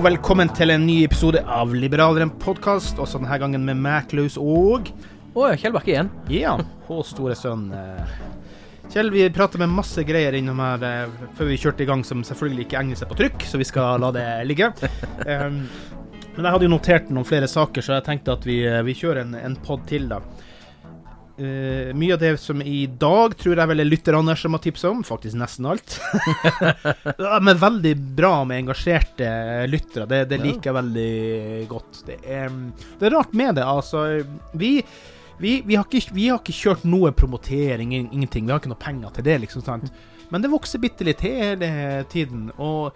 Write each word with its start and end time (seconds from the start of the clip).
Og 0.00 0.06
velkommen 0.06 0.48
til 0.56 0.70
en 0.72 0.86
ny 0.88 0.94
episode 1.04 1.42
av 1.44 1.74
Liberaleren 1.76 2.30
podkast. 2.40 2.96
Også 3.02 3.18
denne 3.18 3.36
gangen 3.36 3.66
med 3.66 3.76
meg, 3.84 4.06
Klaus 4.08 4.38
og 4.40 4.86
Å 5.36 5.50
ja, 5.50 5.58
Kjell 5.60 5.74
Bakke 5.74 5.92
igjen. 5.92 6.08
Ja, 6.32 6.54
og 6.94 7.02
store 7.04 7.34
sønn. 7.36 7.66
eh. 7.76 8.14
Kjell, 8.94 9.10
vi 9.12 9.26
prater 9.34 9.60
med 9.60 9.74
masse 9.74 10.00
greier 10.08 10.38
innom 10.38 10.62
her 10.64 10.86
eh, 10.88 11.18
før 11.36 11.50
vi 11.50 11.58
kjørte 11.60 11.84
i 11.84 11.88
gang, 11.90 12.04
som 12.06 12.24
selvfølgelig 12.24 12.64
ikke 12.64 12.78
egner 12.80 12.96
seg 12.96 13.10
på 13.12 13.18
trykk, 13.18 13.44
så 13.44 13.60
vi 13.60 13.68
skal 13.68 14.00
la 14.00 14.08
det 14.16 14.24
ligge. 14.48 14.70
Um, 15.26 15.60
men 16.30 16.48
jeg 16.48 16.54
hadde 16.54 16.68
jo 16.70 16.72
notert 16.72 17.12
noen 17.12 17.28
flere 17.28 17.50
saker, 17.52 17.84
så 17.84 17.98
jeg 17.98 18.06
tenkte 18.08 18.38
at 18.38 18.48
vi, 18.48 18.62
eh, 18.70 18.80
vi 18.86 18.96
kjører 18.96 19.26
en, 19.26 19.36
en 19.36 19.58
pod 19.68 19.84
til, 19.90 20.08
da. 20.08 20.22
Eh, 21.40 21.94
mye 21.94 22.12
av 22.14 22.18
det 22.20 22.36
som 22.36 22.62
i 22.62 22.82
dag 22.86 23.32
tror 23.40 23.56
jeg 23.56 23.68
vel 23.70 23.80
er 23.80 23.88
lytter-Anders 23.88 24.42
som 24.44 24.52
har 24.52 24.60
tipsa 24.60 24.90
om, 24.90 24.98
faktisk 25.06 25.38
nesten 25.40 25.68
alt. 25.70 25.94
men 27.46 27.60
veldig 27.62 27.94
bra 28.18 28.42
med 28.44 28.66
engasjerte 28.66 29.30
lyttere, 29.70 30.04
det, 30.10 30.26
det 30.28 30.40
liker 30.42 30.68
jeg 30.68 30.76
veldig 30.76 31.14
godt. 31.70 32.02
Det 32.10 32.18
er, 32.28 32.52
det 33.00 33.08
er 33.08 33.16
rart 33.16 33.32
med 33.40 33.56
det, 33.56 33.64
altså. 33.64 34.04
Vi, 34.52 34.74
vi, 35.40 35.54
vi, 35.64 35.78
har 35.80 35.88
ikke, 35.88 36.12
vi 36.12 36.28
har 36.28 36.42
ikke 36.42 36.58
kjørt 36.58 36.84
noe 36.84 37.14
promotering, 37.16 37.96
ingenting. 37.96 38.44
Vi 38.44 38.52
har 38.52 38.60
ikke 38.60 38.74
noe 38.74 38.84
penger 38.84 39.16
til 39.16 39.30
det, 39.30 39.38
liksom. 39.46 39.64
sant? 39.64 39.88
Men 40.28 40.44
det 40.44 40.52
vokser 40.52 40.82
bitte 40.82 41.08
litt 41.08 41.24
hele 41.24 42.04
tiden. 42.12 42.50
Og 42.60 42.92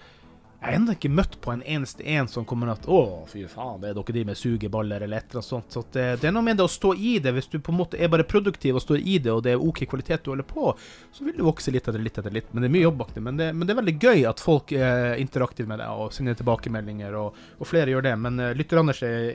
jeg 0.65 0.73
har 0.73 0.79
ennå 0.79 0.95
ikke 0.97 1.11
møtt 1.13 1.35
på 1.45 1.53
en 1.53 1.63
eneste 1.69 2.05
en 2.09 2.29
som 2.31 2.45
kommer 2.49 2.71
at 2.73 2.87
Å, 2.89 3.01
fy 3.29 3.43
faen, 3.53 3.83
det 3.83 3.91
er 3.91 3.97
dere 3.99 4.15
de 4.17 4.23
med 4.31 4.39
sugeballer, 4.41 5.03
eller 5.05 5.21
et 5.21 5.27
eller 5.29 5.43
annet 5.43 5.49
sånt. 5.51 5.75
Så 5.75 5.83
det, 5.93 6.05
det 6.23 6.31
er 6.31 6.33
noe 6.33 6.47
med 6.47 6.57
det 6.57 6.65
å 6.65 6.73
stå 6.73 6.95
i 6.97 7.19
det. 7.21 7.35
Hvis 7.37 7.51
du 7.53 7.59
på 7.59 7.75
en 7.75 7.83
måte 7.83 8.01
er 8.01 8.09
bare 8.09 8.25
produktiv 8.25 8.79
og 8.79 8.85
står 8.85 9.03
i 9.03 9.19
det, 9.21 9.35
og 9.35 9.43
det 9.45 9.53
er 9.53 9.61
OK 9.61 9.83
kvalitet 9.91 10.25
du 10.25 10.31
holder 10.33 10.49
på, 10.49 10.73
så 11.13 11.27
vil 11.27 11.37
du 11.37 11.45
vokse 11.45 11.75
litt 11.75 11.85
etter 11.85 12.01
litt 12.01 12.17
etter 12.23 12.33
litt. 12.33 12.49
Men 12.53 12.65
det 12.65 12.71
er 12.71 12.77
mye 12.79 12.87
jobb 12.87 12.97
bak 13.03 13.13
det. 13.13 13.25
Men 13.27 13.43
det, 13.43 13.51
men 13.53 13.69
det 13.69 13.75
er 13.75 13.81
veldig 13.83 13.97
gøy 14.07 14.25
at 14.31 14.41
folk 14.41 14.73
er 14.79 15.21
interaktive 15.21 15.69
med 15.69 15.85
det 15.85 15.91
og 15.93 16.17
sender 16.17 16.41
tilbakemeldinger, 16.41 17.21
og, 17.21 17.45
og 17.61 17.69
flere 17.69 17.93
gjør 17.93 18.09
det. 18.09 18.17
Men 18.25 18.41
uh, 18.41 18.55
lytter-Anders 18.57 19.05
er 19.05 19.29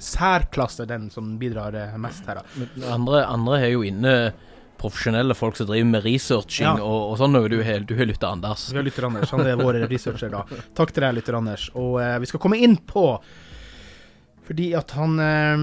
særklasse 0.00 0.86
den 0.90 1.10
som 1.14 1.36
bidrar 1.38 1.76
eh, 1.76 1.96
mest 2.00 2.26
her. 2.26 2.40
da. 2.40 2.68
Andre, 2.90 3.22
andre 3.28 3.58
er 3.60 3.74
jo 3.74 3.82
inne 3.86 4.14
profesjonelle 4.80 5.36
folk 5.36 5.58
som 5.60 5.68
driver 5.68 5.90
med 5.92 6.04
researching 6.06 6.66
Ja. 6.66 6.72
og, 6.80 7.12
og 7.12 7.18
sånn, 7.20 7.36
og 7.38 7.50
du 7.52 7.58
har 7.66 7.84
du 7.86 7.94
har 7.98 8.08
lytta 8.08 8.32
Anders. 8.32 8.66
Vi 8.72 8.80
har 8.80 8.86
lytter 8.88 9.06
Anders, 9.10 9.30
han 9.36 9.44
er 9.46 9.60
vår 9.60 9.82
researcher 9.90 10.32
da. 10.32 10.42
Takk 10.80 10.94
til 10.96 11.04
deg, 11.06 11.18
lytter 11.20 11.36
Anders. 11.38 11.68
Og 11.76 12.00
eh, 12.02 12.16
vi 12.24 12.30
skal 12.32 12.40
komme 12.42 12.58
inn 12.64 12.76
på 12.88 13.04
Fordi 14.48 14.72
at 14.74 14.90
han 14.98 15.12
eh, 15.22 15.62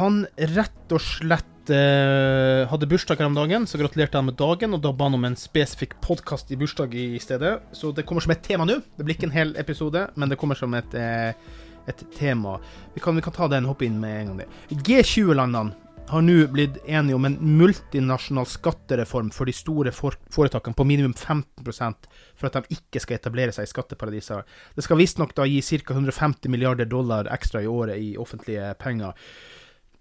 Han 0.00 0.20
rett 0.56 0.92
og 0.96 1.00
slett 1.04 1.70
eh, 1.70 2.64
hadde 2.70 2.88
bursdag 2.90 3.20
her 3.20 3.28
om 3.30 3.36
dagen, 3.36 3.66
så 3.70 3.78
gratulerte 3.78 4.18
han 4.18 4.26
med 4.30 4.36
dagen. 4.40 4.74
Og 4.74 4.80
da 4.82 4.90
ba 4.96 5.06
han 5.08 5.14
om 5.18 5.24
en 5.28 5.36
spesifikk 5.38 5.96
podkast 6.02 6.50
i 6.50 6.58
bursdag 6.58 6.94
i 6.98 7.18
stedet. 7.22 7.56
Så 7.76 7.92
det 7.94 8.06
kommer 8.08 8.24
som 8.24 8.32
et 8.34 8.42
tema 8.46 8.66
nå. 8.66 8.80
Det 8.96 9.06
blir 9.06 9.14
ikke 9.18 9.28
en 9.30 9.36
hel 9.36 9.52
episode, 9.60 10.08
men 10.18 10.30
det 10.32 10.38
kommer 10.40 10.58
som 10.58 10.74
et, 10.78 10.94
eh, 10.98 11.30
et 11.90 12.02
tema. 12.16 12.56
Vi 12.94 13.02
kan, 13.04 13.14
vi 13.18 13.22
kan 13.22 13.34
ta 13.36 13.46
den 13.50 13.66
hoppe 13.70 13.86
inn 13.86 14.00
med 14.02 14.16
en 14.24 14.32
gang. 14.32 14.50
G20-landene 14.86 15.74
har 16.10 16.22
nå 16.24 16.36
blitt 16.52 16.78
enige 16.84 17.16
om 17.16 17.24
en 17.24 17.36
multinasjonal 17.58 18.46
skattereform 18.48 19.30
for 19.34 19.48
de 19.48 19.54
store 19.54 19.92
foretakene 19.94 20.76
på 20.76 20.86
minimum 20.88 21.14
15% 21.14 22.08
for 22.38 22.48
at 22.48 22.58
de 22.58 22.78
ikke 22.78 23.02
skal 23.02 23.18
etablere 23.18 23.54
seg 23.54 23.68
i 23.68 23.70
skatteparadiser. 23.70 24.42
Det 24.74 24.84
skal 24.86 25.00
visstnok 25.00 25.34
da 25.38 25.46
gi 25.48 25.60
ca. 25.62 25.94
150 25.94 26.50
milliarder 26.52 26.88
dollar 26.90 27.30
ekstra 27.34 27.62
i 27.62 27.70
året 27.70 27.98
i 28.00 28.16
offentlige 28.18 28.72
penger. 28.82 29.14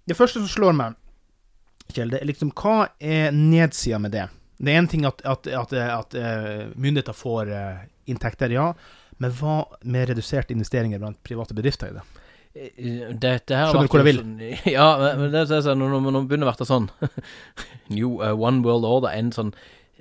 Det 0.10 0.18
første 0.18 0.42
som 0.42 0.50
slår 0.50 0.76
meg, 0.78 0.98
Kjell, 1.90 2.12
det 2.14 2.20
er 2.22 2.30
liksom 2.30 2.52
hva 2.54 2.92
er 3.02 3.32
nedsida 3.34 3.98
med 4.02 4.14
det? 4.14 4.28
Det 4.60 4.74
er 4.74 4.82
én 4.82 4.90
ting 4.92 5.06
at, 5.08 5.24
at, 5.26 5.48
at, 5.48 5.74
at 5.74 6.16
eh, 6.20 6.68
myndigheter 6.76 7.16
får 7.18 7.50
eh, 7.56 7.86
inntekter, 8.12 8.52
ja. 8.54 8.74
Men 9.18 9.34
hva 9.40 9.64
med 9.88 10.10
reduserte 10.12 10.54
investeringer 10.54 11.02
blant 11.02 11.22
private 11.26 11.56
bedrifter 11.58 11.90
i 11.90 11.98
det? 11.98 12.04
Eh, 12.56 13.14
Dette 13.14 13.54
her 13.54 13.70
Skjønner 13.70 13.86
du 13.86 13.94
hvor 13.94 14.02
jeg 14.02 14.08
vil? 14.08 14.22
Sånn, 14.24 14.40
ja, 14.78 14.88
men 15.20 15.34
det 15.34 15.44
er 15.46 15.66
sånn, 15.66 15.82
når, 15.82 16.00
når 16.02 16.30
begynner 16.30 16.50
å 16.50 16.56
bli 16.58 16.66
sånn 16.70 16.88
New 17.94 18.16
uh, 18.24 18.34
One 18.34 18.64
World 18.66 18.88
Order, 18.90 19.14
en 19.14 19.30
sånn 19.36 19.54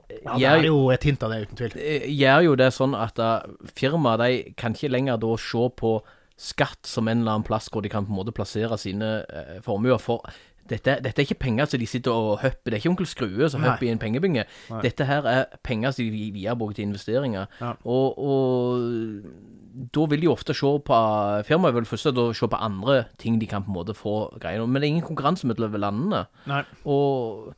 Ja, 0.08 0.38
det 0.38 0.46
er 0.48 0.68
jo 0.70 0.86
et 0.94 1.04
hint 1.04 1.24
av 1.24 1.34
det, 1.34 1.42
uten 1.44 1.58
tvil. 1.60 1.76
eh, 1.76 2.06
gjør 2.08 2.46
jo 2.46 2.54
det 2.56 2.70
sånn 2.72 2.96
at 2.96 3.20
uh, 3.20 3.44
firmaer 3.76 4.22
de 4.22 4.30
kan 4.56 4.76
ikke 4.76 4.94
lenger 4.94 5.20
da 5.20 5.34
se 5.36 5.68
på 5.76 5.98
skatt 6.38 6.86
som 6.86 7.10
en 7.10 7.20
eller 7.20 7.34
annen 7.34 7.48
plass 7.48 7.66
hvor 7.68 7.82
de 7.84 7.90
kan 7.92 8.06
på 8.06 8.14
en 8.14 8.20
måte 8.20 8.32
plassere 8.32 8.78
sine 8.80 9.10
uh, 9.26 9.58
formuer. 9.64 10.00
For 10.00 10.24
dette, 10.68 10.98
dette 11.04 11.22
er 11.22 11.26
ikke 11.26 11.40
penger 11.42 11.70
som 11.70 11.80
de 11.80 11.88
sitter 11.88 12.14
og 12.14 12.40
hopper. 12.42 12.70
Det 12.70 12.76
er 12.76 12.82
ikke 12.82 12.92
onkel 12.92 13.08
Skrue 13.08 13.48
som 13.50 13.64
hopper 13.64 13.88
i 13.88 13.92
en 13.92 14.00
pengebinge. 14.02 14.44
Nei. 14.70 14.82
Dette 14.84 15.06
her 15.08 15.28
er 15.28 15.46
penger 15.66 15.94
som 15.96 16.08
de 16.08 16.44
har 16.46 16.58
bruker 16.58 16.78
til 16.78 16.88
investeringer. 16.88 17.48
Ja. 17.60 17.72
Og, 17.84 18.18
og 18.18 19.88
da 19.94 20.06
vil 20.10 20.24
de 20.24 20.30
ofte 20.32 20.56
se 20.56 20.74
på 20.84 21.00
Firmaet 21.48 21.76
vil 21.76 21.88
først 21.88 22.12
da 22.16 22.28
se 22.34 22.50
på 22.50 22.62
andre 22.68 23.04
ting 23.20 23.40
de 23.40 23.48
kan 23.50 23.64
på 23.64 23.72
en 23.72 23.78
måte 23.78 23.96
få 23.96 24.20
greier 24.40 24.66
Men 24.66 24.80
det 24.82 24.88
er 24.88 24.94
ingen 24.96 25.08
konkurranse 25.08 25.46
mellom 25.46 25.76
landene. 25.78 26.26
Nei. 26.50 26.62
Og 26.88 27.54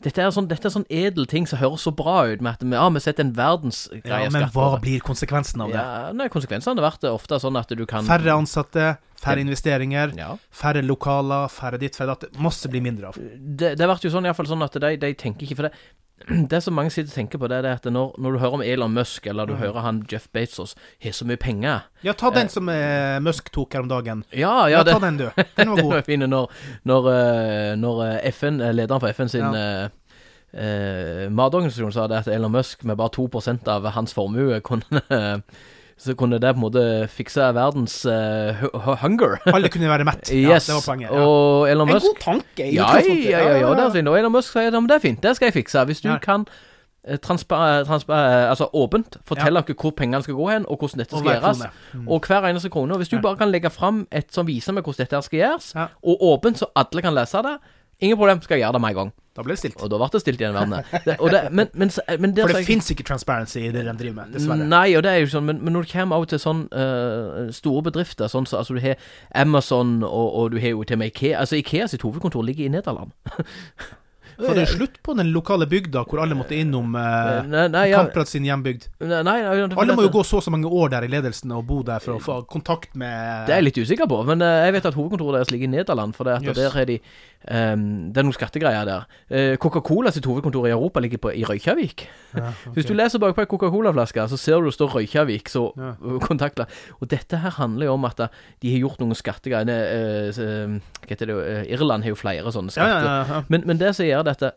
dette 0.00 0.22
er 0.22 0.30
sånn, 0.32 0.46
dette 0.48 0.68
er 0.68 0.72
sånn 0.72 0.86
edel 0.92 1.26
ting 1.28 1.46
som 1.48 1.60
høres 1.60 1.82
så 1.84 1.92
bra 1.92 2.22
ut, 2.30 2.40
med 2.40 2.54
at 2.54 2.62
vi, 2.64 2.72
ja, 2.72 2.86
vi 2.92 3.02
setter 3.04 3.26
en 3.26 3.34
verdensgreie 3.36 4.28
Ja, 4.28 4.32
men 4.32 4.46
hva 4.54 4.70
blir 4.80 5.02
konsekvensen 5.04 5.60
av 5.64 5.72
det? 5.74 5.80
ja, 5.80 6.12
nei, 6.16 6.28
Konsekvensene 6.32 6.80
har 6.80 6.92
vært 6.92 7.04
ofte 7.10 7.40
sånn 7.42 7.58
at 7.60 7.72
du 7.76 7.84
kan 7.88 8.06
Færre 8.08 8.36
ansatte, 8.38 8.94
færre 9.20 9.42
investeringer, 9.44 10.14
Ja. 10.16 10.34
færre 10.50 10.82
lokaler, 10.82 11.48
færre 11.52 11.78
ditt, 11.78 11.96
færre 11.98 12.14
datt. 12.16 12.38
Masse 12.40 12.68
blir 12.72 12.80
mindre 12.84 13.10
av. 13.12 13.16
Det, 13.20 13.74
det 13.76 13.80
har 13.84 13.92
vært 13.94 14.04
jo 14.08 14.10
sånn, 14.14 14.24
i 14.24 14.30
hvert 14.32 14.36
fall 14.40 14.48
sånn 14.54 14.64
at 14.64 14.78
de, 14.80 14.96
de 14.96 15.10
tenker 15.14 15.44
ikke 15.46 15.56
For 15.60 15.68
det, 15.68 15.74
det 16.52 16.58
som 16.64 16.74
mange 16.76 16.90
sitter 16.92 17.08
og 17.08 17.16
tenker 17.16 17.40
på, 17.40 17.48
det 17.48 17.58
er 17.62 17.68
at 17.78 17.86
når, 17.88 18.10
når 18.20 18.32
du 18.34 18.38
hører 18.42 18.56
om 18.58 18.62
Elon 18.64 18.92
Musk, 18.92 19.26
eller 19.30 19.46
du 19.48 19.54
hører 19.56 19.80
han 19.86 20.02
Jeff 20.10 20.26
Bezos 20.36 20.74
har 21.04 21.14
så 21.16 21.24
mye 21.28 21.40
penger 21.40 21.86
Ja, 22.04 22.12
ta 22.12 22.28
den 22.34 22.48
som 22.52 22.68
eh, 22.68 23.16
Musk 23.24 23.48
tok 23.52 23.72
her 23.76 23.84
om 23.86 23.88
dagen. 23.88 24.24
Ja, 24.32 24.66
Ja, 24.68 24.78
ja, 24.78 24.82
det, 24.84 24.92
ta 24.96 25.00
den, 25.06 25.16
du. 25.16 25.28
Den 25.56 25.70
var 25.72 25.76
Den 25.76 25.76
Det 25.80 25.86
var 25.94 26.02
fin 26.08 26.26
når, 26.28 26.50
når, 26.88 27.08
eh, 27.14 27.72
når 27.80 28.04
eh, 28.08 28.28
FN, 28.34 28.60
eh, 28.60 28.72
lederen 28.76 29.00
for 29.00 29.08
FN 29.16 29.32
sin 29.32 29.48
Ja. 29.48 29.64
eh, 29.86 29.88
eh, 30.52 31.28
matorganisasjon 31.30 31.92
sa 31.96 32.06
det 32.10 32.18
at 32.24 32.28
Elon 32.32 32.52
Musk 32.52 32.84
med 32.84 32.96
bare 33.00 33.12
2% 33.16 33.68
av 33.68 33.86
hans 33.96 34.12
formue 34.16 34.60
kunne 34.66 35.00
Så 36.00 36.14
kunne 36.16 36.38
det 36.40 36.54
på 36.54 36.56
en 36.56 36.62
måte 36.64 36.82
fikse 37.12 37.44
verdens 37.52 37.98
uh, 38.08 38.56
hu- 38.56 38.70
hu- 38.72 38.94
hunger. 39.02 39.34
Alle 39.54 39.68
kunne 39.68 39.88
være 39.90 40.06
mett. 40.08 40.30
Ja, 40.32 40.56
det 40.56 40.72
var 40.72 40.80
poenget. 40.86 41.10
Ja. 41.12 41.26
Og 41.28 41.68
Elon 41.68 41.90
En 41.92 42.00
god 42.00 42.16
tanke. 42.22 42.64
Ja, 42.72 42.86
ja, 42.96 43.02
ja, 43.04 43.40
ja, 43.60 43.74
det 43.92 44.00
er. 44.00 44.08
Og 44.08 44.16
Elon 44.18 44.32
Musk 44.32 44.54
sier 44.56 44.72
at 44.72 44.78
det 44.88 44.96
er 44.96 45.02
fint, 45.04 45.20
det 45.22 45.34
skal 45.36 45.50
jeg 45.50 45.58
fikse. 45.60 45.84
Hvis 45.90 46.00
du 46.00 46.08
Ja. 46.08 46.16
kan 46.18 46.46
eh, 47.04 47.16
transpa, 47.20 47.82
transpa, 47.84 48.14
altså 48.48 48.70
åpent 48.72 49.18
fortelle 49.28 49.60
dere 49.60 49.76
hvor 49.76 49.92
pengene 49.96 50.22
skal 50.24 50.34
gå 50.40 50.48
hen, 50.50 50.64
og 50.68 50.78
hvordan 50.80 50.98
dette 51.04 51.14
Og 51.14 51.20
skal 51.20 51.36
gjøres. 51.36 51.62
Mm. 51.94 52.08
Og 52.08 52.20
hver 52.26 52.48
eneste 52.48 52.70
krone. 52.72 52.96
Hvis 52.96 53.08
du 53.12 53.16
Ja. 53.16 53.22
bare 53.22 53.36
kan 53.36 53.52
legge 53.52 53.70
fram 53.70 54.06
et 54.12 54.32
som 54.32 54.46
viser 54.48 54.72
meg 54.72 54.84
hvordan 54.84 55.04
dette 55.04 55.22
skal 55.22 55.38
gjøres, 55.38 55.72
Ja. 55.76 55.86
og 56.02 56.16
åpent 56.32 56.58
så 56.58 56.66
alle 56.76 57.02
kan 57.02 57.14
lese 57.14 57.42
det, 57.44 57.58
ingen 58.00 58.16
problem, 58.16 58.40
skal 58.42 58.56
jeg 58.56 58.64
gjøre 58.64 58.72
det 58.72 58.80
med 58.80 58.88
en 58.90 58.96
gang. 58.96 59.12
Da 59.40 59.44
ble 59.46 59.56
det 59.56 59.62
stilt. 59.62 59.78
Og 59.80 59.88
da 59.88 59.96
ble 59.96 60.08
det 60.12 60.20
stilt 60.20 60.40
i 60.42 60.44
den 60.44 60.56
verden. 60.56 60.74
Det, 61.06 61.14
det, 61.32 61.40
men, 61.50 61.70
men, 61.72 61.92
men 62.20 62.34
det, 62.36 62.44
For 62.44 62.58
det 62.58 62.66
fins 62.68 62.90
ikke 62.92 63.06
transparency 63.08 63.62
i 63.62 63.70
det 63.72 63.86
de 63.86 63.94
driver 63.96 64.18
med, 64.18 64.34
dessverre. 64.36 64.66
Nei, 64.68 64.88
og 64.98 65.04
det 65.06 65.14
er 65.14 65.22
jo 65.24 65.30
sånn, 65.32 65.46
men, 65.48 65.62
men 65.64 65.72
når 65.76 65.88
det 65.88 65.94
kommer 65.94 66.18
av 66.20 66.26
og 66.26 66.32
til 66.32 66.42
sånn 66.42 66.66
uh, 66.74 67.48
store 67.56 67.86
bedrifter, 67.88 68.28
sånn 68.28 68.48
så 68.50 68.60
altså 68.60 68.76
du 68.76 68.82
har 68.84 69.00
Amazon, 69.32 70.02
og, 70.04 70.28
og 70.42 70.52
du 70.52 70.60
har 70.60 70.74
jo 70.74 70.84
til 70.84 70.98
og 70.98 71.02
med 71.04 71.14
Ikea 71.14 71.40
Altså 71.40 71.56
Ikea 71.56 71.88
sitt 71.88 72.04
hovedkontor 72.04 72.44
ligger 72.44 72.68
i 72.68 72.74
Nederland. 72.76 73.16
For 74.46 74.56
det 74.56 74.62
er 74.64 74.70
slutt 74.72 74.98
på 75.06 75.14
den 75.18 75.30
lokale 75.34 75.66
bygda 75.70 76.02
hvor 76.08 76.22
alle 76.24 76.36
måtte 76.38 76.56
innom 76.58 76.94
eh, 76.96 77.40
Nei, 77.50 77.66
nei, 77.72 77.84
ja, 77.92 78.00
Kamprat 78.02 78.28
sin 78.30 78.44
hjembygd. 78.48 78.88
nei, 79.04 79.22
nei, 79.26 79.38
Alle 79.68 79.96
må 79.98 80.06
jo 80.06 80.12
gå 80.14 80.24
så 80.26 80.38
og 80.40 80.44
så 80.46 80.52
mange 80.54 80.68
år 80.70 80.90
der 80.94 81.04
i 81.06 81.10
ledelsen 81.12 81.52
og 81.56 81.66
bo 81.68 81.82
der 81.86 82.00
for 82.00 82.16
å 82.16 82.22
få 82.24 82.38
kontakt 82.50 82.94
med 82.96 83.46
Det 83.48 83.54
er 83.54 83.60
jeg 83.60 83.68
litt 83.70 83.80
usikker 83.84 84.08
på, 84.10 84.22
men 84.28 84.40
eh, 84.44 84.66
jeg 84.68 84.76
vet 84.78 84.88
at 84.90 84.96
hovedkontoret 84.96 85.40
deres 85.40 85.50
ligger 85.52 85.68
i 85.68 85.74
Nederland. 85.78 86.16
For 86.16 86.30
Yes. 86.30 86.54
der 86.56 86.76
er 86.78 86.86
de 86.86 86.94
ehm, 87.48 88.12
Det 88.12 88.20
er 88.20 88.26
noen 88.26 88.36
skattegreier 88.36 88.84
der. 88.86 89.06
Eh, 89.30 89.56
Coca-Cola 89.60 90.12
sitt 90.14 90.24
hovedkontor 90.28 90.68
i 90.68 90.72
Europa 90.74 91.00
ligger 91.02 91.18
på, 91.24 91.32
i 91.34 91.44
Røykjavik. 91.48 92.06
Ja, 92.36 92.50
okay. 92.52 92.72
Hvis 92.76 92.86
du 92.88 92.94
leser 92.94 93.18
bakpå 93.22 93.42
ei 93.44 93.48
Coca-Cola-flaske, 93.50 94.26
så 94.30 94.38
ser 94.40 94.60
du 94.60 94.68
det 94.70 94.74
står 94.76 94.94
Røykjavik, 94.98 95.48
så 95.52 95.66
Ja. 95.76 95.94
kontakter. 96.28 96.66
Og 97.00 97.08
dette 97.10 97.40
her 97.42 97.50
handler 97.58 97.86
jo 97.90 97.96
om 97.98 98.04
at 98.08 98.20
uh, 98.20 98.28
de 98.62 98.72
har 98.74 98.82
gjort 98.84 99.00
noen 99.02 99.16
skattegreier. 99.18 99.68
Eh, 99.70 100.78
eh, 101.10 101.16
heter 101.16 101.30
det? 101.30 101.38
eh, 101.50 101.74
Irland 101.74 102.06
har 102.06 102.14
jo 102.14 102.18
flere 102.18 102.52
sånne 102.54 102.72
ja, 102.72 102.78
skatter. 102.78 103.06
ja, 103.06 103.24
ja. 103.28 103.44
Men, 103.48 103.66
men 103.66 103.78
det 103.82 103.94
som 103.98 104.06
gjør 104.06 104.26
dette 104.30 104.52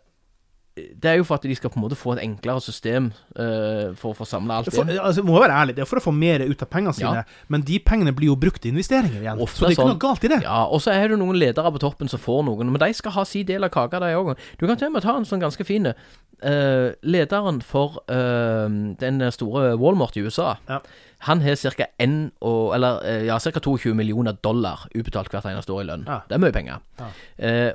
det 0.73 1.05
er 1.05 1.19
jo 1.19 1.23
for 1.27 1.37
at 1.37 1.43
de 1.45 1.53
skal 1.53 1.69
på 1.69 1.77
en 1.77 1.83
måte 1.83 1.93
få 1.99 2.15
et 2.15 2.23
enklere 2.23 2.61
system 2.65 3.11
uh, 3.37 3.91
for 3.99 4.09
å 4.09 4.17
få 4.17 4.25
samla 4.25 4.55
alt 4.57 4.71
For, 4.73 4.81
inn. 4.89 4.97
altså, 4.97 5.21
må 5.21 5.35
være 5.37 5.53
ærlig, 5.53 5.75
det 5.77 5.83
er 5.83 5.89
for 5.91 6.01
å 6.01 6.05
få 6.07 6.13
mer 6.17 6.41
ut 6.41 6.63
av 6.65 6.69
pengene 6.73 6.95
sine, 6.97 7.11
Ja. 7.21 7.45
men 7.53 7.61
de 7.67 7.77
pengene 7.77 8.13
blir 8.17 8.31
jo 8.31 8.35
brukt 8.41 8.65
i 8.65 8.71
investeringer 8.73 9.21
igjen. 9.21 9.37
Ofte 9.45 9.59
så 9.59 9.67
det 9.67 9.67
er 9.67 9.75
ikke 9.75 9.83
sånn. 9.83 9.91
noe 9.93 10.01
galt 10.01 10.25
i 10.25 10.31
det. 10.33 10.41
Ja, 10.47 10.63
og 10.65 10.81
så 10.81 10.95
er 10.97 11.13
det 11.13 11.19
noen 11.21 11.37
ledere 11.37 11.71
på 11.77 11.83
toppen 11.83 12.09
som 12.09 12.17
får 12.23 12.41
noen, 12.49 12.73
men 12.73 12.81
de 12.81 12.89
skal 12.97 13.13
ha 13.19 13.23
sin 13.29 13.45
del 13.45 13.63
av 13.69 13.69
kaka, 13.69 14.01
de 14.01 14.15
òg. 14.17 14.33
Du 14.57 14.65
kan 14.65 14.75
til 14.81 14.89
og 14.89 14.97
med 14.97 15.05
ta 15.05 15.13
en 15.15 15.29
sånn 15.29 15.45
ganske 15.45 15.63
fin 15.69 15.91
uh, 15.93 16.89
Lederen 17.05 17.61
for 17.61 18.01
uh, 18.09 18.65
den 18.97 19.21
store 19.31 19.75
Walmart 19.77 20.17
i 20.17 20.25
USA, 20.25 20.55
Ja. 20.67 20.81
han 21.29 21.41
har 21.45 21.55
ca. 21.55 21.85
eller 22.01 23.23
ja, 23.29 23.37
22 23.37 23.93
millioner 23.93 24.33
dollar 24.41 24.87
ubetalt 24.95 25.29
hvert 25.29 25.45
eneste 25.45 25.69
år 25.71 25.81
i 25.85 25.85
lønn. 25.93 26.03
Ja. 26.09 26.23
Det 26.27 26.33
er 26.35 26.41
mye 26.41 26.51
penger. 26.51 26.81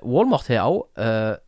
Walmart 0.03 0.49
har 0.51 0.67
òg 0.67 1.39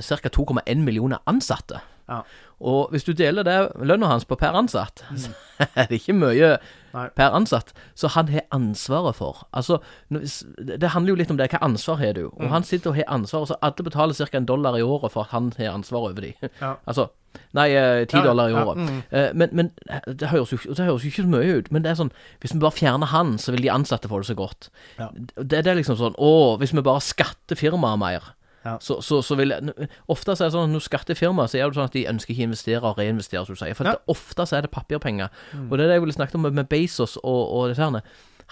ca. 0.00 0.28
2,1 0.28 0.82
millioner 0.84 1.18
ansatte. 1.26 1.80
Ja. 2.08 2.20
Og 2.60 2.90
hvis 2.92 3.04
du 3.06 3.12
deler 3.16 3.42
det 3.46 3.54
lønna 3.80 4.06
hans 4.10 4.24
på 4.28 4.36
per 4.36 4.52
ansatt, 4.56 5.00
så 5.16 5.30
er 5.74 5.86
det 5.90 6.00
ikke 6.02 6.16
mye 6.18 6.56
Mm. 6.94 7.00
Nei. 7.00 7.08
per 7.18 7.32
ansatt. 7.34 7.72
Så 7.98 8.06
han 8.14 8.28
har 8.30 8.44
ansvaret 8.54 9.16
for. 9.18 9.40
Altså, 9.52 9.80
det 10.10 10.92
handler 10.94 11.10
jo 11.10 11.16
litt 11.18 11.30
om 11.32 11.36
det. 11.40 11.48
Hva 11.50 11.58
ansvar 11.66 11.96
har 11.98 12.12
du? 12.14 12.28
Mm. 12.28 12.44
Og 12.46 12.52
han 12.52 12.62
sitter 12.62 12.92
og 12.92 12.96
har 13.00 13.08
ansvaret, 13.10 13.48
så 13.50 13.56
alle 13.66 13.82
betaler 13.82 14.14
ca. 14.14 14.28
en 14.38 14.46
dollar 14.46 14.76
i 14.78 14.82
året 14.86 15.10
for 15.10 15.24
at 15.24 15.32
han 15.34 15.48
har 15.58 15.72
ansvar 15.74 16.04
over 16.12 16.20
de. 16.22 16.30
Ja. 16.60 16.76
altså 16.86 17.08
Nei, 17.52 17.72
eh, 17.74 18.04
ti 18.06 18.14
Ja, 18.20 18.22
dollar 18.28 18.46
i 18.46 18.52
ja, 18.54 18.62
året. 18.62 18.78
mm. 18.78 19.00
Eh, 19.10 19.30
men, 19.34 19.48
men 19.58 19.72
det 20.06 20.28
høres, 20.30 20.52
jo, 20.54 20.58
det 20.70 20.86
høres 20.86 21.02
ikke 21.08 21.24
så 21.26 21.32
mye 21.34 21.56
ut. 21.58 21.72
Men 21.74 21.82
det 21.82 21.90
er 21.90 21.98
sånn 21.98 22.12
Hvis 22.44 22.54
vi 22.54 22.60
bare 22.62 22.76
fjerner 22.78 23.10
han, 23.10 23.34
så 23.42 23.50
vil 23.50 23.64
de 23.66 23.72
ansatte 23.74 24.06
få 24.06 24.20
det 24.22 24.28
så 24.30 24.36
godt. 24.38 24.68
Ja. 25.00 25.08
Det, 25.34 25.64
det 25.64 25.66
er 25.66 25.80
liksom 25.80 25.98
sånn 25.98 26.14
Å, 26.14 26.30
hvis 26.62 26.70
vi 26.78 26.84
bare 26.86 27.02
skatter 27.02 27.58
firmaet 27.58 27.98
mer. 27.98 28.30
Ja. 28.64 28.78
Så, 28.80 29.00
så, 29.04 29.20
så 29.22 29.36
vil 29.36 29.52
jeg 29.52 29.88
Ofte 30.08 30.32
så 30.36 30.44
er 30.44 30.48
det 30.48 30.54
sånn 30.56 30.70
at 30.70 30.72
når 30.72 30.84
skattefirmaer 30.86 31.50
så 31.52 31.58
er 31.60 31.68
det 31.68 31.76
sånn 31.76 31.90
at 31.90 31.96
de 31.96 32.06
ønsker 32.08 32.32
ikke 32.32 32.46
investere 32.48 32.80
og 32.88 32.96
reinvestere, 32.98 33.44
som 33.44 33.54
du 33.56 33.60
sier. 33.60 33.74
For 33.76 33.84
Ja. 33.84 33.96
ofte 34.08 34.46
så 34.48 34.56
er 34.56 34.64
det 34.64 34.70
papirpenger. 34.72 35.28
Og 35.70 35.76
det 35.76 35.84
er 35.84 35.88
det 35.92 35.98
jeg 35.98 36.04
ville 36.06 36.16
snakket 36.16 36.34
om 36.40 36.46
med, 36.48 36.56
med 36.56 36.64
Bezos 36.72 37.16
og, 37.22 37.42
og 37.52 37.68
disse 37.68 37.82
herne. 37.84 38.00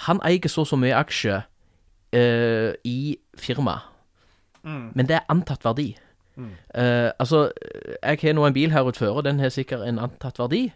Han 0.07 0.21
eier 0.25 0.49
så 0.49 0.65
så 0.69 0.77
mye 0.77 0.95
aksjer 0.97 1.43
uh, 2.15 2.73
i 2.85 3.17
firmaet, 3.39 3.89
men 4.65 5.07
det 5.09 5.17
er 5.17 5.25
antatt 5.33 5.65
verdi. 5.65 5.97
Eh, 6.39 7.11
altså, 7.19 7.51
jeg 8.03 8.19
har 8.23 8.33
nå 8.37 8.45
en 8.47 8.55
bil 8.55 8.71
her 8.71 8.87
og 8.87 9.25
den 9.25 9.41
har 9.41 9.51
sikkert 9.53 9.83
en 9.87 9.99
antatt 9.99 10.39
verdi. 10.39 10.73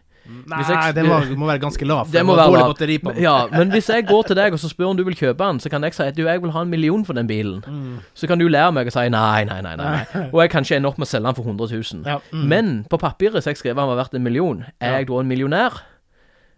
Nei, 0.47 0.59
jeg- 0.69 0.95
den 0.95 1.07
må, 1.07 1.19
må 1.39 1.47
være 1.47 1.61
ganske 1.63 1.87
lav. 1.87 2.11
Det 2.13 2.25
må 2.27 2.35
være 2.37 2.53
lav. 2.59 2.75
Ja, 3.23 3.47
men 3.53 3.71
hvis 3.71 3.89
jeg 3.89 4.07
går 4.09 4.23
til 4.27 4.37
deg 4.37 4.53
og 4.53 4.59
så 4.59 4.69
spør 4.73 4.91
om 4.91 4.97
du 4.97 5.05
vil 5.05 5.15
kjøpe 5.15 5.39
den, 5.47 5.61
så 5.61 5.71
kan 5.71 5.83
jeg 5.83 5.95
si 5.95 6.03
at 6.03 6.17
du, 6.17 6.25
jeg 6.27 6.43
vil 6.43 6.51
ha 6.51 6.61
en 6.63 6.71
million 6.71 7.05
for 7.05 7.13
den 7.15 7.27
bilen. 7.27 7.63
Mm. 7.67 7.99
Så 8.15 8.27
kan 8.27 8.39
du 8.39 8.49
lære 8.49 8.73
meg 8.75 8.87
å 8.87 8.93
si 8.93 9.09
nei, 9.09 9.45
nei, 9.45 9.61
nei, 9.63 9.77
nei. 9.77 10.05
Og 10.35 10.41
jeg 10.43 10.51
kan 10.51 10.63
ikke 10.67 10.77
ende 10.77 10.89
opp 10.89 10.99
med 10.99 11.07
å 11.07 11.11
selge 11.11 11.27
den 11.31 11.35
for 11.35 11.45
100 11.45 11.73
000. 11.95 12.07
Ja, 12.07 12.19
mm. 12.33 12.47
Men 12.49 12.73
på 12.91 12.99
papiret 12.99 13.43
så 13.45 13.51
jeg 13.55 13.57
skrev 13.63 13.77
han 13.79 13.89
var 13.89 14.03
verdt 14.05 14.15
en 14.15 14.23
million. 14.27 14.65
Er 14.81 14.99
jeg 15.01 15.09
da 15.09 15.21
en 15.21 15.29
millionær? 15.29 15.83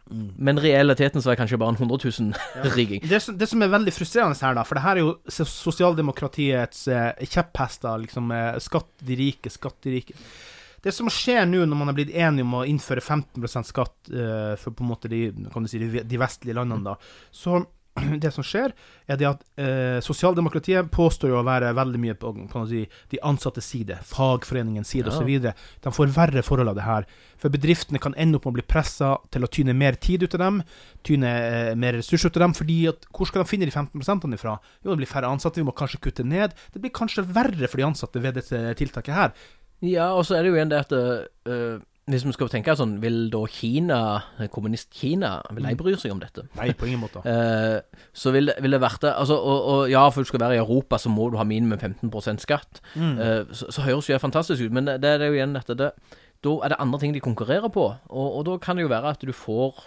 Mm. 0.09 0.31
Men 0.41 0.57
i 0.57 0.63
realiteten 0.71 1.21
så 1.21 1.35
er 1.35 1.37
kanskje 1.37 1.59
bare 1.61 1.75
en 1.75 1.77
100 1.77 1.99
000-rigging. 2.09 3.03
Det, 3.11 3.19
som- 3.21 3.37
det 3.37 3.47
som 3.51 3.61
er 3.63 3.69
veldig 3.69 3.93
frustrerende 3.93 4.39
her, 4.41 4.55
da, 4.57 4.63
for 4.65 4.75
det 4.79 4.83
her 4.87 4.97
er 4.97 5.03
jo 5.03 5.17
sosialdemokratiets 5.29 6.87
eh, 6.89 7.11
kjepphester, 7.29 7.99
liksom 8.07 8.31
eh, 8.33 8.57
skatt 8.63 8.89
de 9.05 9.17
rike, 9.21 9.51
skatt 9.53 9.77
de 9.85 9.99
rike. 9.99 10.17
Det 10.85 10.93
som 10.95 11.11
skjer 11.11 11.47
nå, 11.49 11.65
når 11.67 11.81
man 11.81 11.91
har 11.91 11.97
blitt 11.99 12.15
enige 12.15 12.47
om 12.47 12.55
å 12.61 12.67
innføre 12.69 13.03
15% 13.03 13.71
skatt 13.73 14.13
uh, 14.15 14.55
for 14.61 14.77
på 14.77 14.85
en 14.87 14.93
måte 14.93 15.11
de, 15.11 15.27
si, 15.67 15.81
de, 15.83 16.05
de 16.07 16.21
vestlige 16.23 16.57
landene, 16.59 16.93
da, 16.93 16.97
så 17.35 17.59
det 18.23 18.31
som 18.35 18.45
skjer, 18.47 18.73
er 19.11 19.19
det 19.19 19.27
at 19.27 19.41
eh, 19.61 19.99
sosialdemokratiet 20.05 20.91
påstår 20.95 21.33
jo 21.33 21.39
å 21.41 21.47
være 21.47 21.73
veldig 21.77 22.01
mye 22.03 22.17
på, 22.21 22.33
på 22.51 22.63
de, 22.71 22.85
de 23.13 23.21
ansattes 23.27 23.67
side, 23.73 23.97
fagforeningens 24.07 24.93
side 24.93 25.09
Ja. 25.09 25.17
osv. 25.17 25.49
De 25.85 25.93
får 25.95 26.13
verre 26.15 26.45
forhold 26.47 26.73
av 26.73 26.79
det 26.79 26.87
her. 26.87 27.09
For 27.41 27.53
bedriftene 27.55 28.01
kan 28.03 28.15
ende 28.19 28.39
opp 28.39 28.47
med 28.47 28.57
å 28.57 28.59
bli 28.59 28.67
pressa 28.71 29.15
til 29.35 29.47
å 29.47 29.51
tyne 29.51 29.75
mer 29.75 29.99
tid 29.99 30.27
ut 30.27 30.37
av 30.39 30.45
dem, 30.45 30.63
tyne 31.07 31.33
eh, 31.49 31.73
mer 31.79 31.99
ressurser 31.99 32.31
ut 32.31 32.39
av 32.39 32.47
dem, 32.49 32.57
fordi 32.59 32.79
at 32.93 33.09
hvor 33.15 33.31
skal 33.31 33.43
de 33.45 33.51
finne 33.51 33.69
de 33.69 33.75
15 33.75 34.37
ifra? 34.37 34.59
Jo, 34.83 34.93
det 34.93 35.01
blir 35.03 35.11
færre 35.11 35.31
ansatte, 35.33 35.63
vi 35.63 35.67
må 35.69 35.75
kanskje 35.77 36.03
kutte 36.05 36.27
ned. 36.27 36.55
Det 36.75 36.83
blir 36.85 36.95
kanskje 36.95 37.27
verre 37.27 37.67
for 37.71 37.81
de 37.81 37.89
ansatte 37.89 38.23
ved 38.23 38.39
dette 38.39 38.63
tiltaket 38.79 39.15
her. 39.17 39.35
Ja, 39.85 40.11
og 40.17 40.27
så 40.27 40.37
er 40.37 40.43
det 40.43 40.51
jo 40.53 40.59
igjen 40.59 40.73
det 40.73 40.81
at 40.81 40.93
uh, 40.95 41.79
Hvis 42.09 42.25
vi 42.27 42.33
skal 42.35 42.51
tenke 42.51 42.75
sånn, 42.79 42.97
vil 43.03 43.29
da 43.31 43.43
Kina, 43.53 43.99
kommunist-Kina, 44.55 45.33
vil 45.55 45.69
de 45.69 45.75
bry 45.79 45.93
seg 46.01 46.15
om 46.15 46.23
dette? 46.23 46.47
Nei, 46.57 46.71
på 46.73 46.89
ingen 46.89 47.03
måte. 47.03 47.21
Eh, 47.29 47.83
så 48.23 48.33
vil 48.33 48.49
det, 48.49 48.55
vil 48.65 48.73
det 48.73 48.81
vært 48.81 49.05
det 49.05 49.11
altså, 49.13 49.37
og, 49.37 49.67
og 49.73 49.83
ja, 49.93 50.07
for 50.09 50.25
du 50.25 50.31
skal 50.31 50.41
være 50.41 50.57
i 50.57 50.63
Europa, 50.63 50.97
så 50.97 51.13
må 51.13 51.29
du 51.29 51.37
ha 51.37 51.45
minimum 51.45 51.77
15 51.77 52.41
skatt. 52.41 52.81
Mm. 52.95 53.21
Eh, 53.21 53.53
så, 53.53 53.69
så 53.77 53.85
høres 53.85 54.09
jo 54.09 54.17
det 54.17 54.25
fantastisk 54.25 54.65
ut, 54.65 54.73
men 54.73 54.89
det, 54.89 55.03
det 55.05 55.19
er 55.19 55.29
jo 55.29 55.37
igjen 55.37 55.53
dette 55.59 55.77
det, 55.77 55.93
Da 56.49 56.57
er 56.65 56.73
det 56.73 56.81
andre 56.81 57.03
ting 57.05 57.13
de 57.13 57.21
konkurrerer 57.21 57.69
på, 57.69 57.91
og, 58.09 58.29
og 58.41 58.49
da 58.49 58.57
kan 58.57 58.81
det 58.81 58.89
jo 58.89 58.95
være 58.95 59.13
at 59.13 59.29
du 59.29 59.37
får 59.37 59.85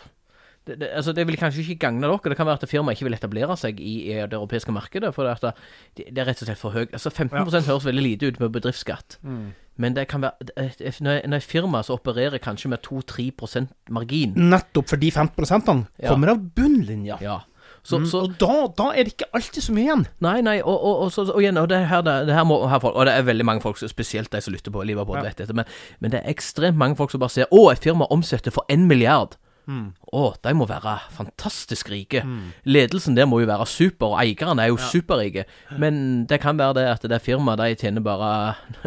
det, 0.67 0.75
det, 0.81 0.89
altså 0.93 1.13
det 1.13 1.25
vil 1.27 1.37
kanskje 1.37 1.63
ikke 1.63 1.87
gagne 1.87 2.05
dere. 2.05 2.19
Det 2.29 2.37
kan 2.37 2.45
være 2.45 2.59
at 2.61 2.69
firmaet 2.69 2.97
ikke 2.97 3.07
vil 3.07 3.17
etablere 3.17 3.55
seg 3.57 3.79
i, 3.81 3.95
i 4.11 4.17
det 4.21 4.37
europeiske 4.37 4.71
markedet. 4.71 5.09
For 5.15 5.25
det, 5.25 5.53
det, 5.97 6.11
er 6.13 6.27
rett 6.29 6.43
og 6.43 6.49
slett 6.49 6.61
for 6.61 6.75
høyt. 6.75 6.93
Altså 6.93 7.09
15% 7.09 7.65
høres 7.65 7.87
veldig 7.87 8.03
lite 8.05 8.29
ut 8.29 8.39
med 8.43 8.53
bedriftsskatt. 8.53 9.17
Mm. 9.25 9.47
Men 9.81 9.95
det 9.97 10.07
kan 10.11 10.21
være 10.21 10.51
et- 10.61 11.01
Når 11.01 11.35
et 11.39 11.43
firma 11.43 11.81
som 11.83 11.97
opererer 11.97 12.37
kanskje 12.39 12.69
med 12.69 12.81
2-3% 12.85 13.67
margin 13.89 14.33
Nettopp 14.37 14.89
for 14.89 14.95
de 15.01 15.09
15 15.11 15.87
Ja. 15.99 16.09
kommer 16.09 16.29
av 16.35 16.37
bunnlinja. 16.55 17.17
Ja. 17.21 17.39
Så, 17.83 17.97
Mm, 17.97 18.05
så 18.05 18.19
og 18.21 18.37
da, 18.37 18.67
da 18.77 18.89
er 18.93 19.03
det 19.07 19.13
ikke 19.15 19.29
alltid 19.33 19.63
så 19.63 19.73
mye 19.73 19.85
igjen. 19.87 20.03
Nei, 20.21 20.41
nei, 20.41 20.59
og, 20.61 20.83
og, 20.85 20.99
og, 21.01 21.11
så, 21.11 21.23
og 21.33 21.41
igjen, 21.41 21.55
det 21.67 21.79
her, 21.89 22.01
det, 22.05 22.27
det 22.27 22.35
her 22.35 22.43
må 22.45 22.59
her 22.69 22.79
folk, 22.79 22.95
Og 22.95 23.05
det 23.07 23.13
er 23.15 23.23
veldig 23.25 23.45
mange 23.45 23.61
folk, 23.61 23.77
spesielt 23.81 24.29
de 24.31 24.41
som 24.41 24.53
lytter 24.53 24.71
på 24.71 24.83
Liverpool, 24.85 25.17
Ja. 25.17 25.23
vet 25.23 25.37
dette, 25.37 25.53
men, 25.53 25.65
men 25.99 26.11
det 26.11 26.21
er 26.23 26.29
ekstremt 26.29 26.77
mange 26.77 26.95
folk 26.95 27.09
som 27.11 27.19
bare 27.19 27.29
ser 27.33 27.45
'Å, 27.51 27.71
et 27.71 27.79
firma 27.79 28.05
omsetter 28.11 28.51
for 28.51 28.65
en 28.69 28.87
milliard'. 28.87 29.33
Mm. 29.71 29.85
Å, 30.11 30.21
de 30.43 30.51
må 30.57 30.65
være 30.67 30.97
fantastisk 31.15 31.91
rike. 31.93 32.23
Ledelsen 32.67 33.15
der 33.15 33.27
må 33.29 33.39
jo 33.41 33.47
være 33.47 33.67
super, 33.69 34.13
og 34.13 34.19
eierne 34.19 34.65
er 34.65 34.71
jo 34.73 34.79
superrike. 34.91 35.45
Men 35.79 36.25
det 36.27 36.41
kan 36.43 36.59
være 36.59 36.75
det 36.81 36.85
at 36.91 37.07
det 37.13 37.21
firmaet 37.23 37.61
de 37.61 37.69
tjener 37.79 38.03
bare 38.03 38.31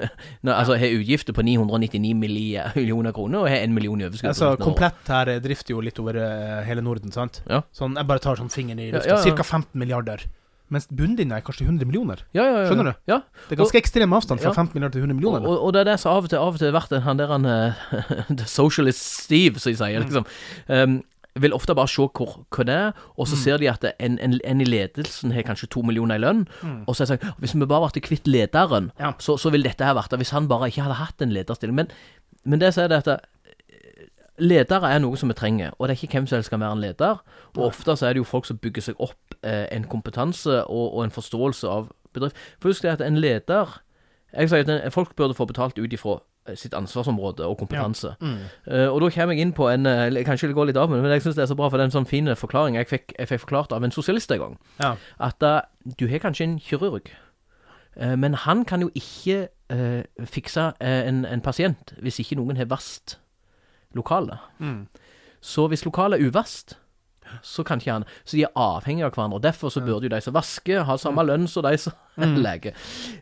Altså 0.45 0.77
har 0.81 0.97
utgifter 0.99 1.33
på 1.37 1.45
999 1.47 2.13
millioner 2.19 3.13
kroner 3.17 3.45
og 3.45 3.49
har 3.49 3.65
en 3.65 3.75
million 3.77 4.01
i 4.03 4.09
overskudd. 4.09 4.33
Altså. 4.35 4.53
Komplett 4.61 5.09
her 5.15 5.33
drifter 5.45 5.77
jo 5.77 5.83
litt 5.85 5.99
over 6.03 6.21
eh, 6.21 6.61
hele 6.69 6.85
Norden, 6.85 7.13
sant? 7.15 7.41
Ja. 7.49 7.63
Sånn, 7.75 7.97
jeg 7.99 8.09
bare 8.11 8.23
tar 8.23 8.41
sånn 8.41 8.53
fingeren 8.53 8.83
i 8.85 8.91
Ja, 8.91 8.99
lufta. 8.99 9.09
ja, 9.15 9.21
ja. 9.21 9.25
Cirka 9.25 9.47
15 9.47 9.79
milliarder. 9.81 10.27
Mens 10.75 10.89
bunnlinja 10.91 11.39
er 11.39 11.47
kanskje 11.47 11.69
100 11.69 11.87
millioner. 11.89 12.25
Ja, 12.37 12.45
ja, 12.45 12.59
ja. 12.65 12.67
Skjønner 12.69 12.91
du? 12.91 12.93
Ja. 13.11 13.21
Det 13.47 13.57
er 13.57 13.63
ganske 13.63 13.81
ekstrem 13.81 14.15
avstand 14.19 14.43
fra 14.43 14.51
Ja. 14.51 14.55
15 14.59 14.75
milliarder 14.77 14.99
til 14.99 15.07
100 15.07 15.17
millioner. 15.21 15.47
og, 15.49 15.65
og 15.69 15.75
det 15.77 15.85
er 15.85 15.91
det 15.93 15.99
som 16.03 16.13
av 16.17 16.27
og 16.27 16.31
til 16.35 16.43
av 16.43 16.55
og 16.55 16.61
til 16.63 16.71
har 16.73 16.77
vært 16.81 16.95
han 17.07 17.21
der 17.23 17.33
han 17.33 17.49
eh, 17.49 17.83
The 18.39 18.47
Socialist 18.51 19.03
Steve, 19.25 19.63
som 19.63 19.73
de 19.73 19.79
sier. 19.81 20.01
Mm. 20.03 20.09
liksom 20.09 20.27
um, 20.69 21.03
vil 21.43 21.55
ofte 21.57 21.75
bare 21.75 21.91
se 21.91 22.05
hvor, 22.15 22.37
hva 22.55 22.65
det 22.67 22.75
er, 22.79 22.93
og 23.19 23.27
så 23.27 23.37
ser 23.41 23.59
de 23.59 23.67
at 23.67 23.85
en, 23.99 24.19
en, 24.23 24.37
en 24.45 24.61
i 24.63 24.67
ledelsen 24.69 25.33
har 25.35 25.43
kanskje 25.43 25.67
to 25.75 25.83
millioner 25.83 26.21
i 26.21 26.23
lønn, 26.23 26.45
og 26.87 26.95
så 26.95 27.03
er 27.03 27.09
det 27.09 27.17
sånn 27.17 27.39
Hvis 27.43 27.55
vi 27.59 27.67
bare 27.67 27.89
ble 27.91 28.03
kvitt 28.07 28.29
lederen, 28.31 28.93
så, 29.19 29.35
så 29.41 29.51
ville 29.51 29.67
dette 29.67 29.83
her 29.87 29.97
vært 29.99 30.15
det. 30.15 30.21
Hvis 30.23 30.31
han 30.37 30.47
bare 30.51 30.71
ikke 30.71 30.85
hadde 30.87 31.01
hatt 31.01 31.25
en 31.27 31.35
lederstilling. 31.35 31.75
Men, 31.75 31.91
men 32.47 32.63
det 32.63 32.71
som 32.77 32.85
er 32.85 32.93
det 32.93 33.01
at 33.03 33.11
eh, 33.17 34.07
ledere 34.39 34.91
er 34.95 35.03
noe 35.03 35.19
som 35.19 35.31
vi 35.31 35.35
trenger, 35.39 35.75
og 35.79 35.89
det 35.89 35.97
er 35.97 36.05
ikke 36.05 36.21
hvem 36.21 36.31
som 36.31 36.39
helst 36.39 36.53
skal 36.53 36.63
være 36.63 36.79
en 36.79 36.85
leder. 36.87 37.21
Og 37.57 37.67
ofte 37.67 37.97
så 37.99 38.07
er 38.09 38.15
det 38.15 38.23
jo 38.23 38.31
folk 38.31 38.47
som 38.47 38.59
bygger 38.63 38.83
seg 38.93 39.03
opp 39.03 39.19
en 39.45 39.85
kompetanse 39.91 40.65
og, 40.65 40.95
og 40.95 41.05
en 41.05 41.15
forståelse 41.15 41.69
av 41.69 41.91
bedrift. 42.15 42.37
For 42.61 42.73
husk 42.73 42.83
det 42.83 42.95
at 42.97 43.03
en 43.05 43.19
leder 43.21 43.81
Jeg 44.35 44.51
sier 44.51 44.65
at 44.65 44.71
en, 44.71 44.93
folk 44.93 45.17
burde 45.17 45.35
få 45.35 45.45
betalt 45.47 45.79
ut 45.79 45.93
ifra 45.93 46.17
eh, 46.49 46.57
sitt 46.59 46.75
ansvarsområde 46.75 47.47
og 47.47 47.59
kompetanse. 47.59 48.17
Eh, 48.67 48.89
og 48.89 49.01
da 49.01 49.11
kommer 49.15 49.35
jeg 49.35 49.47
inn 49.47 49.53
på 49.55 49.69
en 49.71 49.87
uh, 49.87 50.25
Kanskje 50.27 50.49
det 50.51 50.57
går 50.57 50.73
litt 50.73 50.81
av, 50.81 50.91
men 50.91 51.07
jeg 51.07 51.23
syns 51.23 51.37
det 51.37 51.45
er 51.45 51.53
så 51.53 51.55
bra, 51.59 51.69
for 51.69 51.79
det 51.79 51.85
er 51.85 51.93
en 51.93 51.99
sånn 52.01 52.11
fin 52.11 52.31
forklaring 52.37 52.75
jeg 52.81 52.91
fikk, 52.91 53.15
jeg 53.19 53.31
fikk 53.31 53.45
forklart 53.45 53.73
av 53.73 53.85
en 53.85 53.95
sosialist 53.95 54.35
en 54.35 54.43
gang. 54.43 54.57
Ja. 54.81 54.97
At 55.23 55.47
uh, 55.47 55.61
du 55.85 56.09
har 56.11 56.19
kanskje 56.19 56.49
en 56.49 56.59
kirurg, 56.59 57.13
eh, 57.97 58.17
men 58.17 58.35
han 58.35 58.65
kan 58.65 58.83
jo 58.83 58.91
ikke 58.95 59.49
eh, 59.71 60.03
fikse 60.25 60.73
eh, 60.81 61.03
en, 61.09 61.25
en 61.25 61.45
pasient 61.45 61.95
hvis 62.03 62.19
ikke 62.19 62.41
noen 62.41 62.57
har 62.57 62.71
vasst 62.73 63.21
lokalet. 63.95 64.39
Så 65.45 65.69
hvis 65.69 65.85
lokalet 65.85 66.19
er 66.19 66.27
uvast, 66.27 66.79
så 67.43 67.65
kan 67.65 67.81
ikke 67.81 67.93
han 67.93 68.05
Så 68.25 68.37
de 68.37 68.45
er 68.45 68.53
avhengige 68.55 69.07
av 69.07 69.15
hverandre. 69.15 69.41
Derfor 69.43 69.73
så 69.73 69.81
burde 69.85 70.09
jo 70.09 70.15
de 70.15 70.21
som 70.25 70.35
vasker, 70.37 70.85
ha 70.85 70.97
samme 71.01 71.25
lønn 71.27 71.49
som 71.51 71.65
de 71.67 71.77
som 71.79 71.93
leker. 72.47 72.77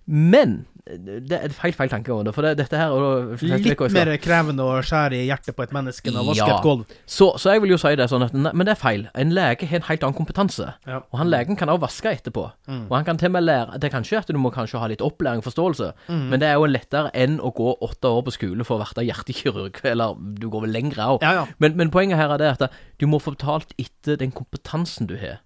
Men 0.06 0.64
det 0.82 1.36
er 1.36 1.44
et 1.46 1.54
feil, 1.54 1.88
tanke 1.90 2.10
over 2.10 2.24
det. 2.26 2.32
For 2.34 2.42
det, 2.42 2.56
dette 2.58 2.78
her 2.78 2.90
og 2.90 3.36
Litt 3.38 3.78
mer 3.94 4.10
krevende 4.18 4.64
å 4.66 4.80
skjære 4.82 5.14
i 5.20 5.28
hjertet 5.28 5.54
på 5.54 5.62
et 5.62 5.74
menneske 5.74 6.10
enn 6.10 6.18
å 6.18 6.24
vaske 6.26 6.42
Ja. 6.48 6.56
et 6.56 6.64
gulv. 6.64 6.82
Så, 7.06 7.28
så 7.38 7.52
jeg 7.54 7.62
vil 7.62 7.70
jo 7.70 7.78
si 7.78 7.92
det 7.98 8.08
sånn 8.10 8.24
at 8.26 8.34
Men 8.34 8.64
det 8.66 8.74
er 8.74 8.80
feil. 8.80 9.04
En 9.14 9.30
lege 9.30 9.68
har 9.70 9.78
en 9.78 9.86
helt 9.86 10.02
annen 10.02 10.18
kompetanse. 10.18 10.72
Ja. 10.88 11.02
Og 11.12 11.20
han 11.20 11.30
legen 11.30 11.56
kan 11.56 11.70
også 11.70 11.84
vaske 11.84 12.10
etterpå. 12.10 12.44
Og 12.66 12.96
han 12.96 13.06
kan 13.06 13.20
til 13.20 13.30
og 13.30 13.36
med 13.36 13.46
lære 13.46 13.78
Det 13.78 13.88
er 13.90 13.94
kanskje 13.94 14.18
at 14.18 14.26
du 14.32 14.38
må 14.42 14.50
kanskje 14.50 14.80
ha 14.82 14.90
litt 14.90 15.04
opplæring 15.06 15.38
og 15.38 15.46
forståelse, 15.46 15.92
men 16.08 16.40
det 16.42 16.48
er 16.50 16.58
jo 16.58 16.66
lettere 16.66 17.10
enn 17.14 17.38
å 17.38 17.52
gå 17.54 17.76
åtte 17.80 18.10
år 18.10 18.26
på 18.26 18.34
skole 18.34 18.64
for 18.66 18.82
å 18.82 18.88
bli 18.94 19.06
hjertekirurg. 19.06 19.78
Eller 19.92 20.18
du 20.18 20.48
går 20.50 20.66
vel 20.66 20.74
lengre 20.74 21.06
òg. 21.14 21.22
Ja. 21.22 21.46
Men, 21.62 21.76
men 21.78 21.90
poenget 21.94 22.18
her 22.18 22.34
er 22.34 22.42
det 22.42 22.50
at 22.58 22.72
du 22.98 23.06
må 23.06 23.22
få 23.22 23.36
betalt 23.36 23.70
etter 23.78 24.18
den 24.18 24.32
kompetansen 24.34 25.06
du 25.06 25.16
har. 25.16 25.38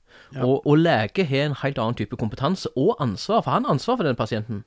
Og, 0.44 0.66
og 0.66 0.78
lege 0.78 1.24
har 1.24 1.46
en 1.46 1.54
helt 1.62 1.78
annen 1.78 1.94
type 1.94 2.16
kompetanse 2.16 2.68
og 2.76 2.96
ansvar, 3.00 3.40
for 3.42 3.50
han 3.50 3.64
har 3.64 3.76
ansvar 3.76 3.96
for 3.96 4.04
den 4.04 4.16
pasienten. 4.18 4.64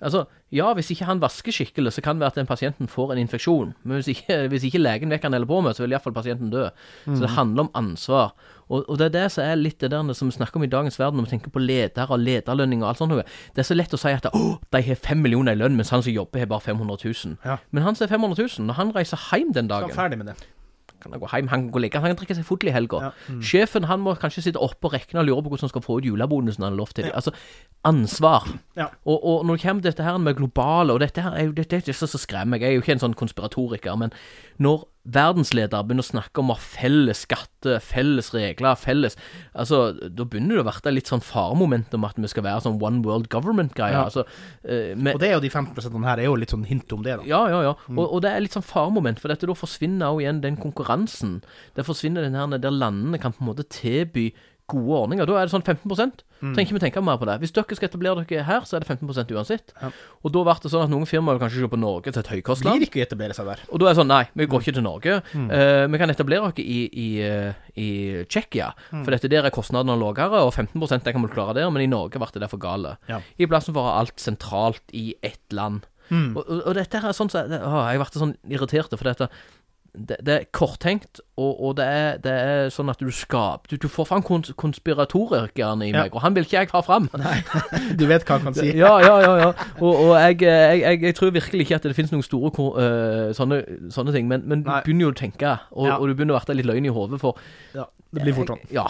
Altså, 0.00 0.24
Ja, 0.54 0.68
hvis 0.74 0.90
ikke 0.94 1.06
han 1.08 1.18
vasker 1.18 1.50
skikkelig, 1.50 1.92
så 1.96 2.02
kan 2.04 2.14
det 2.14 2.20
være 2.22 2.30
at 2.30 2.36
den 2.38 2.46
pasienten 2.46 2.86
får 2.86 3.12
en 3.12 3.18
infeksjon. 3.18 3.72
Men 3.82 3.98
hvis 3.98 4.12
ikke, 4.12 4.36
hvis 4.52 4.62
ikke 4.68 4.78
legen 4.78 5.10
hva 5.10 5.18
han 5.22 5.34
holder 5.34 5.50
på 5.50 5.60
med, 5.66 5.74
så 5.74 5.82
vil 5.82 5.96
iallfall 5.96 6.14
pasienten 6.14 6.52
dø. 6.52 6.68
Så 7.08 7.18
det 7.24 7.30
handler 7.34 7.66
om 7.66 7.70
ansvar. 7.74 8.36
Og, 8.68 8.84
og 8.88 8.98
det 9.00 9.08
er 9.08 9.14
det 9.16 9.24
som 9.34 9.42
er 9.44 9.58
litt 9.58 9.80
det 9.82 9.90
der 9.90 10.12
som 10.14 10.30
vi 10.30 10.36
snakker 10.36 10.60
om 10.60 10.64
i 10.64 10.70
dagens 10.70 10.98
verden, 11.00 11.18
når 11.18 11.26
vi 11.26 11.32
tenker 11.34 11.50
på 11.50 11.58
ledere 11.58 12.06
og 12.06 12.22
lederlønning 12.22 12.84
og 12.84 12.92
alt 12.92 13.02
sånt. 13.02 13.10
noe. 13.12 13.24
Det 13.56 13.64
er 13.64 13.68
så 13.68 13.74
lett 13.76 13.96
å 13.96 14.00
si 14.00 14.14
at 14.14 14.30
å, 14.30 14.44
de 14.70 14.82
har 14.86 15.00
fem 15.02 15.20
millioner 15.26 15.58
i 15.58 15.60
lønn, 15.60 15.74
mens 15.76 15.90
han 15.90 16.04
som 16.06 16.14
jobber, 16.14 16.44
har 16.44 16.50
bare 16.54 16.64
500 16.70 17.02
000. 17.02 17.36
Ja. 17.44 17.58
Men 17.74 17.88
han 17.88 17.98
som 17.98 18.06
har 18.06 18.14
500 18.14 18.38
000, 18.46 18.68
når 18.68 18.78
han 18.78 18.94
reiser 18.94 19.26
hjem 19.32 19.50
den 19.58 19.68
dagen, 19.72 19.90
Så 19.90 19.98
er 19.98 19.98
han 19.98 20.04
ferdig 20.06 20.22
med 20.22 20.30
det. 20.30 20.38
Kan 21.04 21.14
han 21.14 21.22
gå 21.22 21.30
hjem, 21.30 21.50
han 21.52 21.64
kan 21.66 21.70
gå 21.70 21.80
og 21.80 21.84
legge, 21.84 22.00
han 22.00 22.14
kan 22.14 22.20
drikke 22.20 22.36
seg 22.38 22.46
full 22.48 22.66
i 22.66 22.74
helga. 22.74 23.00
Ja, 23.04 23.10
mm. 23.28 23.42
Sjefen 23.44 23.88
han 23.90 24.02
må 24.04 24.16
kanskje 24.20 24.46
sitte 24.48 24.62
oppe 24.62 24.88
og 24.88 24.96
regne 24.96 25.22
og 25.22 25.28
lure 25.28 25.44
på 25.44 25.52
hvordan 25.52 25.68
han 25.68 25.72
skal 25.74 25.84
få 25.84 25.98
ut 26.00 26.08
julebonusen 26.08 26.64
han 26.64 26.72
har 26.72 26.80
lov 26.80 26.94
til. 26.96 27.10
Altså, 27.12 27.34
ansvar. 27.84 28.48
Ja. 28.78 28.88
Og, 29.04 29.18
og 29.20 29.44
når 29.46 29.58
det 29.58 29.66
kommer 29.66 29.84
dette 29.84 30.06
her 30.06 30.18
med 30.18 30.38
globale, 30.38 30.96
og 30.96 31.02
dette 31.04 31.24
her 31.24 31.36
er 31.36 31.48
jo 31.50 31.54
det, 31.56 31.68
det, 31.70 31.84
det 31.86 31.96
som 31.96 32.08
skremmer 32.08 32.56
meg, 32.56 32.64
jeg 32.64 32.72
er 32.72 32.78
jo 32.78 32.84
ikke 32.84 32.96
en 32.96 33.04
sånn 33.04 33.18
konspiratoriker, 33.18 33.98
men 34.00 34.14
når 34.62 34.84
verdensledere 35.04 35.84
begynner 35.84 36.04
å 36.04 36.08
snakke 36.08 36.40
om 36.40 36.52
å 36.52 36.56
ha 36.56 36.62
felles 36.62 37.24
skatter, 37.26 37.76
felles 37.84 38.30
regler, 38.32 38.78
felles 38.80 39.18
Altså, 39.52 39.92
da 39.92 40.24
begynner 40.24 40.56
det 40.56 40.62
å 40.64 40.68
være 40.70 40.94
litt 40.94 41.10
sånn 41.10 41.22
faremoment 41.24 41.92
om 41.96 42.06
at 42.08 42.16
vi 42.16 42.30
skal 42.32 42.46
være 42.46 42.64
sånn 42.64 42.78
one 42.80 43.02
world 43.04 43.28
government-greier. 43.32 43.98
Ja. 43.98 44.06
Altså, 44.08 44.24
eh, 44.64 44.94
Og 44.96 45.20
det 45.20 45.28
er 45.28 45.36
jo 45.36 45.44
de 45.44 45.52
15% 45.52 46.08
her 46.08 46.22
er 46.22 46.30
jo 46.30 46.38
litt 46.40 46.54
sånn 46.54 46.64
hint 46.68 46.92
om 46.96 47.04
det, 47.04 47.18
da. 47.20 47.28
ja, 47.28 47.42
ja, 47.52 47.60
ja. 47.68 47.74
Mm. 47.88 47.98
Og, 48.00 48.16
og 48.16 48.24
det 48.24 48.32
er 48.32 48.46
litt 48.46 48.56
sånn 48.56 48.64
faremoment, 48.64 49.20
for 49.20 49.32
dette 49.32 49.48
da 49.50 49.58
forsvinner 49.58 50.14
jo 50.14 50.24
igjen 50.24 50.40
den 50.44 50.56
konkurransen. 50.60 51.42
Det 51.76 51.84
forsvinner 51.84 52.24
den 52.24 52.38
her 52.38 52.56
der 52.56 52.72
landene 52.72 53.20
kan 53.20 53.36
på 53.36 53.44
en 53.44 53.52
måte 53.52 53.68
tilby 53.68 54.30
gode 54.70 55.02
ordninger. 55.04 55.28
Da 55.28 55.36
er 55.36 55.48
det 55.48 55.52
sånn 55.52 55.66
15 55.66 55.84
Trenger 56.52 56.68
ikke 56.68 56.76
vi 56.76 56.82
tenke 56.82 57.02
mer 57.04 57.16
på 57.20 57.28
det. 57.28 57.38
Hvis 57.40 57.54
dere 57.56 57.78
skal 57.78 57.88
etablere 57.88 58.24
dere 58.28 58.44
her, 58.44 58.66
så 58.68 58.76
er 58.76 58.84
det 58.84 58.90
15 58.90 59.32
uansett. 59.38 59.72
Ja. 59.80 59.90
Og 60.24 60.34
da 60.34 60.42
ble 60.44 60.56
det 60.60 60.72
sånn 60.72 60.84
at 60.84 60.92
noen 60.92 61.08
firmaer 61.08 61.38
vil 61.38 61.44
kanskje 61.46 61.62
se 61.64 61.70
på 61.72 61.80
Norge 61.80 62.12
til 62.12 62.20
et 62.20 62.32
høykostland. 62.34 62.82
Blir 62.82 62.90
ikke 62.90 63.04
etablere 63.06 63.36
seg 63.36 63.48
der. 63.48 63.64
Og 63.70 63.80
da 63.80 63.88
er 63.88 63.94
det 63.94 64.00
sånn, 64.02 64.12
nei, 64.12 64.24
vi 64.34 64.48
går 64.50 64.66
ikke 64.66 64.76
til 64.76 64.86
Norge. 64.86 65.16
Mm. 65.32 65.48
Uh, 65.48 65.86
vi 65.94 66.02
kan 66.02 66.12
etablere 66.12 66.50
oss 66.50 66.60
i, 66.60 66.80
i, 66.90 67.08
eh, 67.24 67.64
i 67.80 67.88
Tsjekkia, 68.28 68.72
Mm. 68.90 69.04
for 69.04 69.14
dette 69.14 69.28
der 69.30 69.46
er 69.46 69.54
kostnadene 69.54 69.96
lavere, 69.98 70.42
og 70.44 70.52
15 70.52 71.04
det 71.04 71.14
kan 71.14 71.22
vi 71.22 71.32
klare 71.32 71.54
der, 71.54 71.70
men 71.70 71.82
i 71.82 71.90
Norge 71.90 72.18
ble 72.20 72.28
det 72.32 72.42
derfor 72.42 72.60
gale. 72.60 72.96
Ja. 73.08 73.20
I 73.38 73.46
plassen 73.46 73.74
for 73.74 73.88
alt 73.90 74.20
sentralt 74.20 74.82
i 74.92 75.14
ett 75.22 75.52
land. 75.52 75.86
Mm. 76.10 76.36
Og, 76.36 76.44
og, 76.66 76.74
dette 76.76 77.00
her 77.00 77.08
er 77.08 77.16
sånn 77.16 77.30
så, 77.32 77.46
å, 77.48 77.78
Jeg 77.88 78.00
ble 78.02 78.20
sånn 78.20 78.34
irritert, 78.52 78.92
for 78.92 79.08
dette 79.08 79.30
det, 79.94 80.16
det 80.26 80.34
er 80.34 80.44
korttenkt, 80.52 81.20
og, 81.38 81.52
og 81.64 81.76
det, 81.78 81.84
er, 81.86 82.16
det 82.22 82.32
er 82.34 82.68
sånn 82.74 82.90
at 82.90 82.98
du 82.98 83.08
skaper 83.14 83.70
Du, 83.70 83.76
du 83.84 83.86
får 83.90 84.06
fram 84.10 84.22
kons 84.26 84.50
konspiratorikeren 84.58 85.82
i 85.86 85.90
Ja. 85.92 86.02
meg, 86.04 86.14
og 86.14 86.22
han 86.22 86.34
vil 86.34 86.44
ikke 86.46 86.58
jeg 86.60 86.70
ha 86.72 86.80
fram. 86.82 87.08
Du 87.98 88.06
vet 88.10 88.24
hva 88.26 88.38
han 88.38 88.48
kan 88.48 88.54
si. 88.58 88.72
Ja, 88.78 88.92
ja, 89.02 89.14
ja. 89.22 89.34
ja. 89.38 89.48
Og, 89.80 89.92
og 89.94 90.12
jeg, 90.18 90.40
jeg, 90.42 90.80
jeg, 90.82 91.02
jeg 91.02 91.14
tror 91.18 91.30
virkelig 91.34 91.60
ikke 91.66 91.78
at 91.78 91.86
det 91.88 91.94
finnes 91.96 92.12
noen 92.14 92.26
store 92.26 92.50
øh, 92.58 93.32
sånne, 93.38 93.60
sånne 93.94 94.14
ting, 94.16 94.28
men, 94.30 94.42
men 94.50 94.62
du 94.66 94.70
begynner 94.84 95.08
jo 95.08 95.12
å 95.14 95.18
tenke, 95.18 95.56
og, 95.72 95.86
Ja. 95.88 95.96
og 95.98 96.08
du 96.10 96.14
begynner 96.14 96.34
å 96.36 96.40
være 96.42 96.58
litt 96.58 96.66
løgn 96.70 96.90
i 96.90 96.94
hodet, 96.94 97.20
for 97.22 97.38
Ja, 97.74 97.86
det 98.14 98.22
blir 98.22 98.34
fort 98.36 98.50
sånn. 98.52 98.62
Ja. 98.74 98.86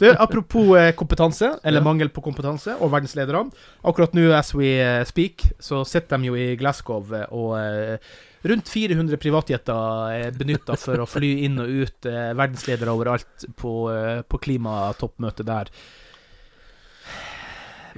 Du, 0.00 0.06
apropos 0.14 0.72
eh, 0.78 0.92
kompetanse, 0.96 1.54
eller 1.64 1.84
mangel 1.84 2.08
på 2.12 2.22
kompetanse, 2.24 2.76
og 2.80 2.92
verdenslederne. 2.94 3.52
Akkurat 3.84 4.14
nå, 4.16 4.28
as 4.36 4.54
we 4.56 4.74
eh, 4.80 5.02
speak, 5.08 5.44
så 5.60 5.82
sitter 5.88 6.16
de 6.20 6.30
jo 6.30 6.36
i 6.38 6.54
Glasgow, 6.60 7.04
og 7.28 7.52
eh, 7.60 7.98
rundt 8.44 8.68
400 8.70 9.16
privatjeter 9.18 10.12
er 10.28 10.36
benytta 10.38 10.76
for 10.78 11.02
å 11.02 11.08
fly 11.10 11.30
inn 11.46 11.58
og 11.58 11.68
ut 11.82 12.06
eh, 12.06 12.32
verdensledere 12.38 12.94
overalt 12.94 13.48
på, 13.58 13.72
eh, 13.94 14.20
på 14.22 14.38
klimatoppmøtet 14.44 15.46
der. 15.48 15.72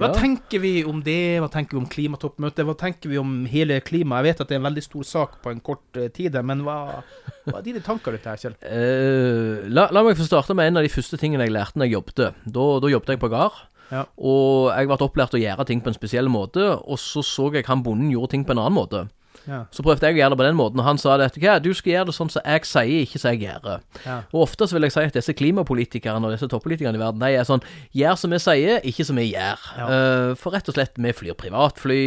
Hva 0.01 0.07
Ja. 0.07 0.13
tenker 0.17 0.59
vi 0.63 0.83
om 0.87 1.01
det? 1.03 1.37
Hva 1.43 1.49
tenker 1.51 1.75
vi 1.77 1.81
om 1.83 1.85
klimatoppmøtet? 1.85 2.65
Hva 2.65 2.73
tenker 2.79 3.09
vi 3.11 3.17
om 3.19 3.45
hele 3.45 3.79
klimaet? 3.81 4.23
Jeg 4.25 4.33
vet 4.33 4.41
at 4.41 4.47
det 4.49 4.55
er 4.55 4.61
en 4.63 4.73
veldig 4.73 4.83
stor 4.83 5.03
sak 5.03 5.35
på 5.43 5.51
en 5.51 5.59
kort 5.61 5.95
eh, 5.99 6.07
tid, 6.09 6.33
men 6.43 6.63
hva, 6.65 7.03
hva 7.45 7.59
er 7.59 7.61
dine 7.67 7.83
tanker 7.85 8.15
rundt 8.15 8.23
det 8.23 8.31
her, 8.31 8.39
Kjell? 8.41 8.55
Eh, 8.71 9.69
la, 9.69 9.89
la 9.91 10.01
meg 10.03 10.17
få 10.17 10.25
starte 10.25 10.55
med 10.57 10.71
en 10.71 10.77
av 10.81 10.83
de 10.87 10.89
første 10.89 11.19
tingene 11.21 11.45
jeg 11.45 11.53
lærte 11.53 11.77
når 11.77 11.85
jeg 11.91 11.93
jobbet. 11.99 12.23
Da, 12.49 12.65
da 12.81 12.87
jobbet 12.95 13.13
jeg 13.13 13.19
på 13.21 13.29
gard. 13.29 13.59
Ja. 13.91 14.05
Og 14.17 14.71
jeg 14.71 14.87
ble 14.87 14.97
opplært 15.05 15.35
å 15.37 15.41
gjøre 15.43 15.67
ting 15.67 15.81
på 15.83 15.91
en 15.91 15.97
spesiell 15.99 16.29
måte, 16.31 16.63
og 16.81 16.97
så 16.97 17.21
så 17.21 17.51
jeg 17.53 17.67
han 17.67 17.83
bonden 17.83 18.09
gjorde 18.09 18.31
ting 18.31 18.45
på 18.47 18.55
en 18.55 18.63
annen 18.63 18.77
måte. 18.79 19.03
Ja. 19.47 19.63
Så 19.73 19.83
prøvde 19.85 20.05
jeg 20.07 20.17
å 20.17 20.19
gjøre 20.21 20.33
det 20.35 20.39
på 20.41 20.45
den 20.47 20.57
måten, 20.59 20.79
og 20.81 20.85
han 20.85 20.99
sa 21.01 21.17
det 21.17 21.31
hva, 21.41 21.55
du 21.63 21.71
skal 21.77 21.93
gjøre 21.95 22.09
det 22.11 22.15
sånn 22.17 22.29
som 22.33 22.45
jeg 22.45 22.65
sier, 22.69 23.05
ikke 23.05 23.21
som 23.21 23.31
jeg 23.33 23.41
gjør. 23.47 23.67
Ja. 24.05 24.17
Og 24.31 24.43
ofte 24.45 24.67
så 24.69 24.77
vil 24.77 24.85
jeg 24.87 24.95
si 24.95 25.05
at 25.09 25.17
disse 25.17 25.35
klimapolitikerne 25.37 26.27
og 26.29 26.35
disse 26.35 26.49
toppolitikerne 26.51 26.99
i 26.99 27.01
verden, 27.01 27.23
de 27.23 27.37
er 27.39 27.47
sånn 27.47 27.63
Gjør 27.97 28.15
som 28.19 28.31
vi 28.33 28.39
sier, 28.41 28.79
ikke 28.87 29.05
som 29.07 29.17
vi 29.19 29.27
gjør. 29.31 29.65
Ja. 29.77 29.87
Uh, 29.91 30.31
for 30.39 30.53
rett 30.55 30.69
og 30.71 30.75
slett, 30.77 30.95
vi 31.01 31.13
flyr 31.15 31.35
privatfly, 31.39 31.99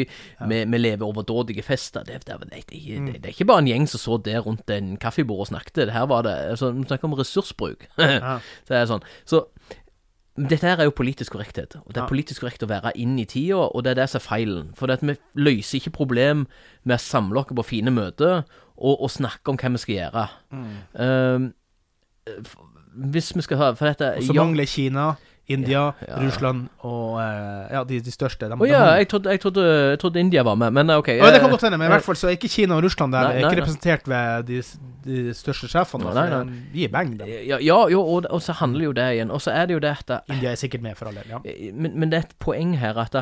vi, 0.50 0.60
vi 0.70 0.80
lever 0.80 1.06
overdådige 1.06 1.64
fester. 1.66 2.04
Det, 2.06 2.22
det, 2.26 2.38
det, 2.50 2.64
det, 2.70 2.82
Mm. 2.84 3.06
det, 3.06 3.20
det 3.22 3.28
er 3.28 3.34
ikke 3.34 3.46
bare 3.48 3.62
en 3.62 3.68
gjeng 3.70 3.86
som 3.90 4.00
så 4.02 4.16
der 4.22 4.42
rundt 4.44 4.70
en 4.70 4.94
kaffebord 5.00 5.44
og 5.44 5.48
snakket. 5.50 5.86
Det 5.88 5.94
her 5.94 6.06
var 6.10 6.22
det 6.26 6.34
altså, 6.54 6.70
Vi 6.72 6.84
snakker 6.86 7.08
om 7.08 7.16
ressursbruk. 7.18 7.86
Det 8.68 8.76
er 8.76 8.86
sånn. 8.88 9.04
Så 9.28 9.44
dette 10.34 10.66
her 10.66 10.80
er 10.82 10.88
jo 10.88 10.94
politisk 10.96 11.36
korrekthet. 11.36 11.76
Og 11.84 11.94
det 11.94 12.02
er 12.02 12.10
politisk 12.10 12.42
korrekt 12.42 12.64
å 12.66 12.70
være 12.70 12.90
inn 12.98 13.14
i 13.22 13.26
tida, 13.30 13.68
og 13.70 13.84
det 13.86 13.92
er 13.92 14.00
det 14.00 14.08
som 14.10 14.18
er 14.18 14.24
feilen. 14.24 14.72
For 14.74 14.90
det 14.90 14.98
at 14.98 15.04
vi 15.06 15.14
løser 15.38 15.78
ikke 15.78 15.94
problem 15.94 16.46
med 16.82 16.96
å 16.96 17.02
samle 17.02 17.44
oss 17.44 17.54
på 17.54 17.66
fine 17.68 17.94
møter 17.94 18.42
og, 18.74 18.94
og 18.96 19.12
snakke 19.14 19.52
om 19.52 19.60
hva 19.60 19.70
vi 19.76 19.82
skal 19.84 19.94
gjøre. 19.94 20.24
Mm. 20.50 20.72
Uh, 20.98 22.40
hvis 23.14 23.30
vi 23.36 23.44
skal 23.44 23.58
ha 23.60 23.70
For 23.76 23.90
dette 23.90 24.06
Og 24.16 24.26
så 24.26 24.36
mangler 24.36 24.68
Kina, 24.70 25.14
India, 25.46 25.92
Ja. 26.08 26.18
Russland 26.22 26.68
og 26.80 27.18
eh, 27.20 27.72
ja, 27.74 27.82
de, 27.84 27.98
de 28.00 28.12
største. 28.12 28.48
De, 28.48 28.56
oh, 28.56 28.68
ja, 28.68 28.94
jeg 28.96 29.08
trodde, 29.12 29.30
jeg, 29.30 29.40
trodde, 29.42 29.64
jeg 29.90 29.98
trodde 30.00 30.20
India 30.20 30.42
var 30.46 30.54
med, 30.56 30.72
men 30.72 30.90
OK. 30.94 31.08
Ja, 31.08 31.28
det 31.30 31.40
kan 31.42 31.50
eh, 31.50 31.54
godt 31.56 31.66
hende, 31.68 31.78
men 31.78 31.90
i 31.90 31.92
hvert 31.92 32.06
fall 32.06 32.16
så 32.16 32.30
er 32.30 32.38
ikke 32.38 32.48
Kina 32.48 32.78
og 32.78 32.84
Russland 32.86 33.12
der 33.12 33.28
Nei, 33.28 33.32
er 33.34 33.44
ikke 33.44 33.50
nei. 33.50 33.60
representert 33.60 34.08
ved 34.08 34.48
de, 34.48 34.62
de 35.04 35.34
største 35.36 35.68
sjefene. 35.68 36.14
Nei, 36.16 36.26
nei, 36.32 36.42
nei. 36.48 36.60
de 36.72 36.84
er 36.88 36.92
bang, 36.96 37.12
dem. 37.20 37.28
Ja, 37.28 37.58
ja 37.60 37.80
jo, 37.92 38.00
og, 38.00 38.30
og 38.30 38.40
så 38.44 38.56
handler 38.62 38.88
jo 38.88 38.94
det 38.96 39.08
igjen. 39.18 39.30
Og 39.34 39.42
så 39.44 39.52
er 39.52 39.68
det 39.68 39.76
jo 39.76 39.82
det 39.84 39.92
at 40.00 40.14
India 40.32 40.54
er 40.54 40.60
sikkert 40.60 40.86
med, 40.86 40.96
for 40.96 41.12
all 41.12 41.20
del. 41.20 41.28
Ja. 41.36 41.42
Eh, 41.44 41.68
men, 41.76 41.92
men 42.00 42.12
det 42.12 42.22
er 42.22 42.28
et 42.30 42.38
poeng 42.40 42.76
her 42.80 42.96
at 43.04 43.20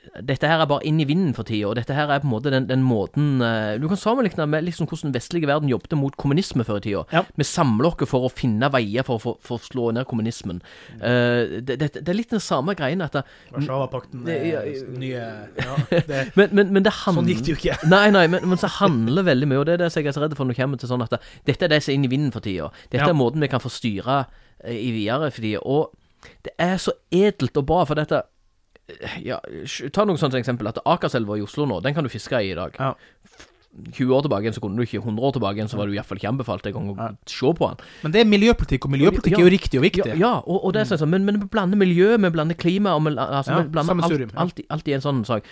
dette 0.00 0.48
her 0.48 0.62
er 0.62 0.68
bare 0.68 0.84
inn 0.88 0.98
i 1.02 1.04
vinden 1.04 1.34
for 1.36 1.44
tida, 1.46 1.68
og 1.68 1.76
dette 1.76 1.94
her 1.94 2.08
er 2.08 2.22
på 2.22 2.26
en 2.26 2.32
måte 2.32 2.50
den, 2.52 2.64
den 2.70 2.80
måten 2.82 3.42
uh, 3.44 3.76
Du 3.80 3.84
kan 3.90 3.98
sammenligne 4.00 4.46
med 4.48 4.64
liksom 4.64 4.88
hvordan 4.88 5.10
den 5.10 5.16
vestlige 5.18 5.48
verden 5.50 5.68
jobbet 5.68 5.92
mot 6.00 6.16
kommunisme 6.20 6.64
før 6.64 6.80
i 6.80 6.84
tida. 6.86 7.02
Ja. 7.12 7.22
Vi 7.36 7.46
samler 7.46 7.90
oss 7.90 8.08
for 8.08 8.24
å 8.26 8.30
finne 8.32 8.70
veier 8.72 9.04
for, 9.06 9.20
for, 9.22 9.36
for 9.44 9.60
å 9.60 9.64
slå 9.64 9.90
ned 9.94 10.08
kommunismen. 10.10 10.62
Uh, 10.96 11.60
det, 11.60 11.76
det, 11.82 11.92
det 12.00 12.08
er 12.08 12.16
litt 12.16 12.32
den 12.32 12.42
samme 12.42 12.74
greien 12.78 13.04
at 13.04 13.20
Warszawapakten 13.52 14.24
er 14.30 14.48
ja, 14.48 14.64
nye 14.96 15.20
ja, 15.60 15.76
det, 15.90 16.24
men, 16.38 16.56
men, 16.56 16.72
men 16.72 16.90
handler 16.90 17.20
Sånn 17.20 17.30
gikk 17.30 17.44
det 17.44 17.52
jo 17.52 17.60
ikke. 17.60 17.78
Nei, 17.94 18.06
nei, 18.14 18.26
men, 18.32 18.48
men 18.48 18.60
så 18.60 18.72
handler 18.80 19.28
veldig 19.28 19.52
mye, 19.52 19.62
og 19.62 19.68
det 19.68 19.76
er 19.76 19.84
det 19.84 19.92
jeg 19.92 20.08
er 20.08 20.16
så 20.16 20.24
redd 20.24 20.36
for 20.38 20.48
når 20.48 20.56
det 20.56 20.62
kommer 20.62 20.80
til 20.80 20.90
sånn 20.90 21.04
at 21.04 21.16
dette 21.46 21.66
er 21.66 21.74
det 21.74 21.82
som 21.84 21.92
er 21.92 22.00
inn 22.00 22.08
i 22.08 22.12
vinden 22.12 22.34
for 22.34 22.44
tida. 22.44 22.70
Dette 22.88 23.08
er 23.10 23.16
måten 23.16 23.44
vi 23.44 23.50
kan 23.52 23.62
få 23.62 23.72
styre 23.72 24.22
eh, 24.64 24.76
i 24.76 24.90
videre 24.96 25.30
for 25.34 25.44
tida. 25.44 25.60
Og 25.60 26.30
det 26.46 26.54
er 26.60 26.76
så 26.80 26.94
edelt 27.14 27.56
og 27.60 27.66
bra, 27.68 27.84
for 27.88 28.00
dette 28.00 28.22
eh, 28.22 28.28
ja, 29.24 29.38
Ta 29.92 30.04
noe 30.04 30.18
sånt 30.20 30.32
som 30.34 30.40
eksempel, 30.40 30.68
at 30.70 30.78
Akerselva 30.84 31.38
i 31.38 31.42
Oslo 31.44 31.66
nå, 31.66 31.80
den 31.84 31.94
kan 31.96 32.04
du 32.04 32.10
fiske 32.12 32.38
i 32.40 32.50
i 32.52 32.54
dag. 32.58 32.76
Ja. 32.78 32.94
20 33.70 34.10
år 34.16 34.24
tilbake 34.26 34.42
igjen 34.42 34.54
så 34.56 34.60
kunne 34.64 34.80
du 34.80 34.82
ikke, 34.82 34.98
100 34.98 35.22
år 35.28 35.32
tilbake 35.36 35.54
igjen 35.60 35.68
så 35.70 35.78
var 35.78 35.86
du 35.86 35.92
iallfall 35.94 36.18
ikke 36.18 36.28
anbefalt 36.32 36.66
en 36.66 36.72
gang 36.74 36.88
å 36.90 36.96
Ja. 36.98 37.08
se 37.30 37.52
på 37.54 37.68
den. 37.70 37.84
Men 38.02 38.12
det 38.12 38.20
er 38.20 38.24
miljøpolitikk, 38.26 38.84
og 38.84 38.90
miljøpolitikk 38.90 39.36
er 39.38 39.44
jo 39.46 39.52
riktig 39.54 39.78
og 39.78 39.84
viktig. 39.86 40.06
Ja, 40.10 40.16
ja 40.18 40.32
og, 40.42 40.64
og 40.64 40.72
det 40.74 40.82
er 40.82 40.96
sånn, 40.98 41.08
men, 41.12 41.24
men 41.24 41.38
vi 41.40 41.46
blander 41.46 41.78
miljø, 41.78 42.16
vi 42.18 42.30
blander 42.34 42.58
klima, 42.58 42.96
og 42.98 43.04
vi, 43.06 43.14
altså, 43.14 43.52
Ja, 43.52 43.62
vi 43.62 43.68
blander 43.76 44.02
alt, 44.02 44.18
ja. 44.20 44.26
alt, 44.42 44.58
i- 44.58 44.66
alt 44.70 44.88
i 44.88 44.92
en 44.98 45.00
sånn 45.06 45.24
sak. 45.24 45.46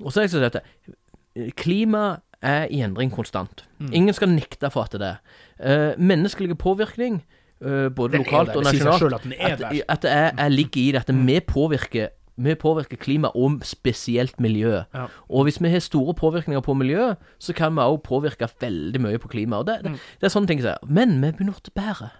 Og 0.00 0.12
så 0.14 0.22
er 0.22 0.28
det 0.28 0.30
sånn 0.36 0.46
at 0.46 0.60
eh, 0.62 1.50
klima 1.58 2.20
er 2.44 2.68
i 2.70 2.80
endring 2.84 3.10
konstant. 3.10 3.64
Mm. 3.80 3.92
Ingen 3.92 4.14
skal 4.14 4.28
nekte 4.28 4.70
for 4.70 4.84
at 4.84 4.92
det 4.92 5.02
er. 5.02 5.18
Uh, 5.58 5.94
menneskelig 5.98 6.56
påvirkning, 6.58 7.22
uh, 7.64 7.88
både 7.88 8.12
Den 8.18 8.24
lokalt 8.24 8.54
og 8.54 8.64
det 8.64 8.74
nasjonalt, 8.74 9.02
at 9.02 9.14
at. 9.14 9.24
Mm. 9.24 10.00
det 10.02 10.10
er, 10.10 10.32
er 10.36 10.48
ligger 10.52 10.82
i 10.82 10.92
det 10.92 11.00
at 11.08 11.14
vi 11.14 11.40
påvirker 11.40 12.08
vi 12.36 12.54
påvirker 12.54 12.96
klima 12.98 13.28
og 13.34 13.60
spesielt 13.62 14.40
miljø. 14.40 14.80
Ja. 14.94 15.06
Og 15.30 15.44
hvis 15.46 15.60
vi 15.62 15.68
har 15.70 15.78
store 15.80 16.14
påvirkninger 16.14 16.60
på 16.60 16.74
miljøet, 16.74 17.16
så 17.38 17.52
kan 17.54 17.74
vi 17.74 17.80
også 17.80 18.02
påvirke 18.02 18.48
veldig 18.60 19.00
mye 19.00 19.18
på 19.18 19.28
klima. 19.28 19.56
Og 19.62 19.66
det, 19.66 19.78
det, 19.84 19.90
Mm. 19.94 19.98
det 20.20 20.26
er 20.26 20.34
sånne 20.34 20.46
ting 20.50 20.62
som 20.62 20.74
Men 20.88 21.20
vi 21.22 21.30
begynner 21.32 21.54
å 21.54 21.62
bli 21.62 21.82
bedre. 21.82 22.10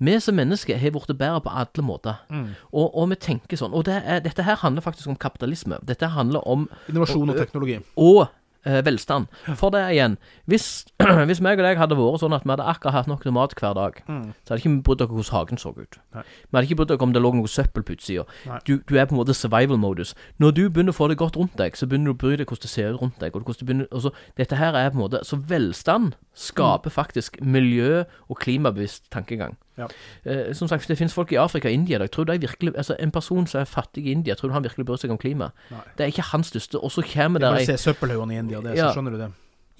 Vi 0.00 0.14
som 0.20 0.34
mennesker 0.34 0.78
har 0.80 0.90
blitt 0.90 1.18
bedre 1.18 1.40
på 1.44 1.50
alle 1.52 1.82
måter. 1.84 2.14
Mm. 2.30 2.46
Og, 2.72 2.96
og 2.96 3.08
vi 3.10 3.14
tenker 3.20 3.56
sånn. 3.60 3.74
Og 3.76 3.84
det 3.84 4.02
er, 4.06 4.20
dette 4.24 4.42
her 4.42 4.56
handler 4.56 4.80
faktisk 4.80 5.08
om 5.08 5.16
kapitalisme. 5.16 5.76
Dette 5.84 6.08
handler 6.08 6.40
om 6.48 6.68
Innovasjon 6.88 7.28
og 7.30 7.36
teknologi. 7.36 7.80
og 7.96 8.28
velstand. 8.64 9.26
For 9.56 9.72
det 9.72 9.82
igjen 9.94 10.16
Hvis, 10.50 10.84
hvis 11.28 11.40
meg 11.40 11.60
og 11.60 11.64
deg 11.64 11.78
hadde 11.80 11.96
vært 11.98 12.20
sånn 12.20 12.34
at 12.36 12.44
vi 12.44 12.52
hadde 12.52 12.66
akkurat 12.68 12.96
hatt 12.98 13.10
nok 13.10 13.22
til 13.24 13.32
mat 13.32 13.54
hver 13.56 13.76
dag, 13.78 14.00
så 14.04 14.52
hadde 14.52 14.60
ikke 14.60 14.72
vi 14.74 14.82
brydd 14.86 15.04
oss 15.04 15.10
hvordan 15.10 15.36
hagen 15.36 15.60
så 15.60 15.72
ut. 15.76 15.96
Mm. 15.96 16.16
Nei. 16.18 16.24
Vi 16.26 16.58
hadde 16.58 16.68
ikke 16.68 16.78
brydd 16.82 16.94
oss 16.96 17.04
om 17.06 17.14
det 17.14 17.22
lå 17.22 17.32
noe 17.38 17.50
søppel 17.50 17.86
på 17.86 17.96
utsida. 17.96 18.26
Du, 18.66 18.76
du 18.84 18.96
er 18.96 19.06
på 19.08 19.16
en 19.16 19.20
måte 19.20 19.36
survival-modus. 19.36 20.14
Når 20.42 20.56
du 20.56 20.62
begynner 20.68 20.94
å 20.94 20.98
få 20.98 21.08
det 21.08 21.18
godt 21.20 21.38
rundt 21.40 21.56
deg, 21.60 21.78
så 21.78 21.88
begynner 21.88 22.12
du 22.12 22.16
å 22.16 22.20
bry 22.20 22.34
deg 22.36 22.50
hvordan 22.50 22.66
det 22.66 22.72
ser 22.74 22.94
ut 22.94 23.00
rundt 23.04 23.22
deg. 23.22 23.36
Og 23.36 23.46
du 23.46 23.64
begynner, 23.64 23.88
så, 24.02 24.12
dette 24.40 24.58
her 24.60 24.76
er 24.76 24.92
på 24.92 24.98
en 24.98 25.04
måte 25.04 25.24
Så 25.26 25.38
velstand 25.48 26.14
skaper 26.36 26.92
faktisk 26.92 27.40
miljø- 27.40 28.04
og 28.28 28.38
klimabevisst 28.42 29.08
tankegang. 29.12 29.56
Ja. 29.78 29.86
Eh, 30.24 30.52
som 30.54 30.68
sagt, 30.68 30.88
det 30.88 30.98
finnes 30.98 31.14
folk 31.14 31.32
i 31.32 31.38
Afrika 31.40 31.68
og 31.68 31.72
India. 31.74 31.98
Jeg 31.98 32.10
tror 32.10 32.24
de 32.24 32.40
virkelig, 32.40 32.72
altså 32.76 32.96
En 32.98 33.10
person 33.10 33.46
som 33.46 33.60
er 33.60 33.64
fattig 33.64 34.06
i 34.06 34.10
India, 34.12 34.34
tror 34.34 34.48
du 34.48 34.52
han 34.54 34.64
virkelig 34.64 34.86
bryr 34.86 34.96
seg 35.00 35.10
om 35.10 35.18
klima? 35.18 35.52
Nei. 35.70 35.84
Det 35.96 36.04
er 36.04 36.12
ikke 36.12 36.26
hans 36.32 36.50
største. 36.52 36.78
Og 36.82 36.90
så 36.92 37.02
kommer 37.14 37.40
Det 37.40 37.48
bare 37.52 37.64
se 37.66 37.78
søppelhaugene 37.78 38.34
i 38.34 38.38
India, 38.38 38.60
det, 38.60 38.76
Ja. 38.76 38.88
så 38.90 38.98
skjønner 38.98 39.10
du 39.10 39.18
det. 39.18 39.30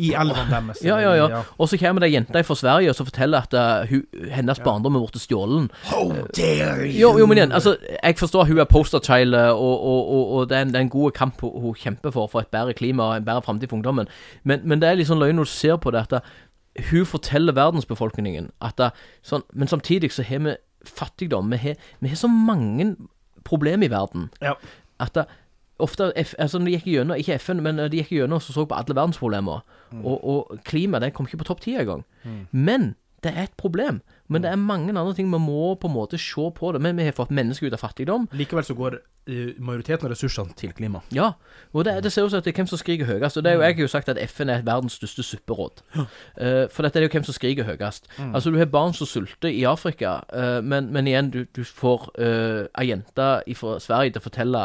I 0.00 0.14
elvene 0.16 0.48
deres. 0.48 0.78
Ja, 0.84 0.96
ja, 0.96 1.12
ja. 1.14 1.42
Og 1.58 1.68
så 1.68 1.76
kommer 1.76 2.00
det 2.00 2.08
ei 2.08 2.14
jente 2.14 2.40
fra 2.44 2.54
Sverige 2.56 2.88
og 2.88 2.96
så 2.96 3.04
forteller 3.04 3.42
at 3.44 3.52
uh, 3.52 4.30
hennes 4.32 4.60
barndom 4.64 4.96
er 4.96 5.02
blitt 5.04 5.20
stjålet. 5.20 5.68
How 5.90 6.14
dare 6.36 6.86
you! 6.86 7.00
Jo, 7.02 7.18
jo, 7.18 7.26
men 7.26 7.36
igjen, 7.36 7.52
altså, 7.52 7.76
jeg 8.02 8.16
forstår 8.16 8.46
at 8.46 8.48
hun 8.48 8.58
er 8.58 8.64
posterchild, 8.64 9.04
child 9.04 9.34
og, 9.34 9.84
og, 9.84 10.08
og, 10.14 10.32
og 10.32 10.48
det, 10.48 10.56
er 10.56 10.62
en, 10.62 10.68
det 10.72 10.76
er 10.76 10.80
en 10.80 10.88
god 10.88 11.12
kamp 11.12 11.40
hun, 11.40 11.60
hun 11.60 11.74
kjemper 11.74 12.10
for, 12.10 12.26
for 12.32 12.40
et 12.40 12.48
bedre 12.48 12.72
klima 12.72 13.10
og 13.10 13.16
en 13.16 13.24
bedre 13.24 13.42
framtid 13.42 13.68
for 13.68 13.76
ungdommen. 13.76 14.08
Men, 14.42 14.60
men 14.64 14.80
det 14.80 14.88
er 14.88 14.94
litt 14.96 15.10
sånn 15.10 15.20
løgn 15.20 15.36
når 15.36 15.44
du 15.44 15.52
ser 15.52 15.76
på 15.76 15.92
det, 15.92 16.06
at 16.08 16.16
eh, 16.22 16.32
hun 16.90 17.06
forteller 17.06 17.52
verdensbefolkningen 17.56 18.50
at 18.62 18.76
det, 18.78 18.90
sånn, 19.26 19.42
Men 19.52 19.68
samtidig 19.68 20.12
så 20.12 20.22
har 20.22 20.38
vi 20.38 20.54
fattigdom. 20.86 21.50
Vi 21.50 21.56
har, 21.56 21.74
vi 22.00 22.08
har 22.08 22.16
så 22.16 22.28
mange 22.30 22.96
problemer 23.44 23.86
i 23.86 23.90
verden 23.90 24.30
Ja. 24.42 24.54
at 25.00 25.14
det, 25.14 25.26
ofte 25.80 26.12
F, 26.16 26.34
altså 26.38 26.58
De 26.58 26.70
gikk 26.70 26.84
gjennom, 26.86 27.16
ikke 27.16 27.38
FN, 27.40 27.62
men 27.62 27.76
de 27.76 27.96
gikk 28.02 28.10
gjennom 28.12 28.36
og 28.36 28.42
så 28.42 28.64
på 28.68 28.74
alle 28.76 28.94
verdensproblemer. 28.94 29.62
Og, 30.04 30.24
og 30.24 30.58
klima 30.64 31.00
det 31.00 31.12
kom 31.14 31.26
ikke 31.26 31.38
på 31.40 31.44
topp 31.48 31.60
ti 31.60 31.74
engang. 31.74 32.04
Men 32.52 32.94
det 33.22 33.32
er 33.36 33.42
et 33.48 33.56
problem. 33.56 34.02
Men 34.30 34.44
det 34.44 34.50
er 34.52 34.60
mange 34.62 34.92
andre 34.94 35.14
ting 35.18 35.26
vi 35.32 35.38
må 35.42 35.74
på 35.82 35.88
en 35.90 35.96
måte 35.96 36.18
se 36.22 36.44
på 36.54 36.72
det. 36.72 36.80
Men 36.84 36.96
vi 36.96 37.08
har 37.08 37.16
fått 37.16 37.32
mennesker 37.34 37.66
ut 37.66 37.74
av 37.74 37.82
fattigdom. 37.82 38.28
Likevel 38.38 38.64
så 38.64 38.76
går 38.78 38.96
eh, 39.26 39.56
majoriteten 39.58 40.06
av 40.06 40.12
ressursene 40.14 40.54
til 40.58 40.70
klima. 40.76 41.00
Ja, 41.14 41.32
og 41.74 41.84
det, 41.88 41.96
det 42.06 42.12
ser 42.14 42.28
ut 42.28 42.30
som 42.30 42.38
at 42.38 42.46
det 42.46 42.52
er 42.54 42.60
hvem 42.62 42.70
som 42.70 42.78
skriker 42.78 43.08
høyest. 43.10 43.40
Og 43.40 43.44
det 43.44 43.50
er 43.50 43.58
jo, 43.58 43.64
jeg 43.66 43.74
har 43.80 43.82
jo 43.82 43.90
sagt 43.90 44.12
at 44.12 44.20
FN 44.30 44.52
er 44.54 44.62
verdens 44.66 44.96
største 45.00 45.24
supperåd. 45.26 45.82
Uh, 45.98 46.68
for 46.70 46.86
dette 46.86 47.00
er 47.02 47.08
jo 47.08 47.12
hvem 47.16 47.26
som 47.26 47.34
skriker 47.34 47.66
høyest. 47.66 48.06
Altså, 48.30 48.52
du 48.54 48.58
har 48.62 48.70
barn 48.70 48.94
som 48.94 49.10
sulter 49.10 49.50
i 49.50 49.64
Afrika, 49.66 50.20
uh, 50.30 50.60
men, 50.62 50.92
men 50.94 51.10
igjen, 51.10 51.32
du, 51.34 51.42
du 51.56 51.64
får 51.66 52.06
uh, 52.20 52.68
ei 52.78 52.86
jente 52.92 53.28
fra 53.58 53.74
Sverige 53.82 54.14
til 54.14 54.22
å 54.22 54.28
fortelle 54.30 54.62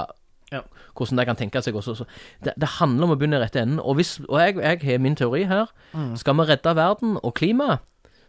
Ja. 0.53 0.61
hvordan 0.93 1.17
det 1.17 1.25
kan 1.25 1.35
tenke 1.39 1.61
seg. 1.65 1.75
Også. 1.75 1.95
Så 1.97 2.05
det, 2.45 2.53
det 2.61 2.67
handler 2.77 3.07
om 3.09 3.15
å 3.15 3.17
begynne 3.17 3.39
i 3.39 3.43
rette 3.43 3.59
enden. 3.65 3.79
Og, 3.81 3.97
hvis, 3.97 4.19
og 4.29 4.37
jeg, 4.39 4.59
jeg 4.61 4.79
har 4.85 5.01
min 5.01 5.17
teori 5.17 5.43
her. 5.49 5.73
Skal 6.21 6.37
vi 6.37 6.45
redde 6.51 6.75
verden 6.77 7.17
og 7.23 7.33
klimaet, 7.41 7.81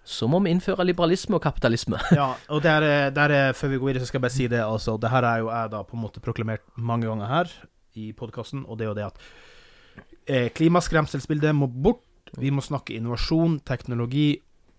så 0.07 0.29
må 0.31 0.39
vi 0.45 0.53
innføre 0.55 0.85
liberalisme 0.87 1.35
og 1.39 1.43
kapitalisme. 1.43 1.99
Ja, 2.15 2.29
og 2.55 2.61
der, 2.63 2.85
er- 2.87 3.11
der 3.11 3.33
er, 3.35 3.53
før 3.59 3.73
vi 3.73 3.79
går 3.83 3.91
videre, 3.91 4.05
så 4.05 4.11
skal 4.13 4.21
jeg 4.21 4.27
bare 4.29 4.37
si 4.37 4.47
det. 4.53 4.61
Altså, 4.63 4.95
det 5.03 5.11
her 5.11 5.27
er 5.27 5.41
jo 5.43 5.49
jeg 5.51 5.71
da 5.73 5.81
på 5.83 5.97
en 5.99 6.05
måte 6.05 6.23
proklamert 6.23 6.63
mange 6.79 7.09
ganger 7.11 7.27
her 7.27 7.51
i 7.99 8.13
podkasten, 8.15 8.63
og 8.69 8.79
det 8.79 8.87
er 8.87 8.91
jo 8.93 8.97
det 9.01 9.07
at 9.09 9.19
eh, 10.29 10.49
klimaskremselsbildet 10.55 11.55
må 11.59 11.67
bort. 11.67 12.03
Vi 12.39 12.51
må 12.51 12.61
snakke 12.63 12.95
innovasjon, 12.99 13.61
teknologi 13.67 14.29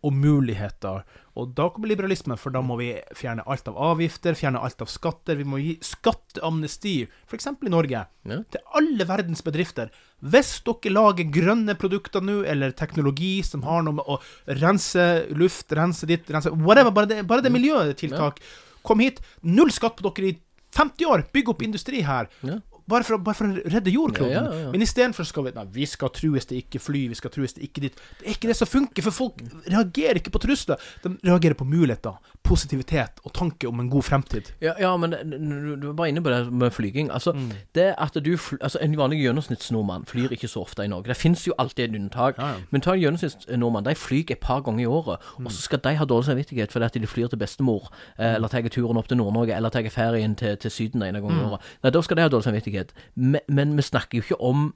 og 0.08 0.14
muligheter. 0.16 1.04
Og 1.38 1.52
da 1.58 1.68
kommer 1.70 1.92
liberalismen, 1.92 2.40
for 2.40 2.54
da 2.56 2.62
må 2.66 2.78
vi 2.80 2.88
fjerne 3.18 3.44
alt 3.46 3.68
av 3.70 3.76
avgifter, 3.92 4.38
fjerne 4.40 4.62
alt 4.64 4.80
av 4.82 4.90
skatter. 4.90 5.38
Vi 5.38 5.46
må 5.46 5.60
gi 5.62 5.76
skatteamnesti, 5.86 6.96
f.eks. 7.30 7.48
i 7.68 7.70
Norge, 7.74 8.06
Ja. 8.26 8.38
til 8.52 8.62
alle 8.76 9.06
verdens 9.06 9.44
bedrifter. 9.46 9.92
Hvis 10.24 10.56
dere 10.66 10.94
lager 10.96 11.30
grønne 11.32 11.76
produkter 11.78 12.22
nå, 12.26 12.40
eller 12.48 12.72
teknologi 12.72 13.44
som 13.46 13.62
har 13.68 13.84
noe 13.84 14.00
med 14.00 14.06
å 14.08 14.20
rense 14.48 15.28
luft, 15.38 15.72
rense 15.78 16.08
ditt, 16.10 16.26
rense 16.34 16.50
whatever, 16.52 16.92
bare 16.92 17.12
det, 17.12 17.22
bare 17.28 17.42
det 17.46 17.52
miljøtiltak, 17.54 18.40
kom 18.84 19.00
hit. 19.04 19.20
Null 19.44 19.70
skatt 19.72 19.98
på 20.02 20.10
dere 20.16 20.32
i 20.34 20.38
50 20.78 21.06
år. 21.10 21.24
Bygg 21.34 21.50
opp 21.50 21.62
industri 21.64 22.02
her. 22.06 22.28
Ja. 22.44 22.60
Bare 22.88 23.04
for, 23.04 23.20
bare 23.20 23.36
for 23.36 23.52
å 23.52 23.72
redde 23.74 23.92
jordkloden. 23.92 24.32
Ja, 24.32 24.44
ja, 24.48 24.60
ja. 24.68 24.72
Men 24.72 24.84
istedenfor 24.86 25.28
skal 25.28 25.48
vi 25.48 25.52
Nei, 25.58 25.66
vi 25.76 25.88
skal 25.90 26.12
trues 26.16 26.48
til 26.48 26.62
ikke 26.62 26.80
fly, 26.80 27.02
vi 27.12 27.18
skal 27.20 27.34
trues 27.34 27.56
til 27.58 27.66
ikke 27.68 27.84
dit. 27.84 27.98
Det 28.20 28.28
er 28.28 28.36
ikke 28.38 28.52
det 28.52 28.56
som 28.60 28.70
funker, 28.70 29.04
for 29.08 29.16
folk 29.16 29.42
reagerer 29.66 30.22
ikke 30.22 30.32
på 30.32 30.42
trusler. 30.44 30.80
De 31.04 31.12
reagerer 31.28 31.58
på 31.60 31.68
muligheter, 31.68 32.16
positivitet 32.48 33.22
og 33.24 33.34
tanke 33.36 33.68
om 33.68 33.80
en 33.80 33.90
god 33.90 34.04
fremtid. 34.04 34.52
Ja, 34.62 34.74
ja 34.80 34.94
men 34.98 35.12
du, 35.12 35.88
var 35.88 35.94
bare 35.94 36.10
inne 36.10 36.24
på 36.24 36.32
det 36.32 36.54
med 36.54 36.72
flyging. 36.72 37.12
Altså, 37.12 37.34
det 37.76 37.94
at 37.98 38.18
du 38.26 38.38
altså, 38.62 38.78
En 38.82 38.98
vanlig 38.98 39.22
gjennomsnittsnordmann 39.22 40.06
flyr 40.06 40.32
ikke 40.32 40.48
så 40.48 40.64
ofte 40.66 40.84
i 40.84 40.88
Norge. 40.88 41.08
Det 41.08 41.18
finnes 41.18 41.48
jo 41.48 41.54
alltid 41.58 41.90
et 41.90 42.00
unntak. 42.00 42.38
Ja, 42.38 42.48
ja. 42.48 42.54
Men 42.72 42.82
ta 42.82 42.94
en 42.94 43.00
gjennomsnittsnordmann. 43.00 43.86
De 43.86 43.96
flyr 43.96 44.32
et 44.32 44.40
par 44.40 44.62
ganger 44.62 44.84
i 44.84 44.86
året. 44.86 45.18
Og 45.46 45.52
så 45.52 45.62
skal 45.62 45.80
de 45.84 45.96
ha 45.96 46.06
dårlig 46.06 46.26
samvittighet 46.26 46.72
fordi 46.72 46.86
at 46.86 46.94
de 46.94 47.08
flyr 47.08 47.28
til 47.28 47.38
bestemor, 47.38 47.92
eh, 48.20 48.36
eller 48.36 48.48
tar 48.48 48.68
turen 48.68 48.98
opp 48.98 49.08
til 49.08 49.18
Nord-Norge, 49.18 49.56
eller 49.56 49.70
tar 49.70 49.90
ferien 49.90 50.36
til, 50.36 50.58
til 50.58 50.72
Syden 50.72 51.02
en 51.02 51.14
gang 51.14 51.32
i 51.32 51.44
året. 51.44 51.62
Nei, 51.84 51.92
da 51.92 52.02
skal 52.02 52.18
de 52.18 52.22
ha 52.22 52.30
dårlig 52.30 52.44
samvittighet. 52.44 52.94
Men, 53.16 53.42
men 53.48 53.78
vi 53.78 53.82
snakker 53.82 54.18
jo 54.18 54.24
ikke 54.24 54.42
om 54.42 54.74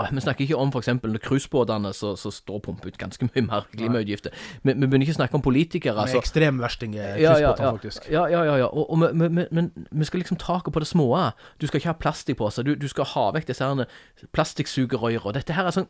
Vi 0.00 0.20
snakker 0.24 0.46
ikke 0.46 0.56
om 0.56 0.70
f.eks. 0.72 0.88
cruisebåtene 1.26 1.90
som 1.94 2.16
står 2.16 2.60
pumper 2.64 2.88
ut 2.88 2.96
ganske 2.96 3.26
mye 3.28 3.42
mer 3.44 3.66
klimautgifter. 3.74 4.32
Vi, 4.62 4.72
vi 4.72 4.86
begynner 4.86 5.04
ikke 5.04 5.12
å 5.12 5.18
snakke 5.18 5.36
om 5.36 5.42
politikere. 5.44 5.96
Altså. 6.00 6.16
ekstremverstinger, 6.22 7.18
Ja, 7.20 7.34
ja, 7.36 7.50
ja. 7.52 7.72
faktisk. 7.74 8.06
Ja, 8.08 8.22
ja, 8.32 8.44
ja. 8.48 8.54
ja. 8.62 8.68
Og, 8.72 8.88
og, 8.90 9.02
vi- 9.12 9.46
men 9.50 9.70
vi 9.90 10.04
skal 10.08 10.20
liksom 10.22 10.38
taket 10.40 10.72
på 10.72 10.80
det 10.80 10.88
små. 10.88 11.10
Du 11.60 11.66
skal 11.66 11.80
ikke 11.82 11.92
ha 11.92 11.98
plastikkposer. 12.00 12.64
Du, 12.64 12.74
du 12.80 12.88
skal 12.88 13.04
ha 13.12 13.26
vekk 13.36 13.50
disse 13.52 13.68
plastikksugerøyene. 14.32 15.34
Dette 15.36 15.56
her 15.56 15.68
er 15.68 15.76
sånn 15.76 15.88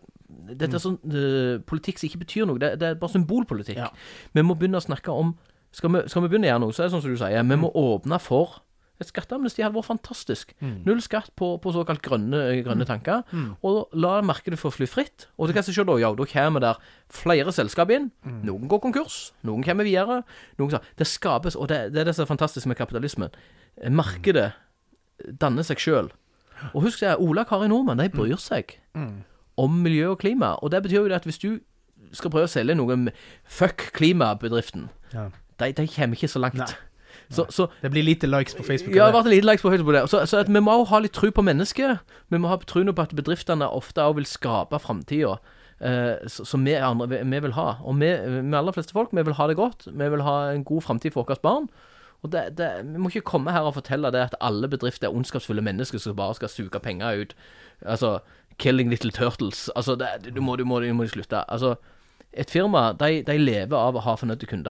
Dette 0.50 0.76
er 0.78 0.82
sånn 0.82 0.98
eh, 1.10 1.58
politikk 1.66 1.98
som 1.98 2.06
ikke 2.10 2.20
betyr 2.24 2.46
noe. 2.48 2.58
Det, 2.62 2.72
det 2.80 2.86
er 2.92 2.98
bare 3.00 3.14
symbolpolitikk. 3.14 3.78
Ja. 3.82 3.88
Vi 4.34 4.42
må 4.46 4.54
begynne 4.58 4.78
å 4.78 4.84
snakke 4.84 5.10
om 5.14 5.36
skal 5.74 5.92
vi, 5.94 6.00
skal 6.10 6.24
vi 6.24 6.30
begynne 6.32 6.48
å 6.48 6.50
gjøre 6.50 6.62
noe, 6.64 6.74
så 6.74 6.82
er 6.82 6.88
det 6.88 6.94
sånn 6.96 7.02
som 7.04 7.12
du 7.14 7.18
sier. 7.20 7.46
Vi 7.46 7.58
må 7.62 7.70
åpne 7.78 8.18
for 8.22 8.56
et 9.00 9.08
skatteamnesti 9.10 9.62
hadde 9.64 9.74
vært 9.78 9.88
fantastisk. 9.88 10.52
Null 10.86 11.00
skatt 11.04 11.30
på, 11.40 11.54
på 11.62 11.72
såkalt 11.72 12.02
grønne, 12.04 12.40
grønne 12.66 12.84
tanker. 12.88 13.22
Og 13.66 13.88
la 13.96 14.18
markedet 14.26 14.58
få 14.60 14.70
fly 14.74 14.86
fritt. 14.90 15.26
Og 15.38 15.48
det 15.48 15.54
kan 15.56 15.64
jeg 15.64 15.74
se 15.74 15.84
da, 15.88 15.96
ja, 16.02 16.10
da 16.14 16.26
kommer 16.28 16.60
der 16.64 16.80
flere 17.10 17.52
selskap 17.56 17.90
inn. 17.96 18.10
Noen 18.44 18.68
går 18.70 18.82
konkurs, 18.84 19.32
noen 19.48 19.64
kommer 19.64 19.88
videre. 19.88 20.20
Noen, 20.60 20.78
det 21.00 21.06
skapes, 21.08 21.56
og 21.56 21.68
det, 21.72 21.92
det 21.94 22.02
er 22.04 22.10
det 22.10 22.16
som 22.18 22.26
er 22.26 22.32
fantastisk 22.34 22.68
med 22.70 22.76
kapitalismen. 22.80 23.32
Markedet 23.90 24.50
danner 25.40 25.64
seg 25.66 25.80
sjøl. 25.80 26.12
Og 26.74 26.82
husk 26.84 27.00
det, 27.00 27.14
Ola 27.20 27.46
Kari 27.48 27.68
Nordmann, 27.72 28.00
de 28.02 28.10
bryr 28.12 28.36
seg 28.40 28.76
om 29.60 29.80
miljø 29.84 30.10
og 30.12 30.20
klima. 30.20 30.54
Og 30.60 30.70
det 30.72 30.82
betyr 30.84 31.00
jo 31.06 31.14
at 31.16 31.24
hvis 31.28 31.40
du 31.40 31.50
skal 32.16 32.32
prøve 32.32 32.48
å 32.48 32.50
selge 32.50 32.74
noe 32.76 32.96
Fuck 33.44 33.90
klimabedriften, 33.96 34.88
Ja. 35.12 35.28
de, 35.60 35.72
de 35.72 35.86
kommer 35.88 36.16
ikke 36.16 36.28
så 36.32 36.40
langt. 36.42 36.56
Nei. 36.60 36.66
Så, 37.30 37.46
så 37.54 37.68
Det 37.82 37.92
blir 37.94 38.02
lite 38.02 38.26
likes 38.26 38.54
på 38.58 38.64
Facebook. 38.66 38.94
ja, 38.96 39.06
det 39.06 39.14
har 39.14 39.22
vært 39.22 39.30
lite 39.30 39.46
likes 39.46 39.62
på 39.62 39.70
Facebook 39.70 39.92
på 39.92 39.94
det. 39.94 40.02
Så, 40.10 40.24
så 40.26 40.42
vi 40.48 40.60
må 40.60 40.74
jo 40.80 40.88
ha 40.90 40.98
litt 40.98 41.14
tro 41.14 41.30
på 41.30 41.44
mennesket. 41.46 42.00
Vi 42.28 42.38
må 42.42 42.50
ha 42.50 42.58
tro 42.66 42.82
på 42.82 43.02
at 43.06 43.14
bedriftene 43.14 43.68
ofte 43.70 44.02
òg 44.02 44.18
vil 44.18 44.26
skape 44.26 44.80
framtida. 44.82 45.36
Eh, 45.80 46.26
som 46.26 46.64
vi, 46.64 46.74
andre, 46.74 47.06
vi, 47.08 47.22
vi 47.24 47.40
vil 47.46 47.54
ha. 47.56 47.68
Og 47.86 48.00
vi, 48.00 48.10
vi 48.10 48.56
aller 48.56 48.74
fleste 48.74 48.92
folk, 48.92 49.14
vi 49.16 49.22
vil 49.24 49.38
ha 49.38 49.46
det 49.46 49.56
godt. 49.56 49.86
Vi 49.86 50.10
vil 50.12 50.26
ha 50.26 50.50
en 50.50 50.64
god 50.64 50.82
framtid 50.82 51.14
for 51.14 51.24
våre 51.24 51.38
barn. 51.42 51.70
Og 52.22 52.32
det, 52.32 52.58
det, 52.58 52.68
Vi 52.84 52.98
må 52.98 53.08
ikke 53.08 53.30
komme 53.30 53.54
her 53.54 53.64
og 53.64 53.78
fortelle 53.78 54.10
det 54.12 54.26
at 54.26 54.36
alle 54.44 54.68
bedrifter 54.68 55.08
er 55.08 55.14
ondskapsfulle 55.14 55.62
mennesker 55.64 55.98
som 56.02 56.18
bare 56.18 56.36
skal 56.36 56.52
suge 56.52 56.82
penger 56.82 57.22
ut. 57.22 57.34
Altså 57.86 58.18
Killing 58.58 58.90
little 58.90 59.10
turtles. 59.10 59.70
Altså, 59.76 59.94
det, 59.96 60.34
du, 60.34 60.40
må, 60.40 60.56
du, 60.56 60.64
må, 60.64 60.80
du 60.80 60.92
må 60.92 61.06
slutte. 61.08 61.44
Altså, 61.48 61.76
et 62.32 62.50
firma 62.50 62.92
de, 62.92 63.22
de 63.24 63.38
lever 63.38 63.76
av 63.76 63.96
å 63.96 64.02
ha 64.04 64.18
fornøyde 64.20 64.46
kunder. 64.50 64.69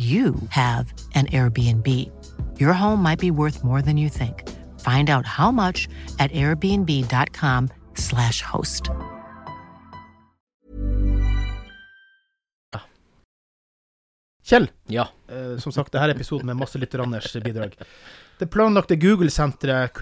you 0.00 0.34
have 0.48 0.94
an 1.14 1.26
Airbnb. 1.26 1.86
Your 2.58 2.72
home 2.72 3.02
might 3.02 3.18
be 3.18 3.30
worth 3.30 3.62
more 3.62 3.82
than 3.82 3.98
you 3.98 4.08
think. 4.08 4.48
Find 4.80 5.10
out 5.10 5.26
how 5.26 5.50
much 5.50 5.88
at 6.18 6.32
airbnb.com/slash 6.32 8.40
host. 8.42 8.88
Kjell, 14.44 14.68
Ja. 14.88 15.08
eh, 15.28 15.58
som 15.58 15.72
sagt, 15.72 15.92
dette 15.92 16.04
er 16.04 16.10
episoden 16.14 16.46
med 16.46 16.56
masse 16.56 16.78
lytter-Anders 16.78 17.36
bidrag. 17.44 17.74
Det 18.38 18.50
planlagte 18.50 18.96
Google-senteret 18.96 20.00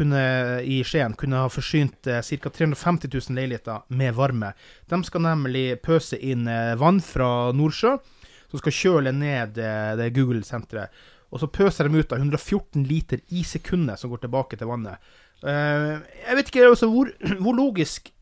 i 0.64 0.82
Skien 0.84 1.12
kunne 1.18 1.36
ha 1.36 1.48
forsynt 1.50 2.06
eh, 2.06 2.22
ca. 2.22 2.48
350 2.50 3.08
000 3.12 3.34
leiligheter 3.36 3.82
med 3.88 4.14
varme. 4.14 4.52
De 4.88 5.02
skal 5.04 5.20
nemlig 5.20 5.82
pøse 5.82 6.16
inn 6.16 6.46
eh, 6.48 6.76
vann 6.78 7.00
fra 7.02 7.50
Nordsjø, 7.52 7.98
som 8.50 8.60
skal 8.62 8.74
kjøle 8.74 9.12
ned 9.14 9.60
eh, 9.60 9.94
det 9.98 10.12
Google-senteret. 10.16 10.92
Og 11.28 11.42
så 11.42 11.50
pøser 11.52 11.88
de 11.88 12.00
ut 12.00 12.12
av 12.14 12.22
114 12.22 12.84
liter 12.88 13.20
i 13.36 13.44
sekundet 13.44 14.00
som 14.00 14.12
går 14.12 14.24
tilbake 14.24 14.56
til 14.56 14.70
vannet. 14.70 15.02
Eh, 15.44 15.96
jeg 16.24 16.38
vet 16.38 16.52
ikke 16.52 16.68
altså, 16.70 16.88
hvor, 16.92 17.10
hvor 17.42 17.56
logisk 17.56 18.12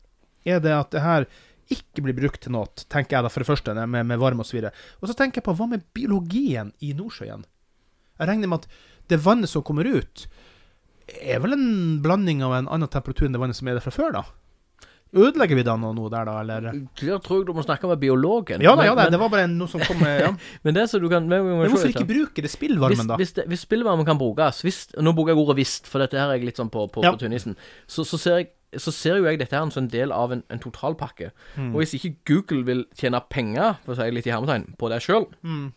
er 0.47 0.59
det 0.63 0.73
at 0.75 0.91
det 0.95 1.03
her 1.03 1.27
ikke 1.73 2.03
blir 2.05 2.15
brukt 2.15 2.39
til 2.43 2.53
noe, 2.55 2.69
tenker 2.87 3.17
jeg 3.17 3.25
da 3.25 3.31
for 3.31 3.43
det 3.43 3.49
første, 3.49 3.73
med, 3.75 4.07
med 4.07 4.19
varme 4.21 4.43
osv. 4.43 4.61
Og, 4.61 4.67
så 4.71 5.01
og 5.03 5.09
så 5.11 5.15
tenker 5.19 5.41
jeg 5.41 5.47
på 5.49 5.55
hva 5.59 5.67
med 5.73 5.83
biologien 5.95 6.71
i 6.79 6.93
Nordsjøen? 6.95 7.43
Jeg 8.17 8.29
regner 8.29 8.49
med 8.49 8.63
at 8.63 8.77
det 9.11 9.19
vannet 9.23 9.51
som 9.51 9.65
kommer 9.67 9.87
ut, 9.87 10.27
er 11.07 11.41
vel 11.43 11.55
en 11.55 11.99
blanding 12.03 12.41
av 12.43 12.55
en 12.55 12.69
annen 12.71 12.91
temperatur 12.91 13.27
enn 13.27 13.35
det 13.35 13.41
vannet 13.41 13.59
som 13.59 13.67
er 13.67 13.77
der 13.77 13.83
fra 13.83 13.95
før, 13.95 14.15
da? 14.15 14.23
Ødelegger 15.15 15.55
vi 15.55 15.63
da 15.63 15.75
noe, 15.79 15.93
noe 15.95 16.09
der, 16.11 16.25
da, 16.27 16.33
eller? 16.41 16.65
Jeg 16.99 17.21
tror 17.23 17.37
jeg 17.39 17.45
du 17.47 17.53
må 17.55 17.63
snakke 17.63 17.87
med 17.87 17.99
biologen. 18.01 18.61
Ja 18.61 18.73
da, 18.75 18.83
ja 18.83 18.93
da, 18.95 19.03
men- 19.03 19.11
det 19.15 19.19
var 19.21 19.29
bare 19.29 19.47
noe 19.47 19.67
som 19.71 19.79
kom 19.79 20.01
ja. 20.03 20.33
Men 20.67 20.73
det 20.75 20.89
som 20.89 20.99
du 21.01 21.07
kan 21.09 21.27
Men, 21.27 21.45
Men 21.47 21.69
hvorfor 21.71 21.87
ikke 21.93 22.05
bruke 22.09 22.41
det 22.43 22.51
spillvarmen, 22.51 23.07
da? 23.07 23.15
Hvis, 23.15 23.31
hvis, 23.31 23.33
det, 23.39 23.45
hvis 23.47 23.63
spillvarmen 23.63 24.05
kan 24.05 24.17
brukes 24.19 24.61
hvis, 24.65 24.81
Nå 24.99 25.13
bruker 25.15 25.31
jeg 25.33 25.37
ordet 25.39 25.57
'visst', 25.61 25.87
for 25.87 25.99
dette 25.99 26.19
her 26.19 26.27
er 26.27 26.37
jeg 26.37 26.45
litt 26.49 26.57
sånn 26.59 26.69
på, 26.69 26.87
på, 26.91 27.03
Ja. 27.03 27.11
på 27.15 27.19
tynnisen. 27.23 27.55
Så, 27.87 28.03
så, 28.03 28.17
ser 28.19 28.35
jeg, 28.37 28.47
så 28.75 28.91
ser 28.91 29.17
jo 29.17 29.23
jeg 29.25 29.39
dette 29.39 29.55
her 29.55 29.69
som 29.71 29.83
en 29.83 29.89
del 29.89 30.11
av 30.11 30.31
en, 30.31 30.43
en 30.51 30.59
totalpakke. 30.59 31.31
Mm. 31.55 31.71
Og 31.73 31.79
hvis 31.81 31.93
ikke 31.95 32.15
Google 32.27 32.65
vil 32.65 32.85
tjene 32.93 33.21
penger, 33.29 33.77
for 33.85 33.93
å 33.93 33.95
si 33.95 34.11
litt 34.11 34.27
i 34.27 34.31
hermetegn, 34.35 34.75
på 34.77 34.89
det 34.89 35.01
sjøl, 35.01 35.25
Mm. 35.43 35.71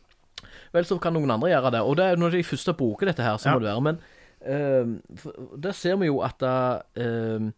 vel, 0.73 0.85
så 0.85 0.99
kan 1.01 1.15
noen 1.15 1.31
andre 1.31 1.51
gjøre 1.55 1.71
det. 1.71 1.81
Og 1.87 1.97
det 1.97 2.05
er 2.05 2.17
når 2.17 2.31
de 2.35 2.43
første 2.43 2.75
bruker 2.75 3.07
dette 3.07 3.23
her, 3.23 3.37
så 3.39 3.47
Ja. 3.47 3.55
må 3.55 3.61
det 3.63 3.71
være. 3.71 3.83
Men 3.83 3.99
uh, 4.43 5.57
der 5.57 5.73
ser 5.73 5.97
vi 5.97 6.07
jo 6.07 6.21
at 6.23 6.43
eh, 6.43 7.51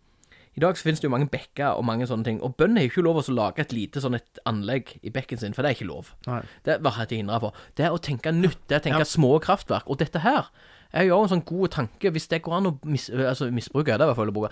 i 0.56 0.60
dag 0.60 0.76
så 0.76 0.84
finnes 0.84 1.00
det 1.00 1.08
jo 1.08 1.12
mange 1.14 1.30
bekker 1.32 1.78
og 1.78 1.84
mange 1.88 2.04
sånne 2.06 2.24
ting. 2.24 2.42
Og 2.44 2.56
bøndene 2.60 2.82
har 2.82 2.88
jo 2.88 2.92
ikke 2.92 3.06
lov 3.06 3.22
å 3.22 3.24
lage 3.34 3.58
et 3.64 3.72
lite 3.72 4.02
sånn 4.04 4.14
et 4.18 4.38
anlegg 4.44 4.98
i 5.02 5.10
bekken 5.14 5.38
sin, 5.40 5.54
for 5.56 5.62
det 5.64 5.70
er 5.72 5.78
ikke 5.80 5.88
lov. 5.88 6.12
Nei. 6.26 6.42
Det 6.64 6.74
er 6.74 6.78
bare 6.84 7.06
hindra 7.08 7.40
for. 7.40 7.52
Det 7.74 7.86
er 7.86 7.90
å 7.96 7.98
tenke 8.02 8.32
nytt, 8.36 8.58
det 8.68 8.76
er 8.76 8.80
å 8.80 8.86
tenke 8.90 9.04
Ja. 9.06 9.08
små 9.08 9.38
kraftverk. 9.40 9.88
Og 9.88 9.96
dette 9.98 10.20
her 10.20 10.50
er 10.92 11.06
jo 11.06 11.22
en 11.22 11.28
sånn 11.30 11.44
god 11.48 11.70
tanke, 11.72 12.10
hvis 12.12 12.28
det 12.28 12.42
går 12.44 12.52
an 12.58 12.66
å 12.68 12.78
mis, 12.84 13.08
altså 13.08 13.46
misbruke, 13.50 13.86
det 13.96 14.00
er 14.04 14.04
i 14.04 14.12
hvert 14.12 14.16
fall 14.18 14.28
å 14.28 14.34
bruke. 14.36 14.50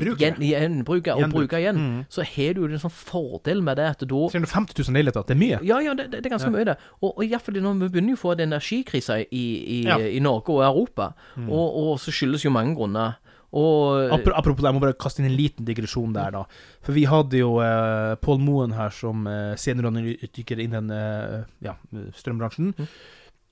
Bruke. 0.00 0.16
Gjen, 0.22 0.38
gjenbruke 0.40 1.12
og 1.12 1.20
Gjenbruk. 1.20 1.50
bruke 1.50 1.60
igjen. 1.60 1.76
Mm. 1.76 2.06
Så 2.08 2.24
har 2.24 2.54
du 2.54 2.62
jo 2.62 2.68
en 2.72 2.80
sånn 2.80 2.90
fordel 2.96 3.60
med 3.60 3.76
det 3.76 3.84
at 3.90 3.98
da 4.00 4.06
350 4.32 4.80
000 4.80 4.96
leiligheter, 4.96 5.26
det 5.28 5.36
er 5.36 5.40
mye. 5.42 5.58
ja, 5.62 5.78
ja, 5.84 5.92
det, 5.92 6.10
det 6.10 6.24
er 6.24 6.30
ganske 6.38 6.50
mye, 6.50 6.64
det. 6.64 6.78
Og, 7.02 7.18
og 7.18 7.24
i 7.24 7.28
hvert 7.28 7.42
fall 7.44 7.60
når 7.60 7.76
vi 7.84 7.88
begynner 7.98 8.14
jo 8.14 8.16
å 8.16 8.22
få 8.24 8.32
en 8.32 8.46
energikrise 8.48 9.26
i, 9.30 9.44
i, 9.60 9.84
Ja. 9.84 9.98
i 9.98 10.20
Norge 10.24 10.48
og 10.56 10.64
Europa, 10.64 11.12
og, 11.36 11.76
og 11.76 11.98
så 12.00 12.10
skyldes 12.10 12.44
jo 12.46 12.50
mange 12.50 12.74
grunner. 12.80 13.18
Og 13.54 14.10
Apropos 14.14 14.62
det, 14.62 14.66
jeg 14.66 14.76
må 14.76 14.82
bare 14.82 14.96
kaste 14.98 15.22
inn 15.22 15.28
en 15.28 15.36
liten 15.38 15.66
digresjon 15.66 16.14
der, 16.16 16.34
da. 16.34 16.44
For 16.82 16.96
vi 16.96 17.04
hadde 17.06 17.38
jo 17.38 17.58
eh, 17.62 18.14
Pål 18.22 18.40
Moen 18.42 18.74
her 18.74 18.94
som 18.94 19.28
eh, 19.30 19.52
senioranalytiker 19.60 20.62
innen 20.64 20.90
eh, 20.94 21.44
ja, 21.64 21.76
strømbransjen. 22.18 22.72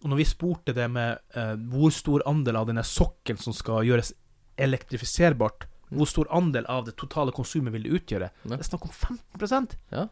Og 0.03 0.11
når 0.11 0.19
vi 0.19 0.27
spurte 0.27 0.75
det 0.75 0.89
med 0.91 1.21
eh, 1.39 1.55
hvor 1.71 1.95
stor 1.95 2.25
andel 2.27 2.59
av 2.59 2.67
denne 2.73 2.83
sokkelen 2.87 3.39
som 3.39 3.55
skal 3.55 3.87
gjøres 3.87 4.11
elektrifiserbart, 4.63 5.69
hvor 5.93 6.09
stor 6.09 6.31
andel 6.35 6.67
av 6.73 6.87
det 6.89 6.97
totale 6.99 7.35
konsumet 7.37 7.75
vil 7.77 7.87
det 7.87 8.01
utgjøre? 8.01 8.33
Det 8.43 8.59
er 8.59 8.67
snakk 8.67 8.89
om 8.89 8.95
15 9.39 9.79
Ja. 9.93 10.09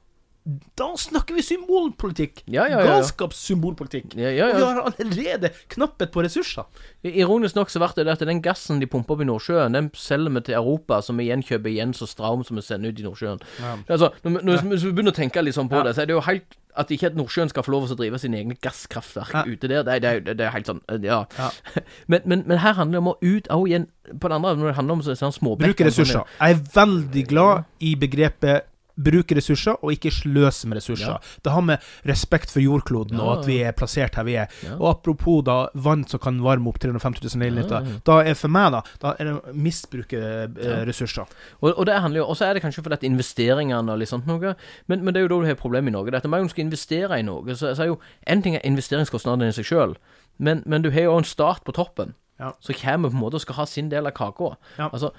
Da 0.78 0.86
snakker 0.96 1.36
vi 1.36 1.42
symbolpolitikk! 1.44 2.40
Ja, 2.48 2.64
ja, 2.66 2.78
ja. 2.80 2.86
Galskapssymbolpolitikk! 2.94 4.14
Og 4.14 4.20
vi 4.20 4.38
har 4.40 4.78
allerede 4.88 5.50
knapphet 5.74 6.10
på 6.14 6.24
ressurser. 6.24 6.64
Ironisk 7.04 7.58
nok 7.58 7.70
så 7.70 7.82
ble 7.82 7.90
det 7.98 8.06
det 8.08 8.14
at 8.16 8.24
den 8.26 8.40
gassen 8.44 8.80
de 8.80 8.88
pumper 8.90 9.18
opp 9.18 9.24
i 9.24 9.28
Nordsjøen, 9.28 9.76
den 9.76 9.90
selger 9.94 10.32
vi 10.38 10.42
til 10.48 10.56
Europa, 10.58 11.02
som 11.04 11.20
vi 11.20 11.28
gjenkjøper 11.28 11.70
igjen 11.74 11.92
så 11.96 12.08
Straum 12.08 12.42
som 12.48 12.56
vi 12.56 12.64
sender 12.66 12.90
ut 12.94 13.02
i 13.02 13.06
Nordsjøen. 13.06 13.44
Altså, 13.86 14.10
når, 14.24 14.40
når, 14.48 14.64
hvis 14.72 14.86
vi 14.88 14.94
begynner 14.96 15.12
å 15.14 15.20
tenke 15.20 15.44
litt 15.44 15.58
sånn 15.58 15.68
på 15.70 15.84
det, 15.86 15.94
så 15.98 16.02
er 16.06 16.10
det 16.10 16.16
jo 16.16 16.24
helt 16.24 16.56
at 16.80 16.90
ikke 16.94 17.08
at 17.10 17.16
Nordsjøen 17.18 17.50
skal 17.50 17.64
få 17.66 17.72
lov 17.74 17.88
til 17.90 17.96
å 17.96 17.98
drive 17.98 18.18
sine 18.22 18.38
egne 18.40 18.54
gasskraftverk 18.62 19.32
Ja. 19.34 19.40
ute 19.44 19.68
der, 19.68 19.82
det, 19.84 19.96
det, 20.04 20.10
er- 20.30 20.36
det 20.38 20.44
er 20.46 20.52
helt 20.54 20.68
sånn 20.70 20.80
Ja. 21.02 21.24
Ja. 21.36 21.48
Men, 22.10 22.22
men, 22.24 22.44
men 22.46 22.60
her 22.62 22.76
handler 22.78 22.96
det 22.96 23.02
om 23.02 23.10
å 23.10 23.16
ut 23.20 23.48
også 23.50 23.66
igjen 23.66 23.88
På 24.22 24.30
det 24.30 24.36
andre, 24.38 24.52
når 24.56 24.70
det 24.70 24.76
handler 24.78 24.94
om 24.94 25.02
sånn 25.02 25.34
småbekker 25.34 25.74
Bruke 25.74 25.88
ressurser. 25.90 26.22
Jeg 26.38 26.54
er 26.56 26.62
veldig 26.78 27.24
glad 27.34 27.66
i 27.82 27.90
begrepet 27.98 28.69
bruke 29.02 29.36
ressurser, 29.38 29.76
og 29.80 29.92
ikke 29.94 30.12
sløse 30.14 30.68
med 30.68 30.78
ressurser. 30.80 31.16
Ja. 31.16 31.38
Det 31.44 31.52
har 31.54 31.64
med 31.66 31.86
respekt 32.08 32.50
for 32.52 32.60
jordkloden 32.60 33.16
Ja. 33.18 33.24
og 33.24 33.38
at 33.38 33.48
vi 33.48 33.58
er 33.64 33.72
plassert 33.76 34.14
her 34.18 34.26
vi 34.28 34.34
er. 34.40 34.48
Ja. 34.66 34.76
Og 34.78 34.88
apropos 34.96 35.42
da 35.46 35.58
vann 35.74 36.06
som 36.08 36.20
kan 36.20 36.40
varme 36.44 36.68
opp 36.68 36.78
350 36.82 37.24
000 37.34 37.42
leiligheter. 37.44 37.88
Da 38.06 38.20
er 38.22 38.34
for 38.38 38.48
meg, 38.52 38.70
da, 38.72 38.82
da 39.02 39.14
er 39.18 39.24
det 39.30 39.34
å 39.38 39.54
misbruke 39.54 40.20
eh, 40.20 40.84
ressurser. 40.88 41.26
Og, 41.60 41.72
og 41.74 41.86
det 41.88 41.98
handler 42.00 42.22
jo 42.22 42.28
og 42.30 42.36
så 42.38 42.46
er 42.50 42.54
det 42.54 42.62
kanskje 42.64 42.82
fordi 42.84 42.98
at 43.00 43.08
investeringene 43.08 43.92
og 43.92 43.98
litt 44.00 44.10
sånt 44.12 44.26
noe 44.28 44.54
men, 44.86 45.02
men 45.04 45.12
det 45.14 45.20
er 45.20 45.26
jo 45.26 45.32
da 45.34 45.40
du 45.42 45.48
har 45.50 45.58
problemet 45.60 45.90
i 45.90 45.96
Norge. 45.96 46.10
det 46.12 46.22
at 46.22 46.30
man 46.30 46.48
skal 46.48 46.64
investere 46.66 47.18
i 47.18 47.22
noe, 47.26 47.54
så, 47.56 47.74
så 47.74 47.82
er 47.84 47.90
jo 47.92 47.98
En 48.26 48.42
ting 48.42 48.54
er 48.56 48.64
investeringskostnadene 48.64 49.48
i 49.50 49.56
seg 49.56 49.66
sjøl, 49.68 49.96
men, 50.38 50.62
men 50.66 50.82
du 50.82 50.90
har 50.90 51.08
jo 51.08 51.16
en 51.18 51.24
stat 51.26 51.64
på 51.64 51.72
toppen. 51.76 52.14
Ja. 52.40 52.52
Så 52.64 52.72
kommer 52.72 53.10
på 53.10 53.16
en 53.18 53.20
måte 53.20 53.36
og 53.36 53.42
skal 53.44 53.58
ha 53.58 53.66
sin 53.68 53.90
del 53.92 54.06
av 54.08 54.14
kaka. 54.16 54.54
Ja. 54.78 54.88
Altså, 54.92 55.10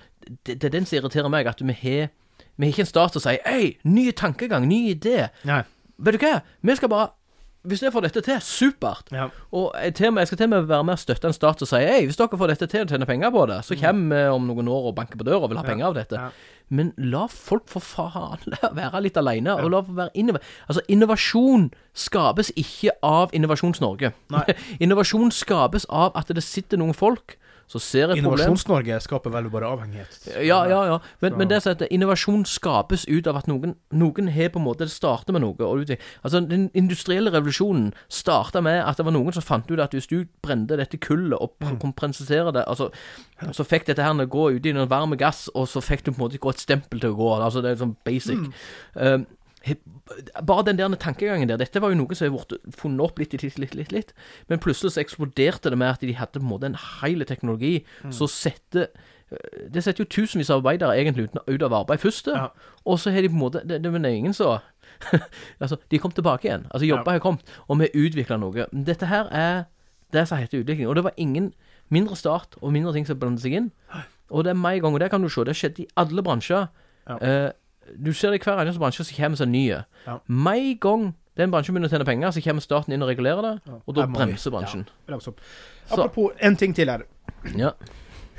det, 0.46 0.56
det 0.62 0.63
er 0.70 0.74
den 0.80 0.88
som 0.89 0.98
irriterer 0.98 1.30
meg, 1.30 1.46
at 1.48 1.62
vi 1.62 1.76
har 1.84 2.10
Vi 2.62 2.67
har 2.69 2.76
ikke 2.76 2.86
en 2.86 2.91
stat 2.91 3.15
som 3.17 3.24
sier 3.24 3.41
Hei, 3.47 3.71
ny 3.89 4.12
tankegang, 4.13 4.67
ny 4.69 4.84
idé. 4.93 5.32
Nei. 5.50 5.63
Vet 6.02 6.17
du 6.19 6.24
hva? 6.28 6.36
Vi 6.62 6.76
skal 6.78 6.91
bare 6.93 7.10
Hvis 7.65 7.82
jeg 7.86 7.93
får 7.93 8.02
dette 8.08 8.21
til, 8.26 8.39
supert. 8.41 9.10
Ja. 9.13 9.28
Og 9.54 9.76
jeg, 9.78 9.93
til 9.97 10.08
og 10.10 10.13
med, 10.15 10.24
jeg 10.24 10.30
skal 10.32 10.38
til 10.39 10.47
og 10.47 10.54
med 10.56 10.69
være 10.69 10.86
med 10.88 10.95
og 10.97 11.02
støtte 11.02 11.30
en 11.30 11.36
stat 11.38 11.62
som 11.62 11.69
sier 11.69 11.91
Hei, 11.91 12.06
hvis 12.10 12.17
dere 12.17 12.38
får 12.41 12.50
dette 12.54 12.67
til 12.71 12.86
og 12.86 12.89
tjener 12.93 13.10
penger 13.10 13.34
på 13.34 13.43
det, 13.52 13.60
så 13.67 13.78
kommer 13.78 14.15
vi 14.17 14.32
om 14.34 14.47
noen 14.50 14.71
år 14.74 14.88
og 14.89 14.95
banker 14.97 15.19
på 15.19 15.28
døra 15.28 15.43
og 15.43 15.52
vil 15.52 15.60
ha 15.62 15.65
Mm. 15.65 15.69
Penger 15.69 15.86
av 15.91 15.97
dette. 16.00 16.15
Ja. 16.17 16.32
Men 16.71 16.93
la 16.97 17.26
folk 17.28 17.67
for 17.69 17.84
faen 17.84 18.56
være 18.80 19.02
litt 19.06 19.17
alene, 19.19 19.58
og 19.62 19.69
la 19.69 19.82
folk 19.84 19.97
være 19.97 20.15
innova... 20.17 20.41
Altså, 20.67 20.82
innovasjon 20.89 21.67
skapes 21.93 22.50
ikke 22.56 22.95
av 23.06 23.30
Innovasjons-Norge. 23.38 24.13
Innovasjon 24.84 25.30
skapes 25.36 25.86
av 25.89 26.17
at 26.17 26.34
det 26.34 26.41
sitter 26.45 26.82
noen 26.82 26.97
folk 26.97 27.38
som 27.71 27.79
ser 27.84 28.10
problem 28.12 28.19
Innovasjons-Norge 28.25 28.99
skaper 29.05 29.31
vel 29.34 29.47
bare 29.53 29.69
avhengighet. 29.71 30.17
ja, 30.43 30.60
ja, 30.67 30.81
ja. 30.89 30.97
Men, 31.23 31.38
men 31.39 31.47
det 31.47 31.57
er 31.57 31.63
sånn 31.65 31.77
at 31.77 31.86
innovasjon 31.88 32.43
skapes 32.49 33.05
ut 33.07 33.29
av 33.31 33.39
at 33.39 33.47
noen 33.47 33.77
Noen 33.95 34.31
har 34.36 34.51
på 34.51 34.60
en 34.60 34.65
måte 34.65 34.88
startet 34.91 35.21
starter 35.21 35.34
med 35.36 35.41
noe. 35.43 35.55
Utvikling. 35.55 35.99
altså 36.23 36.41
Den 36.47 36.69
industrielle 36.73 37.31
revolusjonen 37.31 37.93
starta 38.10 38.62
med 38.62 38.84
at 38.84 38.97
det 38.97 39.05
var 39.05 39.15
noen 39.15 39.34
som 39.34 39.45
fant 39.45 39.71
ut 39.71 39.79
at 39.79 39.95
hvis 39.95 40.07
du 40.07 40.25
brente 40.43 40.77
dette 40.77 40.97
kullet 40.97 41.39
og 41.39 41.55
Mm. 41.62 42.53
det 42.53 42.65
altså, 42.67 42.89
Så 43.51 43.63
fikk 43.63 43.86
dette 43.88 44.03
her 44.03 44.13
gå 44.25 44.51
ut 44.55 44.65
i 44.65 44.69
en 44.69 44.89
varm 44.89 45.15
gass, 45.17 45.49
og 45.55 45.67
så 45.67 45.81
fikk 45.81 46.03
du 46.03 46.12
på 46.12 46.17
en 46.21 46.29
måte 46.29 46.39
gå 46.39 46.49
et 46.49 46.60
stempel 46.60 46.99
til 46.99 47.12
å 47.12 47.17
gå. 47.17 47.29
Altså 47.41 47.62
Det 47.62 47.71
er 47.71 47.75
sånn 47.86 47.95
basic. 48.05 48.38
Mm. 48.38 48.53
Um, 48.95 49.25
bare 50.47 50.65
den 50.65 50.78
der 50.80 50.95
tankegangen 50.97 51.47
der 51.50 51.58
Dette 51.62 51.82
var 51.82 51.91
jo 51.93 52.00
noe 52.00 52.15
som 52.17 52.28
har 52.34 52.45
blitt 52.50 52.76
funnet 52.76 53.04
opp 53.06 53.19
litt, 53.21 53.34
litt, 53.34 53.60
litt, 53.60 53.76
litt, 53.76 53.91
litt. 53.91 54.13
Men 54.50 54.60
plutselig 54.60 54.95
så 54.95 55.02
eksploderte 55.04 55.69
det 55.69 55.78
med 55.78 55.93
at 55.93 56.02
de 56.02 56.13
hadde 56.17 56.39
på 56.39 56.45
en 56.45 56.50
måte 56.52 56.69
en 56.71 56.78
hel 57.02 57.26
teknologi 57.26 57.84
Mm. 58.04 58.12
som 58.12 58.28
setter 58.28 58.88
eh, 59.32 59.67
Det 59.69 59.84
setter 59.84 60.04
jo 60.04 60.10
tusenvis 60.10 60.50
av 60.50 60.60
arbeidere 60.62 60.97
egentlig 60.97 61.30
ut 61.47 61.63
av 61.63 61.74
arbeid 61.74 62.00
først. 62.00 62.28
Ja. 62.28 62.50
Og 62.86 63.00
så 63.00 63.12
har 63.12 63.21
de 63.21 63.30
på 63.30 63.38
en 63.38 63.39
måte 63.45 63.62
Det, 63.67 63.82
det 63.84 63.93
er 63.93 64.10
ingen 64.10 64.34
som 64.34 64.60
Altså, 65.62 65.78
de 65.89 66.00
kom 66.00 66.12
tilbake 66.12 66.45
igjen. 66.47 66.65
Altså, 66.71 66.86
jobber 66.86 67.12
har 67.12 67.19
kommet, 67.19 67.41
og 67.67 67.80
vi 67.80 67.88
utvikla 67.93 68.38
noe. 68.38 68.67
Dette 68.71 69.06
her 69.08 69.28
er 69.32 69.63
det 70.13 70.28
som 70.28 70.38
heter 70.38 70.62
utvikling. 70.63 70.88
Og 70.88 70.95
det 70.95 71.04
var 71.04 71.13
ingen 71.17 71.54
mindre 71.89 72.15
start 72.15 72.56
og 72.62 72.74
mindre 72.74 72.93
ting 72.93 73.08
som 73.08 73.19
blandet 73.19 73.41
seg 73.41 73.54
inn. 73.54 73.71
Og 74.30 74.43
det 74.43 74.52
er 74.54 74.60
meg 74.60 74.78
i 74.78 74.80
gang, 74.84 74.93
og 74.93 75.00
det 75.00 75.10
kan 75.12 75.21
du 75.21 75.30
se, 75.30 75.43
det 75.43 75.56
har 75.56 75.60
skjedd 75.60 75.80
i 75.84 75.88
alle 76.00 76.24
bransjer. 76.24 76.67
Ja. 77.10 77.17
Eh, 77.17 77.52
du 77.97 78.12
ser 78.13 78.34
det 78.34 78.41
i 78.41 78.43
hver 78.45 78.62
eneste 78.62 78.82
bransje 78.82 79.06
som 79.08 79.17
kommer 79.17 79.39
seg 79.39 79.51
nye. 79.51 79.82
Ja. 80.06 80.19
Med 80.27 80.77
gang 80.84 81.12
den 81.39 81.51
bransjen 81.54 81.75
begynner 81.75 81.88
å 81.88 81.93
tjene 81.93 82.08
penger, 82.08 82.34
så 82.36 82.43
kommer 82.43 82.63
staten 82.63 82.93
inn 82.93 83.04
og 83.06 83.10
regulerer 83.12 83.45
det, 83.45 83.80
og 83.88 83.95
da 83.95 84.06
bremser 84.12 84.51
bransjen. 84.54 84.86
Ja, 85.08 85.19
Apropos 85.95 86.36
en 86.43 86.58
ting 86.60 86.75
til 86.75 86.91
her. 86.91 87.06
Ja. 87.58 87.71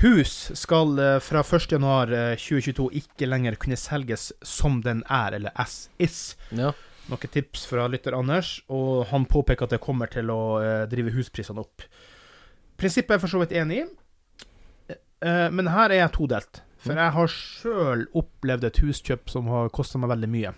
Hus 0.03 0.35
skal 0.59 0.99
eh, 0.99 1.19
fra 1.23 1.45
1.1.2022 1.47 2.88
ikke 3.01 3.29
lenger 3.29 3.57
kunne 3.61 3.79
selges 3.79 4.31
som 4.47 4.81
den 4.85 5.05
er, 5.09 5.38
eller 5.38 5.55
as 5.62 5.87
is. 6.03 6.33
ja. 6.51 6.73
Noen 7.11 7.33
tips 7.35 7.65
fra 7.67 7.88
lytter 7.91 8.15
Anders, 8.15 8.61
og 8.71 9.09
han 9.11 9.25
påpeker 9.27 9.67
at 9.67 9.73
det 9.75 9.81
kommer 9.83 10.07
til 10.11 10.29
å 10.31 10.43
eh, 10.62 10.85
drive 10.91 11.11
husprisene 11.17 11.65
opp. 11.65 11.83
Prinsippet 12.79 13.11
er 13.11 13.19
jeg 13.19 13.25
for 13.25 13.33
så 13.33 13.41
vidt 13.43 13.55
enig 13.59 13.81
i, 13.81 13.87
eh, 14.95 15.49
men 15.51 15.73
her 15.75 15.91
er 15.91 16.05
jeg 16.05 16.15
todelt. 16.15 16.61
For 16.83 16.99
jeg 16.99 17.14
har 17.14 17.31
sjøl 17.31 18.05
opplevd 18.18 18.66
et 18.66 18.83
huskjøp 18.83 19.31
som 19.31 19.51
har 19.53 19.71
kosta 19.75 20.01
meg 20.03 20.11
veldig 20.16 20.31
mye. 20.33 20.53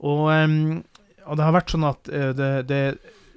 Og, 0.00 0.26
og 0.30 1.38
det 1.38 1.46
har 1.46 1.54
vært 1.54 1.72
sånn 1.74 1.86
at 1.86 2.10
eh, 2.10 2.32
det, 2.36 2.50
det, 2.70 2.80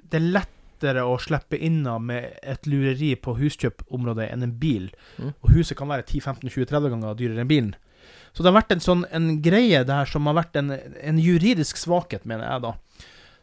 det 0.09 0.19
er 0.19 0.29
lettere 0.39 1.05
å 1.05 1.19
slippe 1.21 1.59
inna 1.59 1.97
med 2.01 2.39
et 2.41 2.67
lureri 2.69 3.13
på 3.19 3.35
huskjøpområdet 3.37 4.29
enn 4.31 4.47
en 4.47 4.57
bil. 4.59 4.89
Mm. 5.19 5.33
Og 5.35 5.55
huset 5.57 5.77
kan 5.79 5.91
være 5.91 6.07
10-15-20-30 6.07 6.93
ganger 6.95 7.19
dyrere 7.19 7.45
enn 7.45 7.51
bilen. 7.51 7.73
Så 8.33 8.41
det 8.41 8.49
har 8.49 8.57
vært 8.57 8.73
en 8.73 8.83
sånn 8.83 9.03
en 9.13 9.35
greie 9.45 9.83
der 9.85 10.09
som 10.09 10.25
har 10.27 10.39
vært 10.39 10.57
en, 10.59 10.73
en 10.73 11.19
juridisk 11.21 11.77
svakhet, 11.77 12.25
mener 12.29 12.49
jeg 12.49 12.65
da. 12.65 12.73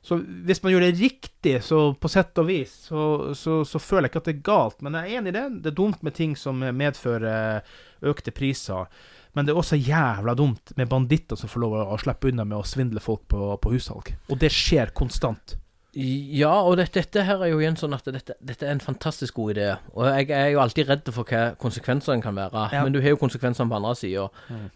Så 0.03 0.17
hvis 0.49 0.63
man 0.65 0.73
gjør 0.73 0.87
det 0.87 0.97
riktig, 0.97 1.59
så 1.63 1.93
på 1.93 2.09
sett 2.09 2.39
og 2.41 2.49
vis, 2.49 2.73
så, 2.89 3.03
så, 3.37 3.61
så 3.69 3.81
føler 3.83 4.09
jeg 4.09 4.15
ikke 4.15 4.23
at 4.23 4.31
det 4.31 4.35
er 4.35 4.47
galt. 4.49 4.79
Men 4.81 4.97
jeg 4.97 5.11
er 5.13 5.21
enig 5.21 5.33
i 5.33 5.37
det. 5.37 5.45
Det 5.61 5.71
er 5.71 5.77
dumt 5.77 6.03
med 6.07 6.17
ting 6.17 6.33
som 6.41 6.65
medfører 6.65 7.61
økte 8.03 8.31
priser. 8.35 8.87
Men 9.35 9.47
det 9.47 9.53
er 9.55 9.61
også 9.63 9.79
jævla 9.79 10.35
dumt 10.35 10.73
med 10.77 10.89
banditter 10.91 11.39
som 11.39 11.49
får 11.49 11.61
lov 11.63 11.79
å 11.85 11.99
slippe 12.03 12.33
unna 12.33 12.45
med 12.45 12.59
å 12.59 12.67
svindle 12.67 13.01
folk 13.01 13.29
på, 13.31 13.55
på 13.63 13.75
hussalg. 13.77 14.15
Og 14.29 14.39
det 14.43 14.51
skjer 14.51 14.91
konstant. 14.97 15.57
Ja, 15.91 16.53
og 16.63 16.77
dette, 16.79 17.01
dette 17.03 17.25
her 17.27 17.41
er 17.43 17.49
jo 17.51 17.59
igjen 17.59 17.75
sånn 17.79 17.97
at 17.97 18.07
dette, 18.07 18.37
dette 18.47 18.63
er 18.63 18.77
en 18.77 18.83
fantastisk 18.83 19.35
god 19.35 19.57
idé. 19.57 19.65
Og 19.99 20.07
jeg 20.07 20.29
er 20.37 20.53
jo 20.53 20.61
alltid 20.63 20.87
redd 20.87 21.09
for 21.11 21.27
hva 21.27 21.41
konsekvensene 21.59 22.23
kan 22.23 22.37
være. 22.39 22.69
Ja. 22.71 22.85
Men 22.87 22.95
du 22.95 23.01
har 23.03 23.11
jo 23.11 23.19
konsekvensene 23.19 23.67
på 23.73 23.75
andre 23.81 23.97
sida. 23.99 24.29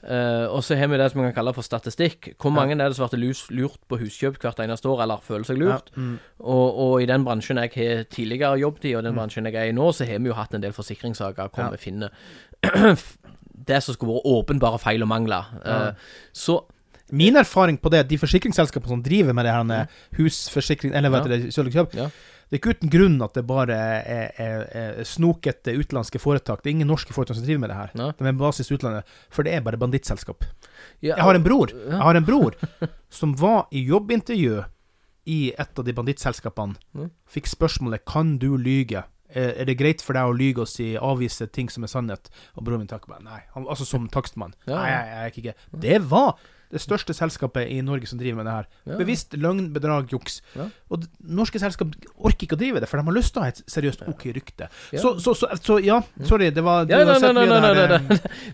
Eh, 0.02 0.46
og 0.50 0.64
så 0.66 0.74
har 0.78 0.90
vi 0.90 0.98
det 0.98 1.06
som 1.12 1.20
vi 1.22 1.28
kan 1.28 1.36
kalle 1.36 1.54
for 1.54 1.62
statistikk. 1.66 2.32
Hvor 2.42 2.50
mange 2.54 2.74
er 2.74 2.82
det 2.90 2.98
som 2.98 3.06
blir 3.12 3.30
lurt 3.54 3.78
på 3.86 4.00
huskjøp 4.02 4.40
hvert 4.42 4.64
eneste 4.66 4.90
år, 4.90 5.04
eller 5.06 5.22
føler 5.22 5.46
seg 5.46 5.60
lurt? 5.62 5.92
Ja, 5.94 6.02
mm. 6.02 6.16
Og, 6.42 6.80
og 6.88 6.96
i 7.04 7.06
den 7.06 7.26
bransjen 7.26 7.62
jeg 7.62 7.74
har 7.78 8.02
tidligere 8.10 8.58
jobbet 8.64 8.90
i, 8.90 8.96
og 8.98 9.06
den 9.06 9.14
bransjen 9.14 9.46
jeg 9.46 9.54
er 9.54 9.70
i 9.70 9.76
nå, 9.78 9.92
så 9.94 10.10
har 10.10 10.18
vi 10.18 10.32
jo 10.32 10.38
hatt 10.40 10.58
en 10.58 10.66
del 10.66 10.74
forsikringssaker 10.74 11.46
hvor 11.54 11.68
Ja. 11.68 11.70
vi 11.76 11.78
finner 11.86 12.10
det 13.66 13.80
som 13.84 13.94
skulle 13.96 14.16
vært 14.18 14.28
åpenbare 14.28 14.78
feil 14.82 15.04
og 15.04 15.08
mangler. 15.10 15.50
Uh, 15.64 15.92
så 16.36 16.62
Min 17.14 17.36
erfaring 17.36 17.76
på 17.78 17.90
det, 17.92 18.06
de 18.08 18.16
forsikringsselskapene 18.18 18.88
som 18.94 19.02
driver 19.04 19.34
med 19.36 19.44
det 19.44 19.52
her 19.52 19.64
med 19.68 19.90
husforsikring, 20.16 20.94
eller 20.96 21.12
hva 21.12 21.18
Ja. 21.20 21.28
det, 21.28 21.50
kjøp 21.52 21.68
kjøp, 21.74 21.92
Ja. 21.94 22.06
det 22.48 22.56
er 22.56 22.58
ikke 22.58 22.72
uten 22.74 22.90
grunn 22.90 23.18
at 23.22 23.34
det 23.36 23.42
bare 23.46 23.76
er, 23.76 24.30
er, 24.40 24.64
er 24.72 25.04
snokete 25.04 25.74
utenlandske 25.76 26.18
foretak. 26.18 26.62
Det 26.64 26.70
er 26.72 26.74
ingen 26.78 26.88
norske 26.88 27.12
foretak 27.12 27.36
som 27.36 27.44
driver 27.44 27.60
med 27.60 27.70
det 27.70 27.76
her. 27.76 27.90
Ja. 27.94 28.08
De 28.18 28.24
er 28.26 28.32
basis 28.40 28.72
utlandet, 28.72 29.04
for 29.30 29.44
det 29.44 29.52
er 29.52 29.60
bare 29.60 29.76
bandittselskap. 29.78 30.44
ja, 31.02 31.14
Jeg 31.14 31.22
har 31.22 31.34
en 31.34 31.44
bror 31.44 31.68
Ja. 31.76 31.90
Jeg 31.92 32.02
har 32.08 32.16
en 32.16 32.24
bror 32.24 32.54
som 33.20 33.34
var 33.36 33.66
i 33.70 33.84
jobbintervju 33.84 34.64
i 35.26 35.52
et 35.52 35.78
av 35.78 35.84
de 35.84 35.92
bandittselskapene. 35.92 36.74
Mm. 36.96 37.10
Fikk 37.28 37.46
spørsmålet 37.52 38.04
Kan 38.08 38.38
du 38.38 38.56
lyge. 38.56 39.04
Er 39.34 39.52
er 39.60 39.68
det 39.68 39.78
greit 39.80 40.02
for 40.04 40.16
deg 40.16 40.30
å 40.30 40.34
lyge 40.36 40.62
og 40.62 40.70
si 40.70 40.92
avvise 40.94 41.48
ting 41.50 41.70
som 41.72 41.86
er 41.86 41.92
sannhet? 41.92 42.30
Og 42.54 42.64
broren 42.64 42.84
min 42.84 42.90
takker 42.90 43.10
bare 43.10 43.24
nei. 43.24 43.40
Han, 43.54 43.68
altså 43.68 43.86
som 43.88 44.08
takstmann. 44.08 44.54
Ja. 44.68 44.76
Nei, 44.78 44.90
jeg, 44.90 45.06
jeg 45.08 45.22
er 45.22 45.32
ikke 45.32 45.46
det. 45.48 45.82
Det 45.84 46.02
var 46.10 46.36
det 46.74 46.80
største 46.82 47.14
selskapet 47.14 47.70
i 47.70 47.78
Norge 47.86 48.08
som 48.10 48.18
driver 48.18 48.40
med 48.40 48.48
det 48.48 48.54
her. 48.54 48.68
Ja. 48.86 48.96
Bevisst 48.98 49.36
løgn, 49.38 49.68
bedrag, 49.74 50.10
juks. 50.12 50.40
Ja. 50.56 50.66
Og 50.90 51.04
norske 51.20 51.60
selskap 51.62 51.94
orker 52.16 52.48
ikke 52.48 52.58
å 52.58 52.60
drive 52.60 52.82
det, 52.82 52.88
for 52.90 52.98
de 52.98 53.06
har 53.06 53.14
lyst 53.14 53.34
til 53.34 53.42
å 53.42 53.46
ha 53.46 53.52
et 53.52 53.62
seriøst 53.70 54.02
OK 54.10 54.26
rykte. 54.34 54.68
Ja. 54.90 55.02
Så, 55.02 55.14
så, 55.22 55.36
så, 55.38 55.50
så 55.60 55.78
ja, 55.84 56.00
sorry, 56.26 56.50
det 56.54 56.64
var 56.66 56.88
Ja, 56.90 57.04
har 57.06 57.22
nei, 57.22 57.46
nei, 57.46 57.70
eh, 57.84 57.94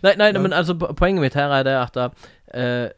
nei, 0.04 0.14
nei, 0.18 0.32
nei, 0.36 0.42
men 0.42 0.56
altså, 0.56 0.76
poenget 0.76 1.24
mitt 1.24 1.38
her 1.38 1.54
er 1.60 1.64
det 1.64 1.76
at 1.78 1.96
uh, 2.04 2.90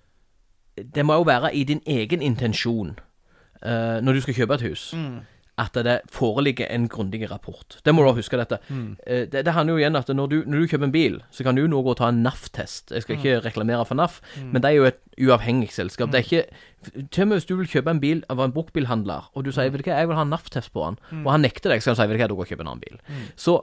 det 0.97 1.07
må 1.07 1.21
jo 1.21 1.29
være 1.29 1.53
i 1.55 1.63
din 1.69 1.83
egen 1.87 2.25
intensjon 2.25 2.97
uh, 2.97 4.01
når 4.03 4.19
du 4.19 4.25
skal 4.27 4.41
kjøpe 4.43 4.59
et 4.59 4.67
hus. 4.71 4.89
Mm. 4.99 5.21
At 5.59 5.75
det 5.75 6.01
foreligger 6.09 6.67
en 6.73 6.87
grundig 6.89 7.31
rapport. 7.31 7.77
Det 7.85 7.93
må 7.95 8.03
du 8.07 8.13
huske 8.17 8.39
dette. 8.41 8.59
Mm. 8.71 8.97
Eh, 9.07 9.27
Det, 9.29 9.45
det 9.45 9.53
handler 9.53 9.75
jo 9.75 9.79
igjen 9.83 9.97
at 9.97 10.09
når 10.09 10.27
du, 10.31 10.37
når 10.47 10.59
du 10.61 10.67
kjøper 10.67 10.85
en 10.89 10.93
bil, 10.93 11.19
så 11.31 11.45
kan 11.45 11.55
du 11.55 11.67
nå 11.69 11.83
gå 11.83 11.91
og 11.91 11.97
ta 12.01 12.09
en 12.09 12.23
NAF-test. 12.23 12.91
Jeg 12.91 13.03
skal 13.03 13.17
ikke 13.17 13.41
reklamere 13.45 13.85
for 13.85 13.95
NAF, 13.95 14.21
men 14.43 14.63
det 14.63 14.71
er 14.71 14.75
jo 14.79 14.85
et 14.89 14.99
uavhengig 15.21 15.71
selskap. 15.73 16.11
Det 16.13 16.19
er 16.23 16.25
ikke 16.25 17.09
Til 17.13 17.23
og 17.23 17.29
med 17.29 17.37
hvis 17.37 17.45
du 17.47 17.57
vil 17.57 17.69
kjøpe 17.69 17.91
en 17.91 18.01
bil 18.01 18.25
av 18.31 18.41
en 18.41 18.53
bruktbilhandler, 18.53 19.29
og 19.35 19.45
du 19.45 19.53
sier 19.53 19.71
vet 19.71 19.85
du 19.85 19.91
hva, 19.91 19.99
jeg 20.01 20.09
vil 20.09 20.17
ha 20.17 20.23
en 20.23 20.31
NAF-test 20.33 20.73
på 20.73 20.83
den, 20.89 21.25
og 21.27 21.31
han 21.33 21.41
nekter 21.43 21.71
deg, 21.71 21.83
så 21.83 21.93
kan 21.93 21.95
du 21.95 22.03
si 22.03 22.09
vet 22.09 22.17
du 22.19 22.23
hva, 22.23 22.29
du 22.29 22.35
går 22.35 22.43
og 22.43 22.49
kjøper 22.51 22.65
en 22.65 22.73
annen 22.73 22.81
bil. 22.89 22.99
Så 23.37 23.59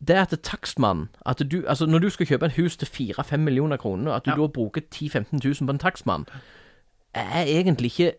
det 0.00 0.16
at 0.16 0.32
takstmannen 0.42 1.08
at 1.26 1.38
du, 1.50 1.62
altså 1.68 1.86
Når 1.86 1.98
du 2.00 2.08
skal 2.10 2.26
kjøpe 2.26 2.44
en 2.48 2.56
hus 2.56 2.76
til 2.76 2.86
4-5 2.88 3.36
millioner 3.36 3.76
kroner, 3.76 4.12
at 4.16 4.24
du 4.24 4.30
Ja. 4.30 4.36
da 4.36 4.46
bruker 4.46 4.80
10 4.90 5.08
000-15 5.08 5.42
000 5.44 5.66
på 5.66 5.70
en 5.70 5.78
takstmann, 5.78 6.24
er 7.14 7.44
egentlig 7.46 7.92
ikke 7.92 8.12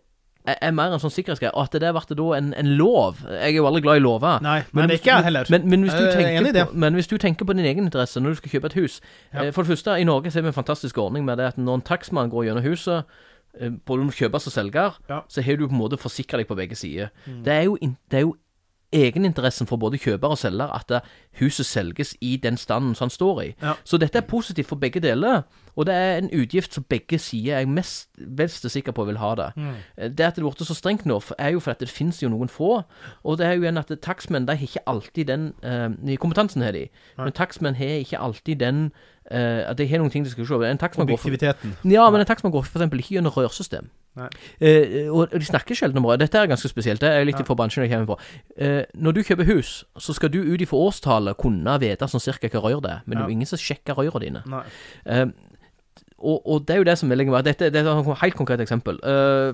er, 0.45 0.56
er 0.62 0.71
mer 0.75 0.93
en 0.95 0.99
sånn 0.99 1.13
sikkerhetsgreie. 1.13 1.51
At 1.56 1.71
det 1.71 1.91
ble 1.95 2.17
da 2.19 2.27
en, 2.38 2.53
en 2.60 2.71
lov 2.77 3.21
Jeg 3.29 3.53
er 3.53 3.58
jo 3.58 3.67
aldri 3.69 3.82
glad 3.86 3.99
i 4.01 4.03
lover. 4.03 4.41
Nei, 4.43 4.58
men 4.71 4.89
det 4.89 4.97
er 4.97 5.01
ikke 5.01 5.12
jeg 5.15 5.27
heller. 5.29 5.51
Men, 5.53 5.67
men, 5.69 5.86
hvis 5.88 5.93
på, 5.95 6.73
men 6.86 6.93
hvis 6.99 7.08
du 7.12 7.17
tenker 7.17 7.45
på 7.47 7.53
din 7.58 7.65
egen 7.65 7.86
interesse 7.88 8.19
når 8.19 8.36
du 8.36 8.41
skal 8.41 8.56
kjøpe 8.58 8.71
et 8.73 8.79
hus 8.82 8.99
Ja. 9.34 9.43
eh, 9.45 9.51
For 9.56 9.63
det 9.63 9.73
første, 9.75 9.99
i 9.99 10.03
Norge 10.08 10.32
så 10.32 10.39
har 10.41 10.47
vi 10.47 10.51
en 10.53 10.58
fantastisk 10.62 10.97
ordning 10.97 11.25
med 11.25 11.38
det 11.39 11.45
at 11.53 11.58
når 11.58 11.79
en 11.79 11.86
takstmann 11.88 12.29
går 12.34 12.49
gjennom 12.49 12.63
huset 12.67 13.03
eh, 13.60 13.69
både 13.86 14.01
om 14.08 14.12
kjøper 14.12 14.41
og 14.41 14.51
selger, 14.58 14.99
Ja. 15.10 15.19
Mm. 15.21 15.29
så 15.29 15.41
har 15.41 15.56
du 15.58 15.67
på 15.67 15.73
en 15.73 15.79
måte 15.79 15.97
forsikra 16.01 16.38
deg 16.41 16.47
på 16.47 16.56
begge 16.60 16.75
sider. 16.75 17.10
Det, 17.25 17.53
er 17.53 17.63
jo 17.69 17.77
det 17.79 18.17
er 18.19 18.25
jo 18.27 18.36
egeninteressen 18.93 19.67
for 19.67 19.82
både 19.82 19.97
kjøper 20.01 20.36
og 20.36 20.38
selger 20.38 20.71
at 20.75 20.91
eh, 20.91 21.12
huset 21.41 21.65
selges 21.65 22.15
i 22.21 22.36
den 22.38 22.58
standen 22.58 22.95
som 22.95 23.10
han 23.10 23.13
står 23.13 23.41
i. 23.41 23.49
Ja. 23.62 23.73
Så 23.84 23.97
dette 23.97 24.21
er 24.21 24.27
positivt 24.29 24.69
for 24.69 24.79
begge 24.79 25.01
deler, 25.03 25.41
og 25.75 25.88
det 25.89 25.95
er 25.97 26.17
en 26.21 26.29
utgift 26.34 26.73
som 26.73 26.86
begge 26.89 27.17
sider 27.19 27.58
er 27.58 27.65
mest 27.65 28.10
mest 28.17 28.69
sikker 28.69 28.93
på 28.93 29.06
vil 29.10 29.17
ha 29.17 29.34
det. 29.36 29.49
Mm. 29.56 29.73
Eh, 29.97 30.10
Det 30.10 30.27
at 30.27 30.36
det 30.36 30.43
ble 30.45 30.65
så 30.65 30.77
strengt 30.77 31.06
nå, 31.06 31.19
er 31.38 31.56
jo 31.56 31.60
fordi 31.60 31.86
det 31.86 31.89
finnes 31.89 32.21
jo 32.23 32.29
noen 32.29 32.49
få, 32.49 32.84
og 33.23 33.38
det 33.38 33.47
er 33.47 33.58
jo 33.58 33.65
igjen 33.65 33.82
at 33.82 33.91
takstmenn 34.01 34.45
de 34.47 34.56
har 34.56 34.67
ikke 34.67 34.86
alltid 34.88 35.27
den 35.27 35.53
eh, 35.63 36.17
Kompetansen 36.17 36.62
har 36.62 36.71
de, 36.71 36.88
men 37.17 37.32
takstmenn 37.32 37.75
har 37.75 37.99
ikke 38.03 38.19
alltid 38.19 38.60
den 38.60 38.91
eh, 39.31 39.63
at 39.69 39.79
jeg 39.79 39.89
har 39.89 40.01
noen 40.01 40.12
ting 40.13 40.25
du 40.25 40.29
skal 40.31 40.47
se. 40.47 40.62
En 40.69 40.81
takstmann 40.81 41.07
går 41.07 41.19
for, 41.21 41.29
ja, 41.33 42.09
men 42.12 42.23
en 42.23 42.29
takstmann 42.29 42.53
går 42.53 42.65
for 42.67 42.79
eksempel 42.79 42.99
ikke 43.03 43.17
gjennom 43.17 43.36
rørsystem. 43.36 43.89
Eh, 44.62 45.09
og 45.09 45.31
de 45.33 45.45
snakker 45.45 45.77
sjelden 45.77 45.97
om 45.97 46.05
rør. 46.05 46.19
Dette 46.21 46.38
er 46.38 46.49
ganske 46.51 46.69
spesielt. 46.69 47.01
Det 47.01 47.09
er 47.09 47.25
litt 47.25 47.39
Ja. 47.39 47.43
for 47.47 47.55
bransjen 47.55 47.83
jeg 47.83 47.91
kommer 47.91 48.13
fra. 48.13 48.17
Uh, 48.62 48.83
når 48.93 49.12
du 49.13 49.23
kjøper 49.23 49.45
hus, 49.45 49.86
så 49.97 50.13
skal 50.13 50.29
du 50.29 50.39
ut 50.41 50.62
ifra 50.62 50.77
årstallet 50.77 51.38
kunne 51.38 51.79
vite 51.79 52.05
sånn 52.05 52.21
cirka 52.21 52.49
hva 52.49 52.62
rør 52.62 52.81
det 52.81 52.91
er, 52.91 53.01
men 53.05 53.17
det 53.17 53.23
er 53.23 53.27
jo 53.29 53.38
ingen 53.38 53.49
som 53.49 53.57
sjekker 53.57 53.97
rørene 53.97 54.21
dine. 54.21 54.63
Eh, 55.05 55.25
og, 56.19 56.41
og 56.45 56.65
det 56.65 56.75
er 56.75 56.77
jo 56.77 56.88
det 56.88 56.97
som 56.97 57.12
er 57.12 57.19
legger 57.19 57.43
Dette 57.43 57.69
det 57.73 57.81
er 57.81 57.89
et 57.89 58.21
helt 58.21 58.36
konkret 58.36 58.62
eksempel. 58.63 58.99
Eh, 59.03 59.53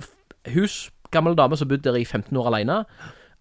hus, 0.53 0.89
gammel 1.11 1.35
dame 1.35 1.57
som 1.57 1.67
bodde 1.67 1.83
der 1.87 1.95
i 1.97 2.05
15 2.05 2.35
år 2.37 2.51
alene. 2.51 2.85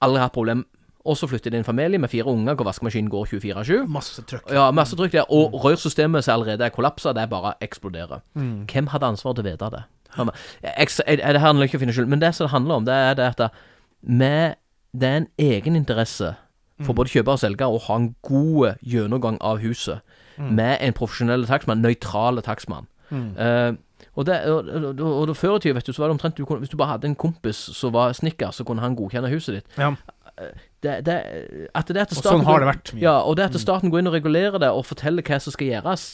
Aldri 0.01 0.23
hatt 0.23 0.33
problem. 0.33 0.67
Og 1.09 1.17
så 1.17 1.29
flytter 1.31 1.55
det 1.55 1.63
en 1.63 1.67
familie 1.67 2.01
med 2.01 2.13
fire 2.13 2.29
unger 2.29 2.57
hvor 2.59 2.69
vaskemaskinen 2.69 3.11
går 3.13 3.31
24-7. 3.33 3.87
Masse 3.89 4.25
trykk. 4.29 4.51
Ja, 4.53 4.67
masse 4.77 4.97
trykk 4.99 5.15
der. 5.15 5.31
Og 5.33 5.57
rørsystemet 5.65 6.27
som 6.27 6.37
allerede 6.37 6.67
er 6.67 6.75
kollapsa, 6.75 7.15
det 7.17 7.25
er 7.25 7.31
bare 7.33 7.55
eksploderer. 7.65 8.21
Mm. 8.35 8.67
Hvem 8.69 8.91
hadde 8.93 9.13
ansvaret 9.15 9.41
til 9.41 9.47
å 9.47 9.51
vite 9.51 9.71
det? 9.77 9.85
Det 10.19 11.41
handler 11.41 11.69
ikke 11.69 11.79
om 11.79 11.81
å 11.81 11.85
finne 11.85 11.97
skyld, 11.97 12.11
men 12.13 12.21
det 12.21 12.35
som 12.37 12.47
det 12.49 12.53
handler 12.53 12.81
om, 12.81 12.87
det 12.89 12.95
er 12.95 13.17
det 13.17 13.31
at 13.33 13.41
det, 13.41 13.49
med, 14.03 14.61
det 14.93 15.09
er 15.09 15.23
en 15.23 15.31
egeninteresse 15.39 16.35
for 16.87 16.95
både 16.95 17.11
kjøper 17.11 17.35
og 17.35 17.43
selger 17.43 17.75
å 17.75 17.81
ha 17.89 17.97
en 17.99 18.13
god 18.23 18.79
gjennomgang 18.87 19.39
av 19.43 19.59
huset 19.65 20.05
med 20.39 20.79
en 20.85 20.95
profesjonell 20.95 21.47
takstmann, 21.49 21.83
nøytrale 21.83 22.45
takstmann. 22.47 22.87
Eh, 23.11 23.73
og, 24.15 24.27
det, 24.29 24.37
og, 24.53 24.69
og, 24.69 25.01
og, 25.01 25.37
Før 25.37 25.57
i 25.57 25.63
tida 25.65 25.79
vet 25.79 25.87
du, 25.89 25.95
så 25.97 26.03
var 26.03 26.11
det 26.11 26.19
omtrent 26.19 26.37
du 26.37 26.45
kunne, 26.45 26.61
Hvis 26.61 26.69
du 26.69 26.77
bare 26.77 26.93
hadde 26.93 27.09
en 27.09 27.17
kompis 27.17 27.57
som 27.75 27.95
var 27.95 28.13
snikker, 28.13 28.53
så 28.53 28.67
kunne 28.69 28.85
han 28.85 28.97
godkjenne 28.99 29.31
huset 29.33 29.59
ditt. 29.59 29.79
Ja. 29.79 29.95
Det, 30.83 30.93
det, 31.07 31.15
at 31.75 31.89
det 31.91 31.97
at 32.05 32.13
Og 32.15 32.23
sånn 32.23 32.45
har 32.47 32.61
det 32.63 32.69
vært 32.69 32.93
mye. 32.95 33.03
Ja, 33.03 33.17
og 33.27 33.35
det 33.37 33.49
at 33.49 33.57
staten 33.59 33.91
går 33.91 33.99
inn 34.05 34.11
og 34.11 34.15
regulerer 34.15 34.59
det 34.63 34.69
og 34.71 34.85
forteller 34.87 35.23
hva 35.27 35.41
som 35.43 35.51
skal 35.55 35.73
gjøres, 35.73 36.05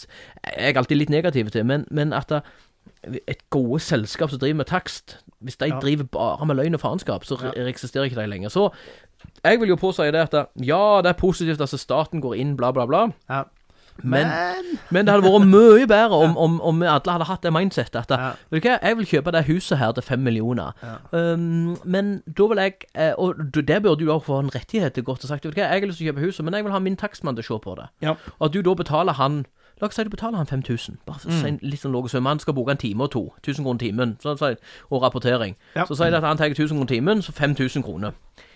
er 0.43 0.71
jeg 0.71 0.79
alltid 0.81 0.97
litt 1.03 1.11
negativ 1.13 1.51
til. 1.53 1.67
Men, 1.69 1.85
men 1.93 2.15
at 2.17 2.33
det, 2.33 2.41
et 3.29 3.43
gode 3.53 3.81
selskap 3.85 4.33
som 4.33 4.41
driver 4.41 4.63
med 4.63 4.67
takst, 4.71 5.19
hvis 5.45 5.57
de 5.61 5.69
Ja. 5.69 5.81
driver 5.81 6.05
bare 6.17 6.47
med 6.49 6.57
løgn 6.57 6.75
og 6.79 6.81
faenskap, 6.81 7.25
så 7.29 7.37
re- 7.37 7.53
eksisterer 7.69 8.09
ikke 8.09 8.17
de 8.23 8.27
lenger. 8.31 8.49
Så 8.49 8.71
jeg 9.45 9.61
vil 9.61 9.69
jo 9.69 9.77
påsi 9.77 10.09
det 10.13 10.23
at 10.33 10.49
ja, 10.65 11.01
det 11.05 11.13
er 11.13 11.19
positivt 11.21 11.61
at 11.61 11.69
staten 11.81 12.21
går 12.25 12.35
inn, 12.41 12.57
bla, 12.57 12.73
bla, 12.73 12.87
bla. 12.89 13.03
Ja. 13.29 13.43
Men, 14.03 14.27
men 14.91 15.07
det 15.07 15.15
hadde 15.15 15.25
vært 15.31 15.47
mye 15.49 15.87
bedre 15.87 16.19
om, 16.27 16.37
om, 16.47 16.61
om 16.61 16.83
alle 16.83 17.13
hadde 17.13 17.25
hatt 17.29 17.43
det 17.43 17.53
mindsettet 17.55 17.97
at 18.03 18.11
Ja. 18.11 18.31
vet 18.51 18.63
du 18.63 18.69
hva, 18.69 18.79
jeg 18.83 18.97
vil 18.99 19.07
kjøpe 19.07 19.33
det 19.33 19.45
huset 19.47 19.79
her 19.79 19.93
til 19.93 20.03
fem 20.03 20.19
millioner. 20.19 20.73
Um, 21.13 21.77
men 21.85 22.23
da 22.27 22.47
vil 22.51 22.59
jeg 22.59 22.75
eh, 22.95 23.13
Og 23.19 23.35
det 23.55 23.83
burde 23.83 24.05
du 24.05 24.11
også 24.13 24.27
få 24.27 24.39
en 24.41 24.55
rettighet 24.55 24.93
til 24.95 25.05
godt 25.05 25.25
og 25.25 25.29
sagt. 25.29 25.45
Vet 25.45 25.55
du 25.55 25.61
hva, 25.61 25.69
jeg 25.71 25.81
har 25.81 25.87
lyst 25.87 25.99
til 26.03 26.09
å 26.09 26.13
kjøpe 26.13 26.27
huset, 26.27 26.45
men 26.45 26.55
jeg 26.55 26.65
vil 26.65 26.73
ha 26.73 26.79
min 26.79 26.97
takstmann 26.97 27.37
til 27.37 27.45
å 27.45 27.49
se 27.55 27.59
på 27.65 27.75
det. 27.79 27.87
Ja. 28.03 28.15
Og 28.39 28.47
at 28.49 28.53
du 28.55 28.63
da 28.63 28.75
betaler 28.75 29.13
han 29.21 29.45
La 29.83 29.89
oss 29.89 29.97
si 29.99 30.05
du 30.07 30.11
betaler 30.11 30.39
han 30.39 30.47
5000. 30.47 30.99
Bare 31.05 31.19
for 31.19 31.29
å 31.29 31.33
Mm. 31.33 31.41
si 31.41 31.49
en 31.49 31.59
litt 31.63 31.81
sånn 31.83 31.91
lav 31.93 32.07
sum. 32.09 32.27
Han 32.31 32.39
skal 32.39 32.55
bruke 32.55 32.71
en 32.71 32.77
time 32.79 33.03
og 33.03 33.11
to. 33.11 33.33
1000 33.43 33.65
kroner 33.65 33.79
timen. 33.83 34.13
Så, 34.23 34.37
så, 34.39 34.53
og 34.91 35.03
rapportering. 35.03 35.57
Ja. 35.75 35.83
Så 35.85 35.97
sier 35.99 36.11
det 36.15 36.21
at 36.21 36.29
han 36.29 36.37
tar 36.39 36.47
1000 36.55 36.69
kroner 36.79 36.87
timen, 36.87 37.23
så 37.27 37.33
5000 37.35 37.83
kroner. 37.83 38.13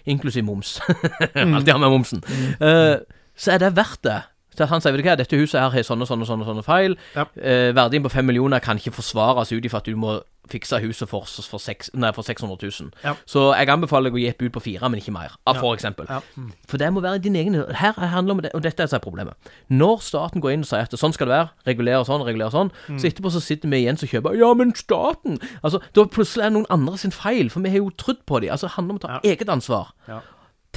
Inklusiv 0.07 0.45
moms. 0.47 0.79
Alltid 1.35 1.73
har 1.73 1.79
med 1.83 1.91
momsen. 1.91 2.23
Eh, 2.61 2.97
så 3.37 3.51
er 3.53 3.59
det 3.59 3.73
verdt 3.77 4.05
det. 4.07 4.21
At 4.65 4.69
han 4.71 4.81
sier 4.81 4.93
vet 4.93 5.03
du 5.05 5.09
hva, 5.09 5.17
dette 5.17 5.37
huset 5.37 5.61
her 5.61 5.71
har 5.71 5.83
sånne 5.87 6.03
og 6.03 6.09
sånne, 6.09 6.27
sånne, 6.27 6.45
sånne 6.49 6.65
feil. 6.65 6.97
Ja. 7.15 7.25
Eh, 7.37 7.73
verdien 7.77 8.03
på 8.03 8.11
5 8.11 8.25
millioner 8.27 8.59
kan 8.61 8.77
ikke 8.79 8.93
forsvares 8.93 9.53
ut 9.53 9.65
ifra 9.65 9.79
at 9.79 9.85
du 9.85 9.97
må 9.97 10.21
fikse 10.49 10.79
huset 10.81 11.09
for, 11.11 11.27
for, 11.29 11.59
seks- 11.61 11.91
nei, 11.93 12.09
for 12.17 12.23
600 12.25 12.57
000. 12.81 12.91
Ja. 13.05 13.13
Så 13.29 13.53
jeg 13.53 13.69
anbefaler 13.69 14.09
deg 14.09 14.15
å 14.17 14.21
gi 14.23 14.29
et 14.31 14.39
bud 14.39 14.49
på 14.55 14.63
fire, 14.65 14.89
men 14.89 14.97
ikke 15.03 15.13
mer. 15.13 15.35
Ja, 15.47 15.53
for 15.53 15.75
eksempel. 15.77 16.07
Ja. 16.09 16.23
Mm. 16.41 16.53
For 16.71 16.79
det 16.81 16.89
må 16.95 17.03
være 17.05 17.19
din 17.21 17.37
egen 17.37 17.53
Her 17.55 17.93
handler 17.93 18.33
det 18.33 18.37
om 18.39 18.41
det, 18.47 18.53
og 18.55 18.63
dette 18.65 18.81
er 18.83 18.89
så 18.89 18.97
er 18.97 19.05
problemet. 19.05 19.35
Når 19.69 20.01
staten 20.01 20.41
går 20.41 20.55
inn 20.57 20.65
og 20.65 20.71
sier 20.71 20.87
at 20.89 20.97
sånn 20.97 21.13
skal 21.13 21.29
det 21.29 21.37
være, 21.37 21.51
regulere 21.69 22.01
sånn, 22.09 22.25
regulere 22.25 22.51
sånn, 22.51 22.73
Mm. 22.89 22.97
så 22.99 23.11
etterpå 23.11 23.31
så 23.35 23.43
sitter 23.45 23.69
vi 23.69 23.83
igjen 23.85 23.99
som 24.01 24.09
kjøper 24.09 24.39
Ja, 24.41 24.55
men 24.55 24.73
staten! 24.75 25.37
Altså, 25.63 25.83
Da 25.93 26.05
plutselig 26.07 26.47
er 26.47 26.49
det 26.49 26.57
noen 26.57 26.67
andre 26.71 26.97
sin 26.97 27.11
feil, 27.13 27.51
for 27.51 27.61
vi 27.61 27.69
har 27.69 27.77
jo 27.85 27.91
trodd 27.91 28.25
på 28.25 28.41
dem. 28.41 28.49
Altså, 28.51 28.69
det 28.69 28.77
handler 28.79 28.93
om 28.95 28.99
å 28.99 29.03
ta 29.05 29.21
Ja. 29.23 29.35
eget 29.35 29.49
ansvar. 29.53 29.93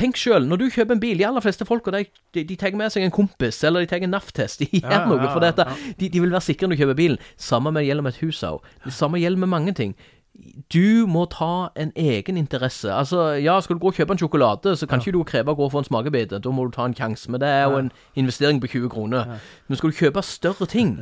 Tenk 0.02 0.18
sjøl, 0.18 0.48
når 0.50 0.58
du 0.64 0.70
kjøper 0.74 0.96
en 0.98 1.02
bil, 1.04 1.20
de 1.22 1.26
aller 1.28 1.44
fleste 1.46 1.66
folk, 1.70 1.86
de, 1.94 2.06
de, 2.34 2.44
de 2.50 2.56
tar 2.58 2.74
med 2.78 2.90
seg 2.94 3.04
en 3.06 3.14
kompis, 3.14 3.60
eller 3.68 3.84
de 3.86 3.90
tar 3.92 4.02
en 4.02 4.10
NAF-test. 4.16 4.60
De 4.66 4.80
gjør 4.82 4.90
Ja, 4.96 5.04
noe, 5.06 5.28
for 5.30 5.44
dette, 5.46 5.66
de, 6.00 6.10
de 6.10 6.22
vil 6.24 6.34
være 6.34 6.42
sikre 6.48 6.68
når 6.72 6.76
du 6.80 6.82
kjøper 6.82 6.98
bilen. 6.98 7.20
Samme 7.38 7.72
med 7.76 7.86
gjelder 7.86 8.08
med 8.08 8.16
et 8.18 8.24
hus 8.26 8.42
òg. 8.48 8.66
Det 8.88 8.94
samme 8.98 9.22
gjelder 9.22 9.44
med 9.46 9.52
mange 9.54 9.74
ting. 9.78 9.94
Du 10.74 11.06
må 11.12 11.26
ta 11.30 11.70
en 11.78 11.92
egen 12.00 12.38
interesse. 12.40 12.90
Altså, 12.90 13.36
ja, 13.38 13.60
skal 13.62 13.78
du 13.78 13.82
gå 13.84 13.92
og 13.92 13.98
kjøpe 14.00 14.16
en 14.16 14.22
sjokolade, 14.22 14.74
så 14.80 14.88
kan 14.90 15.04
ikke 15.04 15.14
du 15.14 15.22
kreve 15.28 15.54
å 15.54 15.58
gå 15.60 15.68
og 15.68 15.74
få 15.76 15.84
en 15.84 15.88
smakebit. 15.90 16.34
Da 16.42 16.54
må 16.56 16.66
du 16.66 16.74
ta 16.74 16.88
en 16.88 16.96
sjanse. 16.98 17.30
Men 17.30 17.44
det 17.44 17.50
er 17.52 17.66
jo 17.70 17.78
en 17.84 17.92
investering 18.18 18.62
på 18.64 18.72
20 18.72 18.90
kroner. 18.96 19.36
Men 19.68 19.78
skal 19.78 19.92
du 19.94 20.00
kjøpe 20.00 20.24
større 20.26 20.66
ting, 20.72 20.96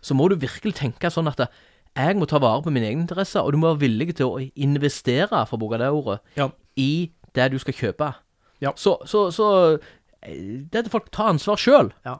så 0.00 0.16
må 0.16 0.30
du 0.32 0.38
virkelig 0.40 0.76
tenke 0.78 1.10
sånn 1.12 1.28
at 1.28 1.44
jeg 1.96 2.16
må 2.20 2.28
ta 2.30 2.38
vare 2.40 2.62
på 2.64 2.72
mine 2.72 2.88
egne 2.88 3.04
interesser, 3.04 3.40
og 3.42 3.52
du 3.52 3.58
må 3.60 3.72
være 3.74 3.82
villig 3.86 4.14
til 4.18 4.30
å 4.32 4.40
investere, 4.54 5.42
for 5.48 5.56
å 5.58 5.60
bruke 5.64 5.78
det 5.80 5.90
ordet, 5.92 6.20
Ja. 6.38 6.48
i 6.76 7.10
det 7.34 7.50
du 7.52 7.58
skal 7.58 7.74
kjøpe. 7.76 8.14
Ja. 8.64 8.72
Så, 8.76 8.98
så, 9.06 9.28
så 9.34 9.48
det 10.26 10.74
er 10.74 10.86
at 10.86 10.92
folk 10.92 11.10
tar 11.14 11.32
ansvar 11.34 11.60
sjøl. 11.60 11.92
Ja. 12.06 12.18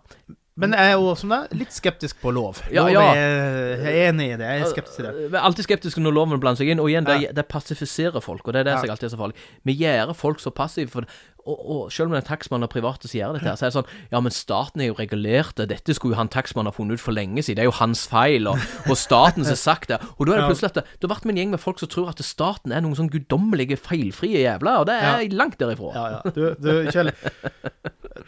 Men 0.57 0.73
jeg 0.73 0.89
er 0.89 0.95
jo 0.97 1.11
som 1.21 1.33
deg, 1.35 1.51
litt 1.59 1.75
skeptisk 1.75 2.17
på 2.23 2.31
lov. 2.33 2.63
Ja, 2.73 2.87
lov 2.87 2.95
ja. 2.95 3.03
er, 3.13 3.75
jeg 3.77 3.91
er 3.93 4.07
enig 4.09 4.29
i 4.31 4.37
det. 4.41 4.47
Jeg 4.49 4.63
er 4.65 4.71
skeptisk 4.71 4.97
til 4.97 5.09
det. 5.09 5.13
Jeg 5.27 5.33
er 5.35 5.43
alltid 5.45 5.67
skeptisk 5.67 6.01
når 6.01 6.17
loven 6.17 6.41
blander 6.41 6.63
seg 6.63 6.71
inn. 6.73 6.81
Og 6.81 6.89
igjen, 6.89 7.05
det, 7.09 7.35
det 7.37 7.45
passifiserer 7.51 8.25
folk, 8.25 8.47
og 8.47 8.57
det 8.57 8.63
er 8.63 8.71
det 8.71 8.77
som 8.79 8.95
alltid 8.95 9.11
er 9.11 9.13
så 9.13 9.21
farlig. 9.21 9.45
Vi 9.69 9.77
gjør 9.83 10.15
folk 10.17 10.41
så 10.41 10.53
passive. 10.57 10.89
For, 10.95 11.19
og, 11.47 11.61
og 11.71 11.93
selv 11.95 12.11
om 12.11 12.17
det 12.17 12.23
er 12.25 12.47
en 12.57 12.67
og 12.67 12.71
private 12.73 13.09
som 13.09 13.19
gjør 13.19 13.37
dette, 13.37 13.47
her, 13.47 13.57
så 13.59 13.67
er 13.67 13.71
det 13.73 13.77
sånn 13.79 13.91
Ja, 14.13 14.21
men 14.25 14.35
staten 14.35 14.83
er 14.83 14.91
jo 14.91 14.97
regulert 14.99 15.55
det. 15.61 15.69
Dette 15.71 15.95
skulle 15.97 16.17
jo 16.17 16.21
han 16.21 16.31
takstmannen 16.33 16.73
ha 16.73 16.77
funnet 16.77 16.99
ut 16.99 17.05
for 17.05 17.15
lenge 17.17 17.43
siden. 17.45 17.61
Det 17.61 17.65
er 17.67 17.71
jo 17.71 17.77
hans 17.79 18.07
feil. 18.11 18.49
Og, 18.51 18.61
og 18.87 18.99
staten 18.99 19.47
som 19.47 19.55
har 19.55 19.61
sagt 19.63 19.93
det. 19.93 20.01
Og 20.17 20.27
da 20.27 20.35
er 20.37 20.43
det 20.43 20.51
plutselig 20.51 20.73
at 20.73 20.81
det, 20.83 20.87
har 21.07 21.15
vært 21.15 21.29
med 21.29 21.37
en 21.37 21.43
gjeng 21.43 21.55
med 21.55 21.63
folk 21.63 21.83
som 21.83 21.91
tror 21.93 22.11
at 22.13 22.23
staten 22.27 22.75
er 22.75 22.85
noen 22.85 22.99
sånn 22.99 23.11
guddommelige, 23.13 23.79
feilfrie 23.81 24.43
jævler, 24.45 24.83
og 24.83 24.89
det 24.91 24.99
er 25.01 25.23
Ja. 25.27 25.31
langt 25.37 25.59
derifra. 25.61 25.93
Ja, 25.95 26.07
ja. 26.17 26.35
Du, 26.35 26.43
du 26.61 26.91
Kjell, 26.91 27.13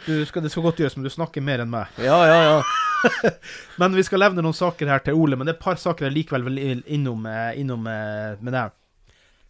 du 0.07 0.25
skal, 0.27 0.45
det 0.45 0.53
skal 0.53 0.65
godt 0.67 0.81
gjøres, 0.83 0.97
men 0.99 1.07
du 1.09 1.13
snakker 1.13 1.45
mer 1.45 1.65
enn 1.65 1.73
meg. 1.73 1.91
ja, 2.03 2.19
ja. 2.29 2.39
ja. 2.49 2.63
Men 3.79 3.95
vi 3.95 4.03
skal 4.03 4.19
levne 4.25 4.43
noen 4.43 4.57
saker 4.57 4.91
her 4.91 5.03
til 5.07 5.15
Ole, 5.19 5.37
men 5.39 5.47
det 5.47 5.53
er 5.53 5.59
et 5.59 5.63
par 5.63 5.79
saker 5.79 6.09
jeg 6.09 6.17
likevel 6.17 6.49
vil 6.49 6.83
innom, 6.83 7.27
eh, 7.31 7.53
innom 7.61 7.87
eh, 7.87 8.35
med 8.43 8.57
deg. 8.57 8.73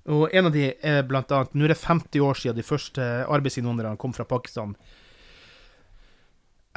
Og 0.08 0.32
en 0.32 0.48
av 0.48 0.54
de 0.54 0.70
er 0.72 1.02
blant 1.08 1.32
annet 1.34 1.52
Nå 1.56 1.66
er 1.66 1.74
det 1.74 1.82
50 1.82 2.24
år 2.24 2.38
siden 2.40 2.56
de 2.56 2.64
første 2.66 3.04
arbeidsinnvandrerne 3.28 4.00
kom 4.00 4.14
fra 4.16 4.26
Pakistan. 4.28 4.74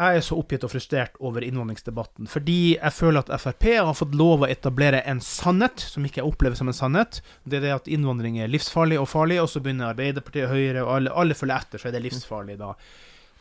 Jeg 0.02 0.18
er 0.18 0.24
så 0.26 0.38
oppgitt 0.40 0.64
og 0.66 0.72
frustrert 0.72 1.18
over 1.22 1.44
innvandringsdebatten, 1.46 2.26
fordi 2.32 2.74
jeg 2.74 2.96
føler 2.96 3.22
at 3.22 3.44
Frp 3.44 3.68
har 3.76 3.94
fått 3.94 4.16
lov 4.18 4.42
å 4.42 4.50
etablere 4.50 5.04
en 5.06 5.20
sannhet, 5.22 5.84
som 5.84 6.08
ikke 6.08 6.24
jeg 6.24 6.32
opplever 6.32 6.58
som 6.58 6.72
en 6.72 6.78
sannhet. 6.78 7.20
Det 7.46 7.60
er 7.60 7.68
det 7.68 7.76
at 7.76 7.90
innvandring 7.92 8.40
er 8.42 8.50
livsfarlig 8.50 8.98
og 8.98 9.10
farlig, 9.12 9.38
og 9.44 9.52
så 9.52 9.62
begynner 9.62 9.92
Arbeiderpartiet, 9.92 10.50
Høyre 10.50 10.88
og 10.88 10.94
alle, 10.96 11.14
alle 11.14 11.38
følger 11.38 11.60
etter, 11.60 11.84
så 11.84 11.92
er 11.92 11.98
det 11.98 12.06
livsfarlig 12.08 12.58
da. 12.64 12.72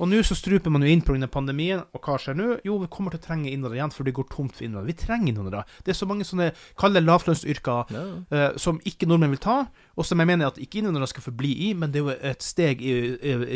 Og 0.01 0.09
nå 0.09 0.23
så 0.25 0.37
struper 0.39 0.73
man 0.73 0.85
jo 0.85 0.89
inn 0.89 1.03
pga. 1.05 1.29
pandemien, 1.29 1.83
og 1.93 2.01
hva 2.01 2.17
skjer 2.21 2.37
nå? 2.39 2.49
Jo, 2.65 2.79
vi 2.81 2.89
kommer 2.89 3.13
til 3.13 3.21
å 3.21 3.27
trenge 3.27 3.51
innvandrere 3.51 3.83
igjen, 3.83 3.93
for 3.93 4.09
det 4.09 4.15
går 4.17 4.29
tomt 4.33 4.57
for 4.57 4.65
innvandrere. 4.65 4.89
Vi 4.89 5.01
trenger 5.05 5.33
innvandrere. 5.33 5.65
Det 5.85 5.93
er 5.93 5.99
så 5.99 6.09
mange 6.09 6.25
sånne 6.25 6.51
kalde 6.81 7.05
lavlønnsyrker 7.05 7.93
Ja. 7.93 8.05
uh, 8.33 8.57
som 8.57 8.81
ikke 8.89 9.09
nordmenn 9.09 9.35
vil 9.35 9.45
ta, 9.45 9.59
og 9.97 10.07
som 10.09 10.19
jeg 10.19 10.31
mener 10.31 10.49
at 10.49 10.59
ikke 10.59 10.81
innvandrere 10.81 11.11
skal 11.13 11.27
forbli 11.29 11.53
i, 11.69 11.73
men 11.75 11.93
det 11.93 12.01
er 12.01 12.09
jo 12.09 12.17
et 12.33 12.43
steg 12.43 12.81
i, 12.81 12.97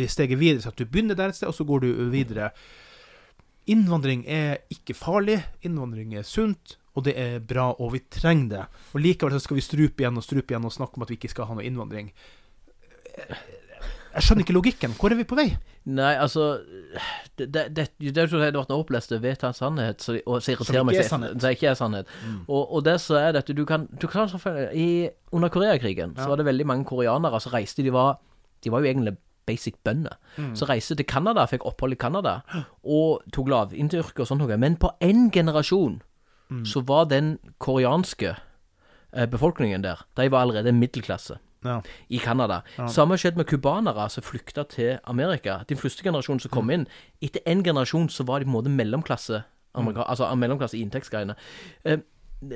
i, 0.05 0.07
steget 0.07 0.39
videre, 0.39 0.63
så 0.63 0.75
at 0.75 0.79
du 0.79 0.85
begynner 0.85 1.17
der 1.17 1.33
et 1.33 1.37
sted, 1.41 1.49
og 1.49 1.57
så 1.57 1.65
går 1.65 1.81
du 1.81 1.91
videre. 2.13 2.53
Innvandring 3.67 4.27
er 4.29 4.61
ikke 4.69 4.95
farlig, 4.95 5.41
innvandring 5.65 6.15
er 6.19 6.29
sunt, 6.29 6.77
og 6.95 7.07
det 7.09 7.17
er 7.19 7.41
bra, 7.41 7.73
og 7.73 7.95
vi 7.97 8.05
trenger 8.13 8.49
det. 8.53 8.65
Og 8.93 9.01
likevel 9.01 9.35
så 9.35 9.41
skal 9.43 9.57
vi 9.57 9.65
strupe 9.65 10.05
igjen 10.05 10.21
og 10.21 10.27
strupe 10.27 10.53
igjen 10.53 10.69
og 10.69 10.75
snakke 10.75 10.99
om 10.99 11.07
at 11.07 11.11
vi 11.11 11.17
ikke 11.19 11.33
skal 11.33 11.49
ha 11.49 11.57
noe 11.57 11.65
innvandring. 11.67 12.13
Jeg 14.15 14.27
skjønner 14.27 14.45
ikke 14.45 14.55
logikken. 14.55 14.95
Hvor 14.99 15.11
er 15.11 15.19
vi 15.19 15.27
på 15.27 15.37
vei? 15.39 15.49
Nei, 15.91 16.13
altså 16.15 16.61
Det, 17.37 17.49
det, 17.51 17.65
det, 17.75 17.89
det 17.99 18.23
er 18.23 18.31
jo 18.31 18.39
det 18.39 18.61
har 18.61 19.21
vet 19.21 19.43
en 19.45 19.57
sannhet, 19.57 20.03
så, 20.03 20.15
og 20.27 20.43
så 20.43 20.55
irriterer 20.55 20.79
Som 20.81 20.87
meg 20.87 20.95
er 20.97 21.03
det 21.03 21.11
sannhet. 21.11 21.41
Så 21.43 21.53
ikke 21.57 21.69
er 21.73 21.79
sannhet. 21.79 22.15
Og, 22.47 22.63
og 22.63 22.85
det 22.87 23.01
så 23.03 23.19
er 23.19 23.35
det 23.35 23.43
at 23.43 23.51
du 23.57 23.65
kan, 23.67 23.89
du 24.01 24.07
kan 24.07 24.31
i, 24.73 25.09
Under 25.33 25.49
Koreakrigen 25.49 26.15
så 26.17 26.29
var 26.31 26.41
det 26.41 26.47
veldig 26.47 26.67
mange 26.67 26.85
koreanere 26.89 27.41
som 27.43 27.53
reiste. 27.53 27.83
De 27.83 27.93
var, 27.93 28.21
de 28.65 28.71
var 28.71 28.85
jo 28.85 28.93
egentlig 28.93 29.17
basic 29.47 29.75
bønder. 29.85 30.17
Så 30.57 30.69
reiste 30.71 30.97
til 30.97 31.07
Canada, 31.07 31.45
fikk 31.51 31.67
opphold 31.69 31.93
i 31.93 32.01
Canada, 32.01 32.41
og 32.85 33.23
tok 33.35 33.51
lav 33.51 33.75
inntil 33.75 34.05
og 34.05 34.29
sånn 34.29 34.41
noe. 34.41 34.57
Men 34.61 34.79
på 34.81 34.95
én 35.05 35.31
generasjon 35.35 36.01
så 36.69 36.85
var 36.87 37.09
den 37.11 37.39
koreanske 37.59 38.37
eh, 38.37 39.27
befolkningen 39.27 39.83
der, 39.83 40.05
de 40.15 40.29
var 40.31 40.45
allerede 40.45 40.73
middelklasse 40.77 41.41
Ja. 41.65 41.81
i 42.11 42.19
Canada. 42.19 42.61
Samme 42.89 43.17
skjedde 43.17 43.37
med 43.41 43.47
cubanere 43.49 44.09
som 44.11 44.23
flykta 44.23 44.63
til 44.69 44.99
Amerika. 45.05 45.59
Den 45.69 45.77
første 45.81 46.03
generasjonen 46.05 46.41
som 46.41 46.51
kom 46.51 46.71
inn, 46.71 46.87
etter 47.23 47.41
en 47.47 47.63
generasjon 47.65 48.09
så 48.13 48.25
var 48.29 48.39
de 48.39 48.45
på 48.45 48.53
en 48.53 48.57
måte 48.59 48.71
mellomklasse, 48.71 49.43
amerika, 49.75 50.05
altså 50.07 50.29
mellomklasse 50.35 50.77
i 50.79 50.83
inntektsgreiene. 50.85 51.35
Eh, 51.85 51.99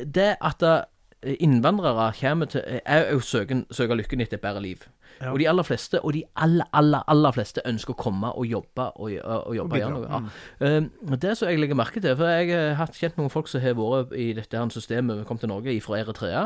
Det 0.05 0.37
at 0.45 0.63
eh, 0.63 1.37
innvandrere 1.41 2.13
kommer 2.21 2.47
til 2.47 2.63
jo 3.13 3.21
søken, 3.21 3.65
søker 3.71 3.97
lykken 3.97 4.21
etter 4.21 4.37
et 4.37 4.43
bedre 4.45 4.61
liv. 4.63 4.85
Ja. 5.19 5.33
Og 5.33 5.39
de 5.41 5.49
aller 5.51 5.67
fleste, 5.67 6.01
og 6.05 6.15
de 6.15 6.23
aller, 6.39 6.69
aller, 6.73 7.03
aller 7.11 7.35
fleste 7.35 7.65
ønsker 7.67 7.95
å 7.95 7.99
komme 7.99 8.31
og 8.31 8.47
jobbe 8.47 8.89
og, 8.97 9.15
og 9.25 9.57
jobbe 9.57 9.77
og 9.77 9.83
gjøre 9.83 9.95
noe. 9.97 10.09
Ja. 10.09 10.69
Eh, 10.69 11.17
det 11.19 11.35
som 11.39 11.51
jeg 11.51 11.61
legger 11.63 11.79
merke 11.79 12.03
til, 12.03 12.15
for 12.19 12.31
jeg 12.31 12.53
har 12.55 12.79
hatt 12.79 12.99
kjent 12.99 13.19
noen 13.19 13.33
folk 13.33 13.51
som 13.51 13.63
har 13.65 13.77
vært 13.79 14.15
i 14.19 14.31
dette 14.37 14.59
her 14.59 14.75
systemet, 14.75 15.25
kom 15.29 15.41
til 15.41 15.51
Norge 15.51 15.75
fra 15.85 16.01
Eritrea. 16.01 16.45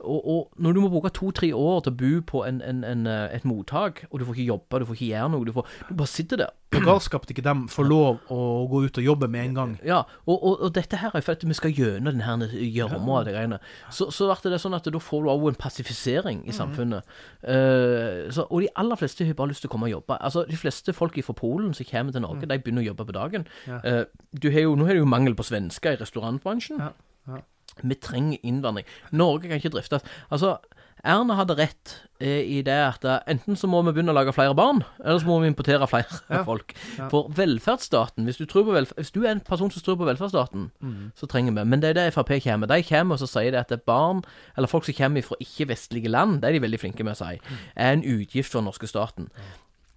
Og, 0.00 0.20
og 0.20 0.62
når 0.62 0.76
du 0.76 0.82
må 0.84 0.92
bruke 0.92 1.12
to-tre 1.14 1.52
år 1.56 1.84
til 1.84 1.94
å 1.94 2.00
bo 2.00 2.12
på 2.32 2.44
en, 2.48 2.62
en, 2.66 2.82
en, 2.86 3.06
eh, 3.10 3.26
et 3.36 3.46
mottak, 3.48 4.04
og 4.10 4.20
du 4.20 4.26
får 4.26 4.38
ikke 4.38 4.50
jobbe, 4.54 4.80
du 4.80 4.88
får 4.88 4.98
ikke 4.98 5.12
gjøre 5.12 5.30
noe, 5.34 5.46
du, 5.46 5.54
får, 5.56 5.76
du 5.88 5.94
bare 6.00 6.10
sitter 6.10 6.44
der. 6.44 6.56
Er 6.70 6.84
galskap 6.86 7.24
at 7.26 7.32
ikke 7.32 7.42
de 7.42 7.54
får 7.72 7.86
lov 7.88 8.20
å 8.30 8.36
gå 8.70 8.84
ut 8.86 8.98
og 9.00 9.06
jobbe 9.06 9.26
med 9.30 9.48
en 9.48 9.56
gang. 9.56 9.72
Ja, 9.82 10.04
og, 10.22 10.36
og, 10.36 10.60
og 10.68 10.74
dette 10.76 11.00
her 11.00 11.16
er 11.18 11.24
for 11.26 11.34
at 11.34 11.42
vi 11.42 11.56
skal 11.58 11.74
gjennom 11.74 12.14
den 12.14 12.22
her 12.22 12.44
gjørma 12.46 13.16
og 13.18 13.26
de 13.26 13.34
greiene. 13.34 13.58
Så, 13.90 14.06
så 14.14 14.28
ble 14.30 14.52
det 14.52 14.60
sånn 14.62 14.76
at 14.78 14.86
da 14.86 15.00
får 15.02 15.26
du 15.26 15.32
òg 15.32 15.48
en 15.50 15.58
passifisering 15.58 16.44
i 16.46 16.54
samfunnet. 16.54 17.10
Eh, 17.42 17.99
så, 18.34 18.44
og 18.50 18.62
de 18.64 18.68
aller 18.76 18.96
fleste 19.00 19.26
har 19.26 19.36
bare 19.38 19.52
lyst 19.52 19.64
til 19.64 19.70
å 19.70 19.72
komme 19.74 19.88
og 19.88 19.94
jobbe. 19.94 20.16
Altså, 20.22 20.44
De 20.48 20.56
fleste 20.56 20.92
folk 20.96 21.18
fra 21.24 21.36
Polen 21.36 21.74
som 21.74 21.86
kommer 21.90 22.12
til 22.14 22.22
Norge, 22.24 22.46
de 22.48 22.58
begynner 22.58 22.82
å 22.84 22.88
jobbe 22.90 23.06
på 23.08 23.16
dagen. 23.16 23.46
Eh, 23.68 24.04
du 24.42 24.50
har 24.50 24.60
jo, 24.66 24.74
nå 24.78 24.86
har 24.88 24.94
du 24.98 25.02
jo 25.02 25.08
mangel 25.08 25.34
på 25.38 25.46
svensker 25.46 25.96
i 25.96 26.00
restaurantbransjen. 26.02 26.80
Ja, 26.80 26.90
ja. 27.28 27.40
Vi 27.82 27.94
trenger 28.02 28.38
innvandring. 28.42 28.86
Norge 29.12 29.48
kan 29.48 29.60
ikke 29.60 29.72
driftes. 29.76 30.02
Altså, 30.30 30.56
Erna 31.04 31.36
hadde 31.38 31.56
rett 31.56 31.92
eh, 32.20 32.42
i 32.44 32.60
det 32.66 32.76
at 32.76 33.04
eh, 33.08 33.20
enten 33.32 33.56
så 33.56 33.68
må 33.70 33.80
vi 33.86 33.94
begynne 33.94 34.12
å 34.12 34.16
lage 34.16 34.34
flere 34.36 34.54
barn, 34.56 34.82
eller 35.00 35.22
så 35.22 35.28
må 35.28 35.38
vi 35.42 35.48
importere 35.50 35.88
flere 35.90 36.20
Ja, 36.28 36.42
folk. 36.50 36.74
For 37.12 37.30
velferdsstaten, 37.36 38.26
hvis 38.28 38.40
du, 38.40 38.44
tror 38.50 38.66
på 38.68 38.76
velf 38.76 38.92
hvis 38.98 39.14
du 39.14 39.22
er 39.24 39.32
en 39.32 39.44
person 39.44 39.72
som 39.72 39.84
tror 39.86 39.96
på 40.00 40.08
velferdsstaten, 40.08 40.68
så 41.16 41.30
trenger 41.30 41.56
vi 41.56 41.64
Men 41.64 41.82
det 41.82 41.94
er 41.94 41.98
det 42.00 42.06
Frp 42.14 42.34
kommer. 42.44 42.70
De 42.70 42.82
kommer 42.86 43.16
og 43.16 43.22
så 43.22 43.30
sier 43.30 43.54
det 43.54 43.62
at 43.62 43.72
det 43.72 43.82
barn, 43.88 44.22
eller 44.56 44.70
folk 44.70 44.84
som 44.88 44.96
kommer 44.98 45.24
fra 45.24 45.40
ikke-vestlige 45.40 46.12
land, 46.12 46.40
det 46.42 46.50
er 46.50 46.58
de 46.58 46.64
veldig 46.66 46.80
flinke 46.82 47.06
med 47.06 47.16
å 47.16 47.22
si, 47.22 47.40
er 47.74 47.96
en 47.96 48.04
utgift 48.04 48.52
for 48.52 48.60
den 48.60 48.70
norske 48.70 48.90
staten. 48.90 49.30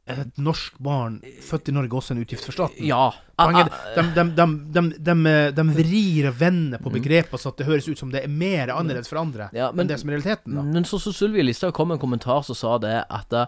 Er 0.05 0.17
et 0.25 0.37
norsk 0.43 0.73
barn 0.83 1.21
født 1.39 1.69
i 1.71 1.73
Norge 1.75 1.95
også 1.95 2.11
en 2.11 2.19
utgift 2.25 2.43
for 2.43 2.51
staten? 2.51 2.83
Ja. 2.83 3.05
Poenget, 3.39 3.69
de, 3.95 4.03
de, 4.17 4.23
de, 4.35 4.47
de, 4.75 4.81
de, 4.99 5.13
de 5.55 5.63
vrir 5.77 6.27
og 6.27 6.35
vender 6.41 6.81
på 6.83 6.91
begrepet 6.91 7.39
så 7.39 7.53
det 7.55 7.65
høres 7.69 7.87
ut 7.87 7.97
som 8.01 8.11
det 8.11 8.23
er 8.25 8.27
mer 8.27 8.67
annerledes 8.75 9.07
for 9.07 9.21
andre 9.21 9.47
Ja, 9.55 9.69
men- 9.71 9.85
enn 9.85 9.93
det 9.93 9.99
som 10.01 10.09
er 10.11 10.17
realiteten. 10.17 10.55
da. 10.59 10.61
Men 10.75 10.83
så, 10.83 10.99
så 10.99 11.13
Sylvi 11.15 11.41
Listhaug 11.47 11.73
kom 11.73 11.87
med 11.87 11.95
en 12.01 12.03
kommentar 12.03 12.43
som 12.43 12.55
sa 12.59 12.77
det 12.83 12.97
at 13.09 13.33
eh, 13.33 13.45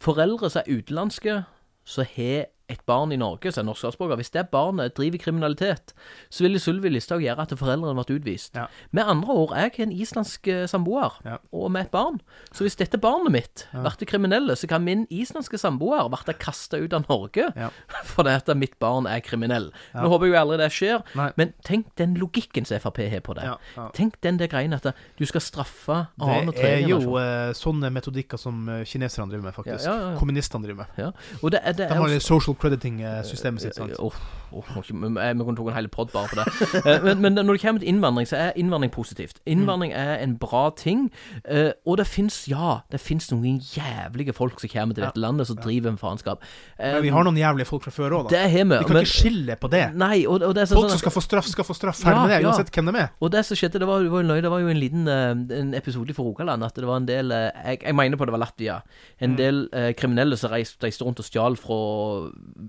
foreldre 0.00 0.48
som 0.50 0.62
er 0.64 0.72
utenlandske, 0.80 1.36
som 1.84 2.08
har 2.16 2.46
et 2.68 2.80
barn 2.88 3.12
i 3.12 3.16
Norge 3.20 3.50
som 3.52 3.60
er 3.62 3.66
norsk 3.68 3.82
statsborger, 3.84 4.16
hvis 4.16 4.30
det 4.32 4.46
barnet 4.50 4.94
driver 4.96 5.18
kriminalitet, 5.20 5.92
så 6.32 6.44
ville 6.46 6.58
Sylvi 6.58 6.88
Listhaug 6.88 7.20
gjøre 7.20 7.42
at 7.44 7.52
foreldrene 7.60 7.92
ble 8.04 8.16
utvist. 8.16 8.54
Ja. 8.56 8.66
Med 8.90 9.04
andre 9.04 9.34
ord, 9.34 9.52
jeg 9.56 9.72
er 9.78 9.82
en 9.84 9.92
islandsk 9.92 10.48
eh, 10.48 10.64
samboer, 10.70 11.18
Ja. 11.24 11.36
og 11.52 11.70
med 11.70 11.82
et 11.86 11.90
barn. 11.90 12.20
Så 12.52 12.64
hvis 12.64 12.76
dette 12.80 12.96
barnet 12.98 13.32
mitt 13.32 13.66
blir 13.72 14.06
kriminelle, 14.08 14.56
så 14.56 14.66
kan 14.70 14.82
min 14.84 15.06
islandske 15.10 15.58
samboer 15.60 16.08
bli 16.08 16.34
kasta 16.40 16.78
ut 16.80 16.92
av 16.96 17.04
Norge 17.08 17.50
Ja. 17.56 17.68
fordi 18.14 18.30
at 18.30 18.48
mitt 18.56 18.78
barn 18.80 19.06
er 19.06 19.20
kriminell. 19.20 19.70
Nå 19.94 20.08
håper 20.08 20.26
jeg 20.26 20.32
jo 20.34 20.40
aldri 20.40 20.56
det 20.62 20.70
skjer, 20.72 21.02
Nei. 21.14 21.30
men 21.36 21.52
tenk 21.64 21.92
den 22.00 22.14
logikken 22.16 22.64
som 22.64 22.80
Frp 22.80 23.02
har 23.10 23.20
på 23.20 23.34
det. 23.34 23.44
Ja, 23.44 23.58
ja. 23.76 23.90
Tenk 23.94 24.16
den 24.24 24.38
der 24.40 24.48
greien 24.48 24.72
at 24.72 24.86
du 25.18 25.26
skal 25.26 25.40
straffe 25.44 26.06
annen 26.20 26.48
og 26.48 26.54
Det 26.54 26.64
er 26.64 26.88
jo 26.88 26.98
generasjon. 26.98 27.20
eh, 27.20 27.52
sånne 27.52 27.90
metodikker 27.92 28.38
som 28.40 28.68
eh, 28.68 28.84
kineserne 28.88 29.28
driver 29.30 29.44
med, 29.50 29.54
faktisk. 29.54 29.84
Ja, 29.84 29.94
ja, 30.00 30.10
ja. 30.14 30.18
Kommunistene 30.18 30.64
driver 30.64 30.84
med. 30.86 30.98
Ja. 30.98 31.12
Og 31.42 31.50
det 31.52 31.60
er, 31.62 31.72
det 31.72 31.88
De 31.88 31.92
er 31.92 32.00
har 32.00 32.08
også- 32.08 32.20
social 32.26 32.53
crediting-systemet 32.60 33.60
sitt. 33.60 33.74
sant? 33.74 33.96
Åh, 33.98 34.12
vi 34.54 34.92
kunne 34.94 35.56
tatt 35.56 35.66
en 35.66 35.74
hel 35.74 35.88
pod 35.90 36.12
bare 36.14 36.28
på 36.30 36.36
det. 36.38 36.44
Eh, 36.84 37.00
men, 37.02 37.20
men 37.22 37.34
når 37.46 37.56
det 37.56 37.62
kommer 37.62 37.80
til 37.80 37.88
innvandring, 37.88 38.26
så 38.28 38.36
er 38.36 38.52
innvandring 38.60 38.90
positivt. 38.92 39.38
Innvandring 39.48 39.92
er 39.96 40.18
en 40.22 40.34
bra 40.38 40.68
ting. 40.76 41.06
eh, 41.48 41.70
og 41.86 41.96
det 41.98 42.06
fins, 42.06 42.42
ja, 42.50 42.80
det 42.92 43.00
fins 43.00 43.30
noen 43.32 43.56
jævlige 43.62 44.34
folk 44.36 44.60
som 44.60 44.68
kommer 44.70 44.94
til 44.94 45.04
dette 45.06 45.18
landet, 45.22 45.48
som 45.48 45.56
driver 45.56 45.90
med 45.94 45.98
faenskap. 46.02 46.42
Eh, 46.78 46.92
Men 46.94 47.02
vi 47.02 47.12
har 47.14 47.24
noen 47.26 47.38
jævlige 47.40 47.66
folk 47.66 47.82
fra 47.86 47.90
før 47.94 48.14
òg, 48.18 48.28
da. 48.28 48.34
Det 48.36 48.42
har 48.52 48.64
vi. 48.64 48.78
Vi 48.78 48.84
kan 48.84 48.94
men- 48.98 49.06
ikke 49.08 49.14
skille 49.22 49.56
på 49.56 49.70
det. 49.72 49.82
Nei, 49.96 50.24
og, 50.26 50.42
og 50.42 50.54
det 50.54 50.62
er 50.66 50.70
sånn 50.70 50.80
Folk 50.82 50.90
som 50.94 51.02
skal 51.02 51.14
få 51.16 51.22
straff, 51.24 51.48
skal 51.50 51.64
få 51.70 51.74
straff. 51.78 51.98
Ferdig 52.04 52.14
Ja, 52.14 52.26
med 52.26 52.34
det, 52.36 52.46
uansett 52.50 52.70
hvem 52.74 52.92
de 52.92 52.98
er. 53.06 53.10
Og 53.20 53.30
det 53.34 53.44
som 53.48 53.56
skjedde, 53.58 53.80
det 53.82 53.88
var, 53.88 54.02
det 54.04 54.12
var, 54.12 54.22
det 54.44 54.50
var 54.54 54.60
jo 54.60 54.68
en 54.74 54.80
liten 54.82 55.08
eh, 55.08 55.58
en 55.60 55.74
episode 55.74 56.14
for 56.14 56.24
Rogaland 56.30 56.62
at 56.68 56.74
det 56.78 56.86
var 56.86 57.00
en 57.02 57.08
del 57.08 57.32
eh, 57.32 57.50
jeg, 57.72 57.82
jeg 57.88 57.94
mener 57.98 58.16
på 58.20 58.28
det 58.28 58.36
var 58.36 58.44
Latvia. 58.44 58.80
En 59.20 59.34
Mm. 59.34 59.36
del 59.40 59.68
eh, 59.72 59.92
kriminelle 59.98 60.36
som 60.38 60.50
reiste 60.52 61.02
rundt 61.02 61.18
og 61.18 61.24
stjal 61.26 61.56
fra 61.58 61.78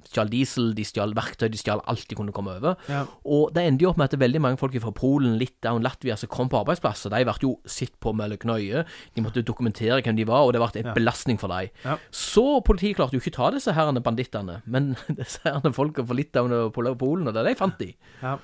Stjal 0.10 0.32
diesel, 0.32 0.72
de 0.78 0.86
stjal 0.88 1.14
verktøy, 1.18 1.48
de 1.52 1.60
stjal 1.60 1.82
alt 1.90 2.08
de 2.10 2.18
kunne 2.18 2.34
komme 2.36 2.56
over. 2.58 2.78
Ja. 2.92 3.04
Og 3.28 3.54
det 3.56 3.66
endte 3.66 3.86
jo 3.86 3.92
opp 3.92 4.00
med 4.00 4.10
at 4.10 4.18
er 4.18 4.24
veldig 4.24 4.42
mange 4.44 4.60
folk 4.62 4.76
fra 4.82 4.94
Polen, 4.96 5.38
Litauen, 5.42 5.84
Latvia 5.86 6.18
som 6.20 6.32
kom 6.32 6.52
på 6.52 6.62
arbeidsplasser. 6.62 7.14
De 7.14 7.24
ble 7.28 7.36
jo 7.44 7.54
sett 7.70 7.94
på 8.04 8.14
med 8.16 8.34
løgnøye. 8.34 8.86
De 9.16 9.26
måtte 9.26 9.46
dokumentere 9.46 10.02
hvem 10.02 10.18
de 10.20 10.28
var, 10.30 10.48
og 10.48 10.56
det 10.56 10.64
ble 10.64 10.84
en 10.84 10.96
belastning 10.98 11.42
for 11.42 11.52
dem. 11.54 11.72
Ja. 11.86 12.00
Så 12.14 12.46
politiet 12.66 13.00
klarte 13.00 13.18
jo 13.18 13.24
ikke 13.24 13.36
ta 13.36 13.52
disse 13.56 13.76
herrene 13.76 14.04
bandittene, 14.06 14.62
men 14.66 14.94
disse 15.20 15.44
herrene 15.46 15.76
folka 15.76 16.06
fra 16.06 16.18
Litauen 16.18 16.56
og 16.56 16.76
Polen, 16.76 17.28
og 17.28 17.36
det 17.36 17.48
de 17.50 17.58
fant 17.60 17.80
de. 17.82 17.94
Ja. 18.22 18.38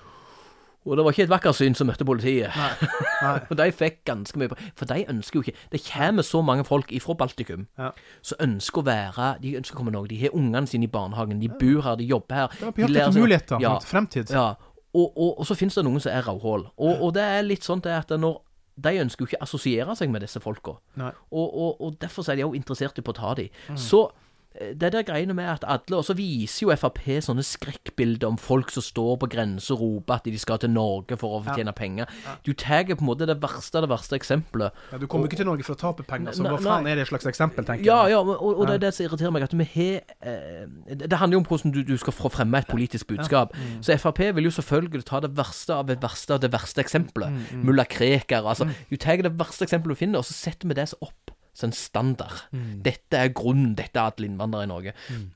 Og 0.86 0.97
det 0.97 1.03
var 1.05 1.13
ikke 1.13 1.23
et 1.27 1.29
vakkert 1.29 1.55
syn 1.59 1.75
som 1.77 1.86
møtte 1.91 2.05
politiet. 2.05 2.49
Nei. 2.57 3.34
og 3.51 3.57
de 3.59 3.67
fikk 3.71 3.99
ganske 4.09 4.39
mye 4.41 4.49
For 4.73 4.89
de 4.89 5.03
ønsker 5.13 5.38
jo 5.38 5.43
ikke 5.45 5.53
Det 5.75 5.82
kommer 5.86 6.25
så 6.25 6.41
mange 6.41 6.63
folk 6.65 6.89
ifra 6.97 7.13
Baltikum 7.19 7.67
Ja. 7.77 7.91
som 8.25 8.38
ønsker 8.47 8.82
å 8.82 8.86
være 8.88 9.27
De 9.43 9.51
ønsker 9.59 9.75
å 9.75 9.77
komme 9.77 9.93
Norge. 9.93 10.09
De 10.15 10.17
har 10.23 10.34
ungene 10.34 10.65
sine 10.67 10.88
i 10.89 10.91
barnehagen, 10.91 11.39
de 11.39 11.49
bor 11.49 11.84
her, 11.86 11.95
de 12.01 12.07
jobber 12.09 12.36
her. 12.36 12.55
Ja, 12.61 12.71
de 12.71 12.82
har 12.82 12.89
lærer 12.95 13.11
seg- 13.13 13.21
muligheter 13.21 13.61
Ja. 13.61 13.75
fremtid. 13.79 14.32
Ja. 14.34 14.47
Og, 14.93 15.13
og, 15.17 15.38
og 15.39 15.45
så 15.47 15.55
finnes 15.55 15.75
det 15.77 15.86
noen 15.86 16.01
som 16.03 16.11
er 16.11 16.25
rauhål. 16.27 16.65
Og, 16.77 17.01
og 17.05 17.13
det 17.15 17.23
er 17.23 17.45
litt 17.45 17.63
sånn 17.63 17.79
at 17.88 18.09
når 18.19 18.41
de 18.82 18.95
ønsker 19.03 19.21
jo 19.21 19.27
ikke 19.29 19.43
assosiere 19.45 19.93
seg 19.95 20.09
med 20.09 20.21
disse 20.25 20.39
folka. 20.41 20.73
Og, 20.97 21.45
og, 21.45 21.77
og 21.82 21.95
derfor 22.01 22.25
er 22.32 22.36
de 22.41 22.43
òg 22.49 22.55
interessert 22.57 22.97
i 22.97 23.05
på 23.05 23.13
å 23.13 23.17
ta 23.21 23.34
dem. 23.38 23.49
Så 23.77 24.01
eh, 24.09 24.17
det 24.52 24.91
der 24.91 25.04
greiene 25.08 25.34
med 25.34 25.47
at 25.47 25.64
alle 25.64 25.95
Og 25.95 26.04
så 26.04 26.14
viser 26.18 26.66
jo 26.66 26.76
Frp 26.76 26.99
sånne 27.24 27.43
skrekkbilder 27.45 28.28
om 28.28 28.38
folk 28.41 28.72
som 28.74 28.84
står 28.84 29.16
på 29.22 29.30
grensa 29.32 29.74
og 29.78 29.80
roper 29.82 30.18
at 30.18 30.26
de 30.28 30.38
skal 30.41 30.60
til 30.60 30.74
Norge 30.74 31.16
for 31.20 31.38
å 31.38 31.56
tjene 31.56 31.72
penger. 31.76 32.10
Du 32.43 32.52
tar 32.54 32.84
på 32.89 32.97
en 32.99 33.08
måte 33.08 33.28
det 33.30 33.38
verste 33.41 33.80
av 33.80 33.86
det 33.86 33.91
verste 33.93 34.18
eksempelet. 34.20 34.76
Ja, 34.91 34.99
du 34.99 35.08
kommer 35.08 35.26
jo 35.26 35.32
ikke 35.32 35.39
til 35.39 35.47
Norge 35.47 35.64
for 35.64 35.78
å 35.78 35.80
tape 35.80 36.04
penger, 36.08 36.36
så 36.36 36.43
hva 36.43 36.60
faen 36.60 36.89
er 36.89 36.99
det 36.99 37.06
et 37.06 37.12
slags 37.14 37.30
eksempel, 37.32 37.66
tenker 37.68 37.86
Ja, 37.88 38.02
jeg. 38.10 38.18
ja, 38.18 38.20
og, 38.20 38.43
og 38.52 38.68
det 38.68 38.76
er 38.76 38.84
det 38.88 38.91
som 38.97 39.06
irriterer 39.06 39.32
meg. 39.36 39.47
At 39.47 39.56
vi 39.56 39.68
har 39.76 40.02
eh, 40.20 40.99
Det 41.06 41.22
handler 41.22 41.38
jo 41.39 41.43
om 41.43 41.47
hvordan 41.47 41.76
du, 41.76 41.82
du 41.88 41.95
skal 42.02 42.18
fremme 42.20 42.60
et 42.60 42.68
politisk 42.72 43.08
budskap. 43.14 43.56
Så 43.82 43.95
Frp 44.02 44.20
vil 44.36 44.49
jo 44.49 44.54
selvfølgelig 44.58 45.06
ta 45.08 45.22
det 45.24 45.32
verste 45.38 45.78
av 45.80 45.88
det 45.88 46.02
verste 46.04 46.36
av 46.36 46.43
det 46.43 46.52
verste 46.54 46.84
eksempelet. 46.84 47.56
Mulla 47.64 47.86
Krekar. 47.88 48.43
Altså, 48.43 48.68
du 48.89 48.97
tar 48.97 49.22
det 49.24 49.34
verste 49.39 49.64
eksempelet 49.68 49.95
du 49.95 49.99
finner, 50.04 50.20
og 50.20 50.28
så 50.28 50.36
setter 50.36 50.68
vi 50.68 50.78
det 50.78 50.89
så 50.91 50.99
opp 51.02 51.20
en 51.64 51.72
standard. 51.72 52.45
Dette 52.86 53.18
er 53.18 53.28
grunnen. 53.36 53.76
Dette 53.76 53.99
er 53.99 54.08
alle 54.12 54.26
innvandrere 54.30 54.64
i 54.64 54.68
Norge. 54.72 54.93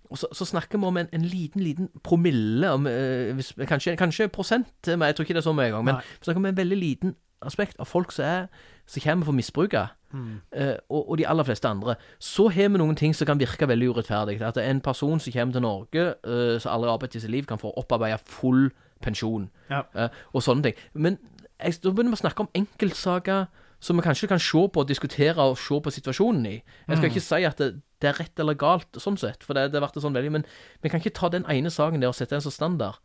Og 0.09 0.17
så, 0.17 0.27
så 0.33 0.45
snakker 0.45 0.79
vi 0.79 0.85
om 0.87 0.97
en, 0.97 1.09
en 1.13 1.21
liten, 1.27 1.61
liten 1.61 1.89
promille, 2.03 2.71
om, 2.71 2.87
eh, 2.87 3.33
hvis, 3.35 3.53
kanskje, 3.67 3.97
kanskje 3.99 4.27
prosent, 4.31 4.67
men 4.87 5.01
jeg 5.09 5.15
tror 5.15 5.23
ikke 5.27 5.33
det 5.33 5.43
er 5.43 5.49
så 5.49 5.53
mye 5.53 5.67
engang. 5.67 5.85
Men 5.85 5.95
vi 6.19 6.23
snakker 6.25 6.39
om 6.41 6.45
en 6.45 6.57
veldig 6.57 6.77
liten 6.79 7.15
aspekt 7.45 7.77
av 7.79 7.85
folk 7.85 8.11
som 8.15 8.25
er 8.25 8.47
som 8.87 9.01
kommer 9.01 9.25
for 9.25 9.33
å 9.33 9.39
misbruke, 9.41 9.87
Mm. 10.15 10.37
eh, 10.55 10.77
og, 10.89 11.09
og 11.11 11.17
de 11.17 11.25
aller 11.27 11.43
fleste 11.43 11.67
andre, 11.67 11.95
så 12.23 12.45
har 12.47 12.69
vi 12.71 12.77
noen 12.79 12.95
ting 12.95 13.11
som 13.13 13.27
kan 13.27 13.39
virke 13.41 13.67
veldig 13.67 13.89
urettferdig. 13.91 14.37
At 14.47 14.55
en 14.61 14.79
person 14.79 15.19
som 15.19 15.33
kommer 15.33 15.51
til 15.57 15.61
Norge, 15.65 16.05
eh, 16.23 16.59
som 16.63 16.71
aldri 16.71 16.87
har 16.87 16.93
arbeidet 16.95 17.15
i 17.15 17.19
sitt 17.25 17.31
liv, 17.33 17.43
kan 17.49 17.59
få 17.59 17.73
opparbeide 17.75 18.21
full 18.23 18.69
pensjon, 19.03 19.49
Ja. 19.69 19.81
eh, 19.93 20.07
og 20.33 20.41
sånne 20.45 20.63
ting. 20.63 20.73
Men 20.93 21.17
jeg, 21.59 21.81
da 21.83 21.91
begynner 21.91 22.13
vi 22.15 22.19
å 22.21 22.23
snakke 22.23 22.39
om 22.45 22.49
enkeltsaker 22.55 23.47
som 23.79 23.97
vi 23.97 24.01
kanskje 24.05 24.27
kan 24.27 24.39
se 24.39 24.67
på 24.71 24.81
og 24.81 24.87
diskutere 24.87 25.37
og 25.37 25.57
se 25.57 25.79
på 25.81 25.91
situasjonen 25.91 26.45
i. 26.45 26.55
Jeg 26.87 26.97
skal 26.97 27.09
Mm. 27.09 27.11
ikke 27.11 27.21
si 27.21 27.43
at 27.45 27.57
det, 27.57 27.81
det 28.01 28.07
er 28.09 28.13
rett 28.23 28.39
eller 28.39 28.53
galt, 28.55 28.91
sånn 28.93 29.17
sett, 29.17 29.43
for 29.43 29.53
det, 29.53 29.71
det 29.71 29.79
har 29.81 29.87
vært 29.87 30.01
sånn 30.01 30.13
veldig, 30.15 30.31
men 30.31 30.45
vi 30.81 30.89
kan 30.89 30.99
ikke 30.99 31.13
ta 31.13 31.29
den 31.29 31.45
ene 31.45 31.69
saken 31.69 31.99
der 32.01 32.07
og 32.09 32.15
sette 32.15 32.35
den 32.35 32.41
som 32.41 32.51
standard. 32.51 32.95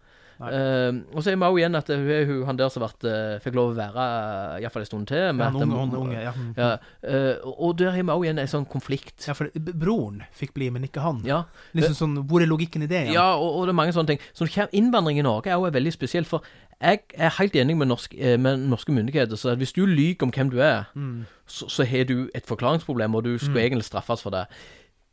Eh, 0.40 1.00
og 1.14 1.22
så 1.22 1.30
er 1.32 1.36
vi 1.36 1.44
også 1.44 1.58
igjen 1.60 1.76
at 1.76 1.90
hun 1.92 2.10
er 2.10 2.46
han 2.46 2.56
der 2.56 2.68
som 2.72 2.82
eh, 2.86 3.38
fikk 3.44 3.54
lov 3.58 3.72
å 3.72 3.76
være 3.76 4.04
uh, 4.06 4.60
iallfall 4.62 4.86
en 4.86 4.88
stund 4.88 5.06
til. 5.10 5.26
med 5.36 5.44
Ja, 5.44 5.50
han 5.50 5.74
unge, 5.76 5.98
unge, 6.00 6.22
ja. 6.22 6.32
Mm. 6.32 6.54
ja 6.56 6.70
uh, 7.04 7.50
og 7.60 7.76
der 7.78 7.90
har 7.90 8.00
vi 8.02 8.08
også 8.08 8.24
igjen 8.24 8.38
en 8.40 8.52
sånn 8.54 8.68
konflikt. 8.70 9.26
Ja, 9.28 9.34
for 9.36 9.50
broren 9.54 10.22
fikk 10.32 10.54
bli, 10.56 10.70
men 10.70 10.84
ikke 10.88 11.04
han. 11.04 11.20
Ja. 11.28 11.42
Liksom 11.76 11.98
sånn, 11.98 12.16
Hvor 12.30 12.40
er 12.40 12.48
logikken 12.48 12.82
i 12.82 12.90
det? 12.90 13.04
igjen? 13.04 13.14
Ja, 13.18 13.34
og, 13.36 13.60
og 13.60 13.66
det 13.68 13.74
er 13.74 13.80
mange 13.82 13.92
sånne 13.92 14.14
ting. 14.14 14.24
Så 14.32 14.48
innvandring 14.72 15.18
i 15.20 15.26
Norge 15.26 15.50
er 15.50 15.58
også 15.60 15.74
veldig 15.76 15.92
spesielt. 15.92 16.26
For 16.30 16.42
jeg 16.80 17.02
er 17.12 17.34
helt 17.36 17.56
enig 17.60 17.76
med, 17.76 17.88
norsk, 17.88 18.14
eh, 18.16 18.38
med 18.40 18.62
norske 18.70 18.92
myndigheter. 18.92 19.36
Så 19.36 19.52
at 19.52 19.58
hvis 19.60 19.72
du 19.76 19.84
lyver 19.84 20.24
om 20.24 20.30
hvem 20.32 20.50
du 20.50 20.60
er, 20.60 20.84
Mm. 20.94 21.26
så, 21.46 21.68
så 21.68 21.84
har 21.84 22.04
du 22.04 22.30
et 22.34 22.46
forklaringsproblem, 22.46 23.14
og 23.14 23.24
du 23.24 23.38
skulle 23.38 23.60
Mm. 23.60 23.66
egentlig 23.66 23.84
straffes 23.84 24.22
for 24.22 24.30
det. 24.30 24.46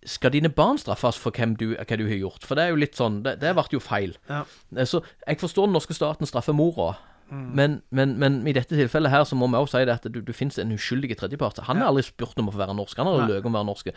Skal 0.06 0.32
dine 0.32 0.50
barn 0.54 0.78
straffes 0.78 1.18
for 1.18 1.32
du, 1.32 1.76
hva 1.76 1.98
du 1.98 2.06
har 2.08 2.20
gjort? 2.20 2.46
For 2.46 2.56
det 2.56 2.64
er 2.68 2.70
jo 2.70 2.80
litt 2.80 2.96
sånn 2.96 3.24
Det, 3.24 3.40
det 3.42 3.54
ble 3.58 3.66
jo 3.72 3.80
feil. 3.80 4.16
Ja. 4.30 4.44
Eh, 4.76 4.86
Så 4.86 5.02
jeg 5.26 5.40
forstår 5.42 5.68
den 5.68 5.74
norske 5.74 5.94
staten 5.98 6.26
straffer 6.30 6.54
mora. 6.54 6.96
Mm. 7.28 7.48
Men, 7.56 7.82
men, 7.92 8.14
men 8.20 8.36
i 8.48 8.54
dette 8.56 8.76
tilfellet 8.78 9.12
her 9.12 9.26
så 9.28 9.36
må 9.36 9.50
vi 9.52 9.60
også 9.60 9.82
si 9.82 9.88
det 9.90 9.98
at 9.98 10.06
du, 10.08 10.22
du 10.24 10.32
finnes 10.36 10.58
en 10.62 10.72
uskyldig 10.72 11.18
tredjepart. 11.20 11.60
Han 11.68 11.82
har 11.82 11.90
aldri 11.90 12.06
spurt 12.08 12.40
om 12.40 12.48
å 12.48 12.54
få 12.56 12.62
være 12.62 12.76
norsk. 12.78 12.98
Han 13.02 13.10
har 13.10 13.18
Nei. 13.20 13.28
løyet 13.34 13.50
om 13.50 13.52
å 13.56 13.60
være 13.60 13.68
norsk. 13.68 13.90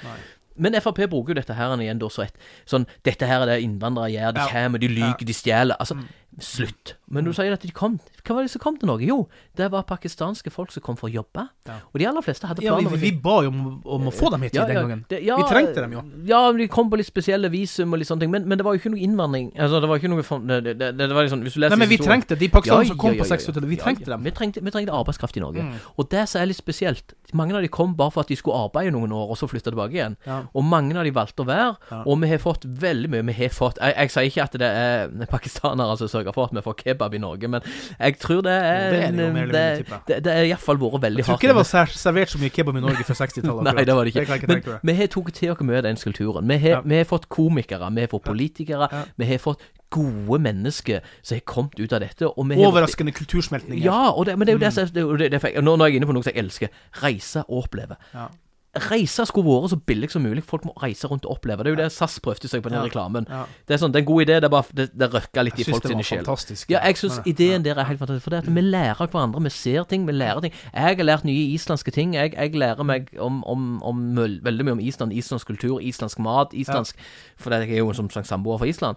Men 0.59 0.75
Frp 0.75 1.07
bruker 1.09 1.29
jo 1.35 1.35
dette 1.41 1.55
her 1.55 1.77
igjen 1.79 1.99
da 1.99 2.07
så 2.09 2.25
et 2.27 2.35
sånn 2.67 2.87
Dette 3.05 3.27
her 3.27 3.43
er 3.43 3.47
det 3.47 3.63
innvandrere 3.65 4.11
gjør. 4.13 4.35
De 4.35 4.41
Ja. 4.41 4.49
kommer, 4.49 4.79
de 4.79 4.89
lyver, 4.89 5.25
de 5.25 5.33
stjeler. 5.33 5.77
Altså, 5.81 5.97
slutt. 6.39 6.95
Men 7.11 7.25
du 7.25 7.33
sier 7.35 7.53
at 7.53 7.61
de 7.61 7.71
kom 7.75 7.99
Hva 8.25 8.35
var 8.37 8.43
det 8.45 8.51
som 8.53 8.61
kom 8.61 8.77
til 8.79 8.87
Norge? 8.87 9.07
Jo, 9.09 9.29
det 9.57 9.71
var 9.73 9.83
pakistanske 9.83 10.51
folk 10.53 10.71
som 10.71 10.83
kom 10.85 10.97
for 10.97 11.09
å 11.09 11.13
jobbe. 11.13 11.49
Ja. 11.67 11.79
Og 11.93 11.99
de 11.99 12.07
aller 12.07 12.23
fleste 12.23 12.47
hadde 12.47 12.63
Ja, 12.63 12.77
vi, 12.77 12.85
planer 12.85 12.93
om 12.93 12.99
å- 12.99 13.01
vi 13.01 13.11
ba 13.11 13.37
jo 13.43 13.49
om, 13.49 13.83
om 13.85 14.03
å 14.09 14.13
få 14.13 14.31
dem 14.31 14.43
hit 14.43 14.55
Ja, 14.55 14.67
den 14.67 14.77
ja, 14.77 14.83
gangen. 14.83 15.05
det- 15.09 15.23
ja, 15.25 15.37
vi 15.37 15.43
trengte 15.43 15.75
dem 15.81 15.93
jo. 15.93 16.03
Ja, 16.27 16.53
de 16.53 16.69
kom 16.69 16.91
på 16.91 16.97
litt 16.99 17.07
spesielle 17.07 17.51
visum 17.51 17.93
og 17.93 17.99
litt 17.99 18.09
sånne 18.09 18.21
ting. 18.21 18.31
Men, 18.31 18.47
men 18.47 18.59
det 18.59 18.65
var 18.65 18.75
jo 18.75 18.79
ikke 18.81 18.93
noe 18.93 19.01
innvandring. 19.01 19.53
Altså, 19.59 19.81
det 19.81 19.89
var 19.89 19.99
ikke 19.99 20.11
noe 20.11 20.63
det, 20.63 20.79
det, 20.79 20.97
det, 20.99 21.09
var 21.11 21.25
liksom 21.25 21.43
Hvis 21.43 21.55
du 21.55 21.61
leser 21.61 21.71
Nei, 21.77 21.79
men 21.79 21.89
vi 21.89 21.97
trengte 21.99 22.39
de 22.39 22.49
pakistanerne 22.49 22.87
som 22.87 22.99
kom 22.99 23.15
ja, 23.15 23.23
på 23.23 23.27
ja, 23.27 23.35
ja. 23.35 23.37
60-tallet. 23.37 23.69
Vi 23.69 23.77
Ja, 23.77 23.83
trengte 23.85 24.07
ja. 24.07 24.17
dem. 24.17 24.23
Vi 24.23 24.31
trengte, 24.31 24.61
vi 24.63 24.71
trengte 24.71 24.93
arbeidskraft 24.93 25.37
i 25.37 25.41
Norge. 25.41 25.63
Mm. 25.63 25.75
Og 25.99 26.09
det 26.11 26.29
som 26.29 26.41
er 26.43 26.47
litt 26.47 26.57
spesielt 26.61 27.15
Mange 27.37 27.55
av 27.57 27.63
de 27.63 27.69
kom 27.69 27.95
bare 27.97 28.11
for 28.15 28.21
at 28.25 28.29
de 28.33 28.37
skulle 28.37 28.57
arbeide 28.57 28.93
noen 28.95 29.13
år, 29.13 29.31
og 29.31 29.39
så 29.39 29.49
flytte 29.51 29.71
tilbake 29.71 29.95
igjen. 29.97 30.17
Ja. 30.27 30.41
Og 30.55 30.65
mange 30.65 30.97
av 30.99 31.05
de 31.07 31.13
valgte 31.15 31.45
å 31.45 31.47
være. 31.49 31.77
Ja. 31.91 32.01
Og 32.07 32.21
vi 32.23 32.29
har 32.33 32.39
fått 32.43 32.65
veldig 32.65 33.11
mye. 33.13 33.23
Vi 33.31 33.37
har 33.41 33.53
fått 33.55 33.79
Jeg, 33.81 33.95
jeg 33.97 34.11
sier 34.15 34.29
ikke 34.31 34.43
at 34.49 34.59
det 34.61 34.71
er 34.71 35.31
pakistanere 35.31 35.97
som 36.01 36.09
sørger 36.11 36.35
for 36.37 36.49
at 36.51 36.55
vi 36.57 36.63
får 36.65 36.77
kebab 36.85 37.15
i 37.15 37.23
Norge, 37.23 37.49
men 37.49 37.61
jeg 37.99 38.19
tror 38.21 38.43
det 38.47 38.53
er 38.57 38.91
det 38.91 39.03
er 39.05 39.13
det 39.13 39.25
jo, 39.27 39.33
mer 39.33 39.43
eller 39.43 39.81
mindre, 39.81 40.03
det, 40.09 40.19
det 40.25 40.33
er 40.35 40.49
iallfall 40.51 40.81
vært 40.81 41.03
veldig 41.07 41.25
hardt. 41.25 41.29
Jeg 41.29 41.29
tror 41.31 41.41
ikke 41.41 41.53
det 41.53 41.59
var 41.61 41.89
servert 42.05 42.35
så 42.35 42.39
mye 42.43 42.55
kebab 42.55 42.77
i 42.77 42.85
Norge 42.85 43.05
før 43.09 43.21
60-tallet. 43.25 43.71
Nei, 43.71 43.85
det 43.85 43.95
var 43.99 44.05
det 44.09 44.15
Jeg 44.15 44.27
kan 44.31 44.41
ikke. 44.41 44.57
ikke 44.61 44.79
Men 44.83 44.95
vi 44.95 45.01
har 45.01 45.13
tatt 45.17 45.35
til 45.41 45.53
oss 45.55 45.61
mye 45.71 45.81
av 45.81 45.87
den 45.89 45.97
kulturen. 45.97 46.49
Vi 46.51 46.59
har, 46.65 46.71
Ja. 46.71 46.81
vi 46.85 46.97
har 46.97 47.05
fått 47.05 47.29
komikere, 47.29 47.91
vi 47.95 48.01
har 48.07 48.09
fått 48.13 48.25
politikere, 48.25 48.89
vi 49.17 49.27
har 49.27 49.39
fått 49.39 49.61
gode 49.91 50.41
mennesker 50.43 51.07
som 51.23 51.37
har 51.37 51.45
kommet 51.49 51.81
ut 51.81 51.93
av 51.97 52.05
dette. 52.05 52.31
Overraskende 52.37 53.15
kultursmeltninger. 53.17 53.85
Ja, 53.85 54.11
og 54.11 54.27
det, 54.27 54.39
men 54.39 54.47
det 54.47 54.55
er 54.55 54.59
jo 54.59 54.65
det 54.65 54.75
det, 54.95 54.95
det 54.95 55.33
det, 55.33 55.43
det, 55.43 55.65
nå, 55.65 55.77
nå 55.77 55.87
er 55.87 55.93
jeg 55.93 56.01
inne 56.01 56.11
på 56.11 56.17
noe 56.17 56.27
som 56.27 56.35
jeg 56.35 56.45
elsker. 56.45 56.79
Reise 57.03 57.45
og 57.49 57.67
oppleve. 57.67 57.99
Ja. 58.15 58.31
Reise 58.77 59.25
skulle 59.27 59.49
vært 59.51 59.71
så 59.73 59.77
billig 59.83 60.11
som 60.13 60.23
mulig. 60.23 60.45
Folk 60.47 60.63
må 60.65 60.71
reise 60.79 61.09
rundt 61.11 61.25
og 61.27 61.33
oppleve. 61.39 61.65
Det 61.65 61.73
er 61.73 61.75
jo 61.75 61.79
det 61.83 61.89
SAS 61.93 62.21
prøvde 62.23 62.47
seg 62.47 62.63
på 62.63 62.71
den 62.71 62.79
Ja. 62.79 62.85
reklamen. 62.87 63.27
Ja. 63.29 63.45
Det 63.67 63.75
er 63.75 63.79
sånn, 63.83 63.91
det 63.91 63.99
er 63.99 64.05
en 64.05 64.11
god 64.13 64.23
idé, 64.23 64.35
det 64.39 64.45
er 64.45 64.49
bare 64.49 64.65
det, 64.73 64.87
det 64.97 65.09
røkker 65.11 65.43
litt 65.45 65.59
i 65.59 65.65
folk 65.65 65.83
sine 65.83 66.05
sjel. 66.07 66.23
Ja, 66.71 66.79
jeg 66.87 66.95
syns 66.97 67.19
ideen 67.27 67.65
der 67.65 67.75
er 67.77 67.85
helt 67.85 67.99
fantastisk. 67.99 68.23
For 68.23 68.31
det 68.31 68.45
at 68.47 68.55
vi 68.55 68.61
lærer 68.61 68.95
hverandre. 69.11 69.43
Vi 69.43 69.51
ser 69.51 69.83
ting, 69.91 70.07
vi 70.07 70.13
lærer 70.13 70.41
ting. 70.43 70.53
Jeg 70.73 70.83
har 70.99 71.05
lært 71.05 71.25
nye 71.25 71.51
islandske 71.57 71.91
ting. 71.91 72.15
Jeg, 72.15 72.33
jeg 72.37 72.55
lærer 72.55 72.85
meg 72.85 73.11
om, 73.19 73.43
om, 73.45 73.83
om 73.83 74.15
veldig 74.17 74.65
mye 74.65 74.73
om 74.79 74.81
Island, 74.81 75.13
islandsk 75.13 75.47
kultur, 75.51 75.81
islandsk 75.83 76.19
mat, 76.23 76.55
islandsk 76.55 76.95
For 77.37 77.51
jeg 77.51 77.71
er 77.73 77.79
jo 77.83 77.93
som 77.93 78.09
sagt 78.11 78.29
samboer 78.29 78.59
fra 78.59 78.67
Island. 78.67 78.97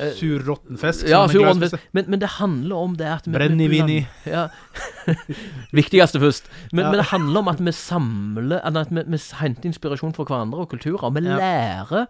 Eh, 0.00 0.14
Sur, 0.16 0.40
råtten 0.40 0.78
fisk. 0.80 1.04
Ja, 1.06 1.26
sur, 1.28 1.44
råtten 1.44 1.60
fisk. 1.68 1.76
men, 1.92 2.04
men, 2.08 2.18
det 2.20 2.28
handler 2.38 2.76
om 2.76 2.96
det 2.96 3.04
at 3.06 3.26
vi- 3.26 3.32
Brennevin 3.36 3.86
vi- 3.86 3.98
i. 3.98 4.06
Ja. 4.24 4.48
Viktigste 5.72 6.20
først. 6.20 6.48
Men, 6.72 6.84
Ja. 6.84 6.90
men 6.90 6.98
det 7.00 7.06
handler 7.10 7.38
om 7.40 7.48
at 7.48 7.58
vi 7.60 7.72
samler 7.72 8.60
At 8.64 8.90
vi, 8.90 9.01
vi 9.06 9.18
henter 9.40 9.66
inspirasjon 9.70 10.14
fra 10.14 10.24
hverandre 10.24 10.60
og 10.64 10.68
kulturer. 10.70 11.02
Og 11.04 11.14
vi 11.14 11.20
Ja. 11.28 11.36
lærer 11.36 12.06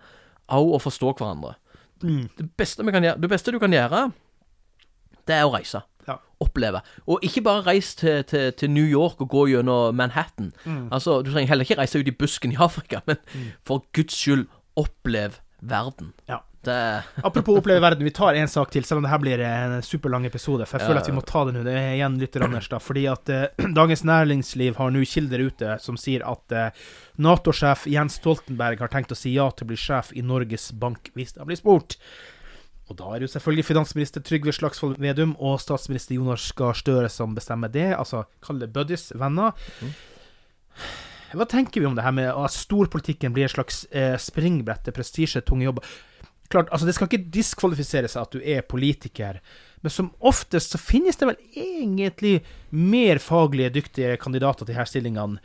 av 0.49 0.64
å 0.66 0.78
forstå 0.82 1.14
hverandre. 1.18 1.55
Mm. 2.03 2.28
Det 2.36 2.51
beste, 2.57 2.84
vi 2.84 2.90
kan 2.93 3.03
gjøre, 3.03 3.20
det 3.20 3.30
beste 3.30 3.53
du 3.53 3.59
kan 3.59 3.70
gjøre, 3.70 4.12
det 5.26 5.34
er 5.36 5.45
å 5.47 5.53
reise. 5.55 5.82
Ja. 6.09 6.16
Oppleve. 6.43 6.80
Og 7.07 7.20
ikke 7.22 7.43
bare 7.47 7.62
reise 7.62 7.97
til, 7.97 8.24
til, 8.24 8.53
til 8.53 8.70
New 8.70 8.84
York 8.84 9.20
og 9.20 9.28
gå 9.30 9.45
gjennom 9.53 9.95
Manhattan. 9.95 10.53
Mm. 10.66 10.88
Altså, 10.93 11.22
Du 11.22 11.30
trenger 11.30 11.49
heller 11.49 11.64
ikke 11.64 11.78
reise 11.78 11.99
ut 12.01 12.09
i 12.09 12.11
busken 12.11 12.53
i 12.53 12.57
Afrika, 12.59 13.01
men 13.07 13.16
for 13.62 13.84
Guds 13.95 14.14
skyld, 14.18 14.47
opplev 14.76 15.38
verden. 15.62 16.12
Ja. 16.28 16.38
Det 16.62 16.74
Apropos 17.26 17.58
oppleve 17.58 17.82
verden, 17.82 18.04
vi 18.06 18.12
tar 18.14 18.34
en 18.38 18.48
sak 18.48 18.70
til, 18.70 18.84
selv 18.86 19.00
om 19.00 19.06
det 19.06 19.10
her 19.10 19.22
blir 19.22 19.40
en 19.46 19.80
superlang 19.82 20.26
episode. 20.28 20.66
For 20.68 20.78
jeg 20.78 20.84
Ja, 20.86 20.90
føler 20.92 21.02
at 21.02 21.10
vi 21.10 21.16
må 21.16 21.24
ta 21.26 21.44
det 21.48 21.54
nå. 21.56 21.64
Det 21.66 21.74
er 21.74 21.94
igjen 21.96 22.18
litt 22.20 22.36
Anders, 22.38 22.68
da. 22.70 22.78
Fordi 22.82 23.06
at 23.10 23.32
eh, 23.34 23.48
Dagens 23.78 24.04
Næringsliv 24.06 24.78
har 24.78 24.92
nå 24.94 25.02
kilder 25.08 25.42
ute 25.48 25.78
som 25.82 25.98
sier 26.00 26.22
at 26.28 26.54
eh, 26.54 26.84
Nato-sjef 27.22 27.88
Jens 27.90 28.20
Stoltenberg 28.20 28.80
har 28.84 28.92
tenkt 28.92 29.12
å 29.14 29.18
si 29.18 29.34
ja 29.34 29.48
til 29.50 29.66
å 29.66 29.72
bli 29.72 29.80
sjef 29.80 30.12
i 30.14 30.22
Norges 30.22 30.70
Bank 30.72 31.10
hvis 31.18 31.34
det 31.34 31.48
blir 31.50 31.58
spurt. 31.58 31.98
Og 32.90 32.98
da 32.98 33.10
er 33.14 33.20
det 33.22 33.28
jo 33.28 33.32
selvfølgelig 33.36 33.64
finansminister 33.64 34.22
Trygve 34.26 34.52
Slagsvold 34.52 34.98
Vedum 35.00 35.32
og 35.40 35.60
statsminister 35.62 36.16
Jonas 36.18 36.48
Gahr 36.58 36.76
Støre 36.76 37.08
som 37.12 37.34
bestemmer 37.36 37.70
det. 37.72 37.92
Altså, 37.96 38.24
kall 38.44 38.58
det 38.60 38.72
buddies, 38.74 39.10
venner. 39.16 39.54
Hva 41.32 41.46
tenker 41.48 41.80
vi 41.80 41.88
om 41.88 41.94
det 41.96 42.04
her 42.04 42.12
med 42.12 42.28
at 42.28 42.52
storpolitikken 42.52 43.32
blir 43.32 43.46
et 43.46 43.54
slags 43.54 43.84
eh, 43.96 44.18
springbrett 44.20 44.82
til 44.84 44.96
prestisjetunge 44.96 45.64
jobber? 45.70 45.86
Klart, 46.53 46.68
altså 46.70 46.84
Det 46.88 46.94
skal 46.98 47.09
ikke 47.09 47.30
diskvalifisere 47.32 48.11
seg 48.12 48.26
at 48.26 48.36
du 48.36 48.42
er 48.44 48.61
politiker, 48.68 49.40
men 49.82 49.90
som 49.90 50.12
oftest 50.20 50.74
så 50.76 50.78
finnes 50.78 51.16
det 51.18 51.26
vel 51.32 51.40
egentlig 51.59 52.36
mer 52.70 53.18
faglige, 53.24 53.72
dyktige 53.80 54.18
kandidater 54.20 54.62
til 54.68 54.74
disse 54.76 54.92
stillingene, 54.92 55.40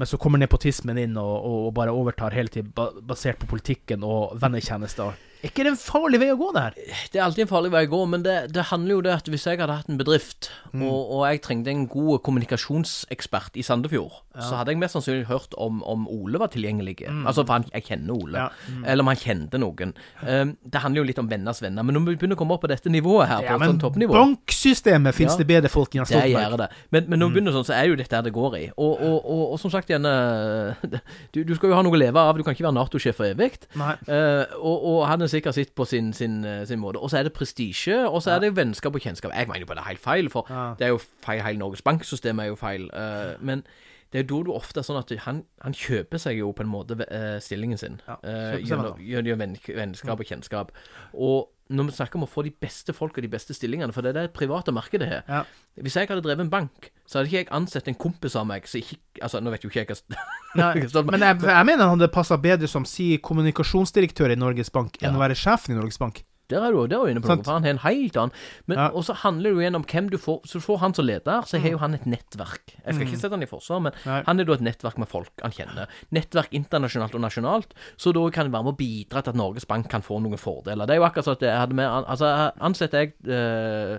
men 0.00 0.08
så 0.08 0.16
kommer 0.16 0.40
nepotismen 0.40 0.96
inn 0.96 1.16
og, 1.20 1.32
og, 1.44 1.56
og 1.68 1.72
bare 1.76 1.92
overtar 1.92 2.32
hele 2.32 2.48
tiden, 2.48 2.70
basert 3.04 3.36
på 3.42 3.48
politikken 3.50 4.00
og 4.04 4.32
vennetjenester. 4.40 5.12
Er 5.40 5.48
ikke 5.48 5.64
det 5.64 5.72
en 5.74 5.80
farlig 5.80 6.20
vei 6.20 6.30
å 6.32 6.38
gå, 6.40 6.48
det 6.56 6.62
her? 6.66 6.78
Det 7.12 7.20
er 7.20 7.24
alltid 7.26 7.44
en 7.46 7.50
farlig 7.52 7.70
vei 7.72 7.82
å 7.86 7.90
gå, 7.92 8.00
men 8.12 8.24
det, 8.24 8.36
det 8.52 8.64
handler 8.72 8.94
jo 8.96 9.02
det 9.04 9.12
at 9.14 9.28
hvis 9.32 9.44
jeg 9.48 9.60
hadde 9.60 9.76
hatt 9.78 9.92
en 9.92 10.00
bedrift, 10.00 10.50
Mm. 10.72 10.84
og, 10.86 10.98
og 11.16 11.22
jeg 11.26 11.40
trengte 11.42 11.72
en 11.72 11.86
god 11.90 12.20
kommunikasjonsekspert 12.22 13.56
i 13.58 13.64
Sandefjord, 13.66 14.20
Ja. 14.34 14.44
så 14.46 14.54
hadde 14.60 14.70
jeg 14.70 14.78
mest 14.78 14.94
sannsynlig 14.94 15.26
hørt 15.26 15.54
om, 15.58 15.82
om 15.82 16.04
Ole 16.08 16.38
var 16.38 16.48
tilgjengelig. 16.52 17.00
Mm. 17.08 17.24
Altså, 17.26 17.42
for 17.44 17.56
han, 17.58 17.64
jeg 17.74 17.82
kjenner 17.88 18.14
Ole. 18.14 18.38
Ja, 18.38 18.48
mm. 18.70 18.84
Eller 18.86 19.02
om 19.02 19.08
han 19.10 19.16
kjente 19.18 19.58
noen. 19.58 19.94
Um, 20.22 20.52
det 20.62 20.82
handler 20.84 21.02
jo 21.02 21.06
litt 21.08 21.18
om 21.18 21.28
venners 21.30 21.58
venner. 21.62 21.82
Men 21.82 21.96
når 21.98 22.04
vi 22.12 22.14
begynner 22.20 22.38
å 22.38 22.40
komme 22.40 22.54
opp 22.54 22.62
på 22.62 22.70
dette 22.70 22.92
nivået 22.94 23.26
her, 23.26 23.42
Ja, 23.48 23.56
på 23.58 23.66
sånn 23.66 23.80
toppnivå 23.82 24.14
banksystemet 24.14 25.14
finnes 25.18 25.34
Ja. 25.34 25.42
det 25.42 25.46
bedre 25.50 25.68
folk 25.72 25.94
enn 25.98 26.04
det 26.06 26.22
gjør 26.30 26.56
det. 26.62 26.68
Men, 26.90 27.08
men 27.10 27.18
når 27.18 27.26
vi 27.26 27.30
Mm. 27.30 27.34
begynner 27.34 27.52
sånn, 27.58 27.66
så 27.70 27.74
er 27.74 27.88
jo 27.90 27.96
dette 27.98 28.14
her 28.16 28.22
det 28.22 28.32
går 28.32 28.56
i. 28.58 28.64
Og, 28.76 29.00
og, 29.00 29.18
og, 29.26 29.42
og 29.52 29.58
som 29.60 29.70
sagt 29.74 29.90
igjen 29.90 30.02
du, 31.34 31.42
du 31.44 31.54
skal 31.56 31.70
jo 31.70 31.74
ha 31.78 31.82
noe 31.82 31.96
å 31.96 32.00
leve 32.00 32.18
av. 32.22 32.36
Du 32.38 32.42
kan 32.46 32.54
ikke 32.54 32.66
være 32.68 32.76
Nato-sjef 32.78 33.18
for 33.18 33.28
evig. 33.30 33.58
Eh, 33.76 34.44
og, 34.60 35.06
han 35.10 35.22
er 35.22 35.30
sikkert 35.32 35.54
sitt 35.58 35.74
på 35.74 35.86
sin, 35.88 36.12
sin, 36.16 36.44
eh, 36.44 36.64
sin 36.68 36.80
måte. 36.82 37.00
Og 37.02 37.10
så 37.10 37.20
er 37.20 37.28
det 37.28 37.34
prestisje, 37.36 37.98
og 38.08 38.22
så 38.22 38.36
er 38.36 38.46
det 38.46 38.54
vennskap 38.56 38.94
og 38.94 39.02
kjennskap. 39.02 39.34
Jeg 39.34 39.48
mener 39.50 39.64
jo 39.64 39.70
bare 39.70 39.80
det 39.80 39.86
er 39.86 39.92
helt 39.94 40.04
feil, 40.04 40.30
for 40.32 40.46
det 40.78 40.86
er 40.86 40.94
jo 40.94 41.00
feil. 41.24 41.42
Hele 41.42 41.58
Norges 41.62 41.82
Bank-system 41.82 42.38
er 42.42 42.50
jo 42.50 42.58
feil. 42.60 42.88
Uh, 42.94 43.34
men 43.40 43.62
det 44.10 44.18
er 44.18 44.26
jo 44.26 44.40
da 44.40 44.48
du 44.48 44.50
ofte 44.56 44.82
er 44.82 44.86
sånn 44.86 44.98
at 44.98 45.12
han, 45.26 45.44
han 45.62 45.76
kjøper 45.76 46.18
seg 46.18 46.40
jo 46.40 46.50
på 46.56 46.64
en 46.64 46.70
måte 46.72 46.96
eh, 47.06 47.38
stillingen 47.42 47.78
sin. 47.78 48.00
Ja, 48.08 48.18
eh, 48.26 48.58
gjennom 48.64 48.98
gjennom 48.98 49.56
vennskap 49.76 50.22
og 50.22 50.26
kjennskap. 50.26 50.72
Og 51.14 51.52
når 51.70 51.86
vi 51.86 51.94
snakker 51.94 52.18
om 52.18 52.26
å 52.26 52.30
få 52.30 52.42
de 52.42 52.50
beste 52.50 52.90
folk 52.96 53.14
og 53.14 53.22
de 53.22 53.30
beste 53.30 53.54
stillingene, 53.54 53.94
for 53.94 54.02
det 54.02 54.10
er 54.10 54.26
det 54.26 54.32
private 54.34 54.74
markedet 54.74 55.06
her. 55.06 55.20
Ja. 55.30 55.44
Hvis 55.78 55.94
jeg 55.94 56.10
hadde 56.10 56.24
drevet 56.24 56.42
en 56.42 56.50
bank, 56.50 56.90
så 57.06 57.20
hadde 57.20 57.30
ikke 57.30 57.44
jeg 57.44 57.50
ansett 57.54 57.90
en 57.90 57.98
kompis 58.02 58.34
av 58.38 58.48
meg 58.50 58.66
som 58.70 58.82
ikke 58.82 58.98
Altså, 59.20 59.40
nå 59.42 59.50
vet 59.52 59.64
jo 59.66 59.68
ikke 59.68 59.82
jeg 59.82 59.88
hva 59.90 61.02
men 61.10 61.20
jeg, 61.20 61.36
jeg 61.44 61.66
mener 61.68 61.82
han 61.82 61.98
hadde 61.98 62.06
passa 62.14 62.38
bedre 62.40 62.68
som 62.70 62.86
si 62.88 63.18
kommunikasjonsdirektør 63.20 64.32
i 64.32 64.38
Norges 64.38 64.70
Bank 64.72 64.96
enn 65.02 65.18
å 65.18 65.20
være 65.20 65.36
sjefen 65.36 65.74
i 65.74 65.76
Norges 65.76 66.00
Bank. 66.00 66.22
Der 66.50 66.66
er 66.66 66.72
du, 66.74 66.80
der 66.90 66.98
er 66.98 67.04
du 67.06 67.10
inne 67.14 67.22
på 67.22 67.30
noe, 67.30 67.44
for 67.46 67.52
han 67.56 67.62
har 67.64 67.70
en 67.70 67.78
helt 67.84 68.16
annen 68.20 68.32
Men 68.66 68.78
Ja. 68.78 68.88
også 68.90 69.14
handler 69.22 69.50
det 69.50 69.54
jo 69.56 69.60
igjen 69.62 69.76
om 69.78 69.84
hvem 69.84 70.10
du 70.10 70.18
får 70.18 70.40
Så 70.46 70.58
du 70.60 70.64
får 70.66 70.78
han 70.82 70.94
som 70.94 71.06
leder, 71.06 71.42
så 71.46 71.58
har 71.62 71.70
jo 71.70 71.78
han 71.78 71.94
et 71.94 72.04
nettverk. 72.06 72.74
Jeg 72.84 72.94
skal 72.94 73.06
ikke 73.06 73.20
sette 73.20 73.30
han 73.38 73.42
i 73.42 73.46
forsvar, 73.50 73.80
men 73.82 73.92
Mm. 73.92 74.06
Nei. 74.10 74.22
han 74.26 74.40
er 74.40 74.44
da 74.44 74.52
et 74.58 74.60
nettverk 74.66 74.98
med 74.98 75.08
folk 75.08 75.30
han 75.42 75.50
kjenner. 75.52 75.86
Nettverk 76.12 76.52
internasjonalt 76.52 77.14
og 77.14 77.20
nasjonalt, 77.20 77.74
så 77.96 78.12
da 78.12 78.28
kan 78.30 78.46
det 78.46 78.52
være 78.52 78.64
med 78.64 78.74
å 78.74 78.78
bidra 78.78 79.22
til 79.22 79.30
at 79.30 79.36
Norges 79.36 79.64
Bank 79.66 79.88
kan 79.88 80.02
få 80.02 80.20
noen 80.20 80.38
fordeler. 80.38 80.86
Det 80.86 80.94
er 80.96 81.00
jo 81.00 81.06
akkurat 81.08 81.24
sånn 81.24 81.38
at 81.38 81.46
jeg 81.46 81.58
hadde 81.58 81.74
med 81.74 81.86
Altså, 82.06 82.52
ansetter 82.60 82.98
jeg 82.98 83.12
øh, 83.28 83.98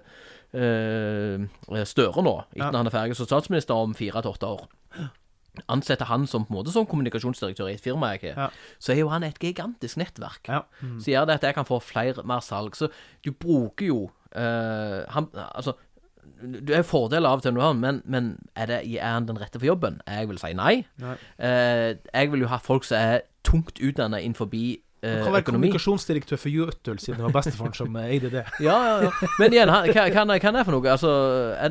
øh, 0.56 1.86
Støre 1.86 2.24
nå, 2.24 2.36
etter 2.56 2.72
Ja. 2.72 2.78
han 2.78 2.88
er 2.88 2.91
ferdig 2.93 3.16
som 3.16 3.26
statsminister 3.26 3.74
om 3.76 3.93
fire 3.95 4.22
til 4.22 4.32
åtte 4.32 4.47
år. 4.47 4.68
Ansetter 5.68 6.08
han 6.08 6.26
som 6.30 6.45
på 6.45 6.54
en 6.54 6.60
måte 6.60 6.74
som 6.74 6.88
kommunikasjonsdirektør 6.88 7.70
i 7.70 7.76
et 7.76 7.84
firma 7.84 8.14
jeg 8.16 8.36
har, 8.38 8.56
så 8.80 8.93
er 8.93 9.02
jo 9.02 9.12
han 9.12 9.26
et 9.28 9.39
gigantisk 9.39 9.99
nettverk. 9.99 10.47
Mm. 10.82 10.99
Så 11.04 11.12
gjør 11.12 11.28
det 11.28 11.39
at 11.39 11.47
jeg 11.49 11.58
kan 11.58 11.68
få 11.68 11.80
flere, 11.84 12.24
mer 12.28 12.43
salg. 12.45 12.76
Så 12.80 12.91
du 13.26 13.32
bruker 13.32 13.86
jo 13.86 14.02
uh, 14.36 15.02
han, 15.12 15.28
Altså, 15.52 15.76
du 16.41 16.74
er 16.74 16.86
fordeler 16.88 17.30
av 17.30 17.41
og 17.41 17.43
til 17.43 17.54
men, 17.78 18.02
men 18.06 18.32
er, 18.56 18.66
det, 18.66 18.80
er 18.97 19.14
han 19.14 19.28
den 19.28 19.41
rette 19.41 19.60
for 19.60 19.68
jobben? 19.68 20.02
Jeg 20.08 20.30
vil 20.30 20.39
si 20.41 20.54
nei. 20.58 20.86
Nei. 21.02 21.18
Uh, 21.38 21.97
jeg 22.14 22.32
vil 22.32 22.45
jo 22.45 22.52
ha 22.52 22.58
folk 22.58 22.88
som 22.88 22.97
er 22.97 23.28
tungt 23.43 23.82
utdannet 23.82 24.24
innenfor 24.24 24.49
Han 25.02 25.10
eh, 25.10 25.24
kan 25.26 25.34
være 25.34 25.41
økonomi. 25.41 25.68
kommunikasjonsdirektør 25.72 26.38
for 26.38 26.54
Jøtul, 26.54 26.99
siden 27.02 27.18
det 27.18 27.26
var 27.26 27.34
bestefaren 27.34 27.74
som 27.74 27.95
eh, 27.97 28.12
eide 28.14 28.30
det. 28.30 28.43
Ja, 28.62 28.76
ja, 28.86 29.08
ja. 29.08 29.30
Men 29.41 29.56
igjen, 29.56 29.72
hva 29.72 30.04
er 30.06 30.38
det 30.38 30.66
for 30.68 30.76
noe? 30.76 30.91
Altså, 30.93 31.14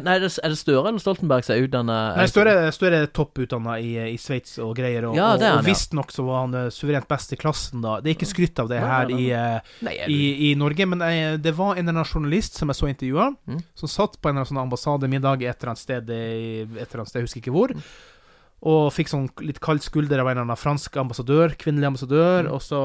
nei, 0.03 0.17
er 0.19 0.25
det, 0.25 0.59
Støre 0.59 0.83
eller 0.91 0.99
Stoltenberg 1.05 1.47
som 1.47 1.55
er 1.55 1.69
utdanna 1.69 1.99
Nei, 2.19 2.27
Støre, 2.33 2.57
Støre 2.75 3.05
er 3.05 3.13
topputdanna 3.15 3.77
i, 3.79 3.93
i 4.11 4.19
Sveits 4.19 4.59
og 4.59 4.75
greier, 4.81 5.07
og, 5.07 5.15
Ja, 5.15 5.31
og, 5.39 5.63
visstnok 5.67 6.11
så 6.11 6.27
var 6.27 6.43
han 6.43 6.59
eh, 6.65 6.69
suverent 6.75 7.07
best 7.11 7.37
i 7.37 7.39
klassen 7.39 7.87
da. 7.87 8.01
Det 8.03 8.11
er 8.11 8.19
ikke 8.19 8.31
skrytt 8.33 8.59
av 8.65 8.71
det 8.73 8.83
her 8.83 9.15
i, 9.15 9.31
eh, 9.31 10.05
i, 10.11 10.21
i 10.51 10.55
Norge, 10.59 10.91
men 10.91 11.07
eh, 11.07 11.37
det 11.39 11.55
var 11.55 11.77
en 11.79 11.85
eller 11.87 12.01
annen 12.03 12.11
journalist 12.11 12.59
som 12.59 12.73
jeg 12.75 12.81
så 12.83 12.91
intervjua, 12.91 13.31
Mm. 13.51 13.61
som 13.79 13.89
satt 13.91 14.19
på 14.21 14.29
en 14.29 14.35
eller 14.35 14.43
annen 14.45 14.51
sånn 14.51 14.63
ambassademiddag 14.67 15.43
et 15.47 15.61
eller 15.63 15.71
annet 15.73 15.81
sted, 15.81 16.11
et 16.11 16.67
eller 16.83 17.01
annet 17.03 17.11
sted, 17.11 17.21
jeg 17.23 17.29
husker 17.29 17.41
ikke 17.45 17.55
hvor. 17.55 17.73
Og 18.63 18.91
fikk 18.93 19.09
sånn 19.09 19.25
litt 19.41 19.57
kald 19.65 19.81
skulder 19.81 20.21
av 20.21 20.27
en 20.29 20.35
eller 20.37 20.45
annen 20.45 20.59
fransk 20.61 20.93
ambassadør, 21.01 21.55
kvinnelig 21.57 21.87
ambassadør. 21.89 22.45
Mm. 22.45 22.53
Og 22.53 22.61
så 22.61 22.81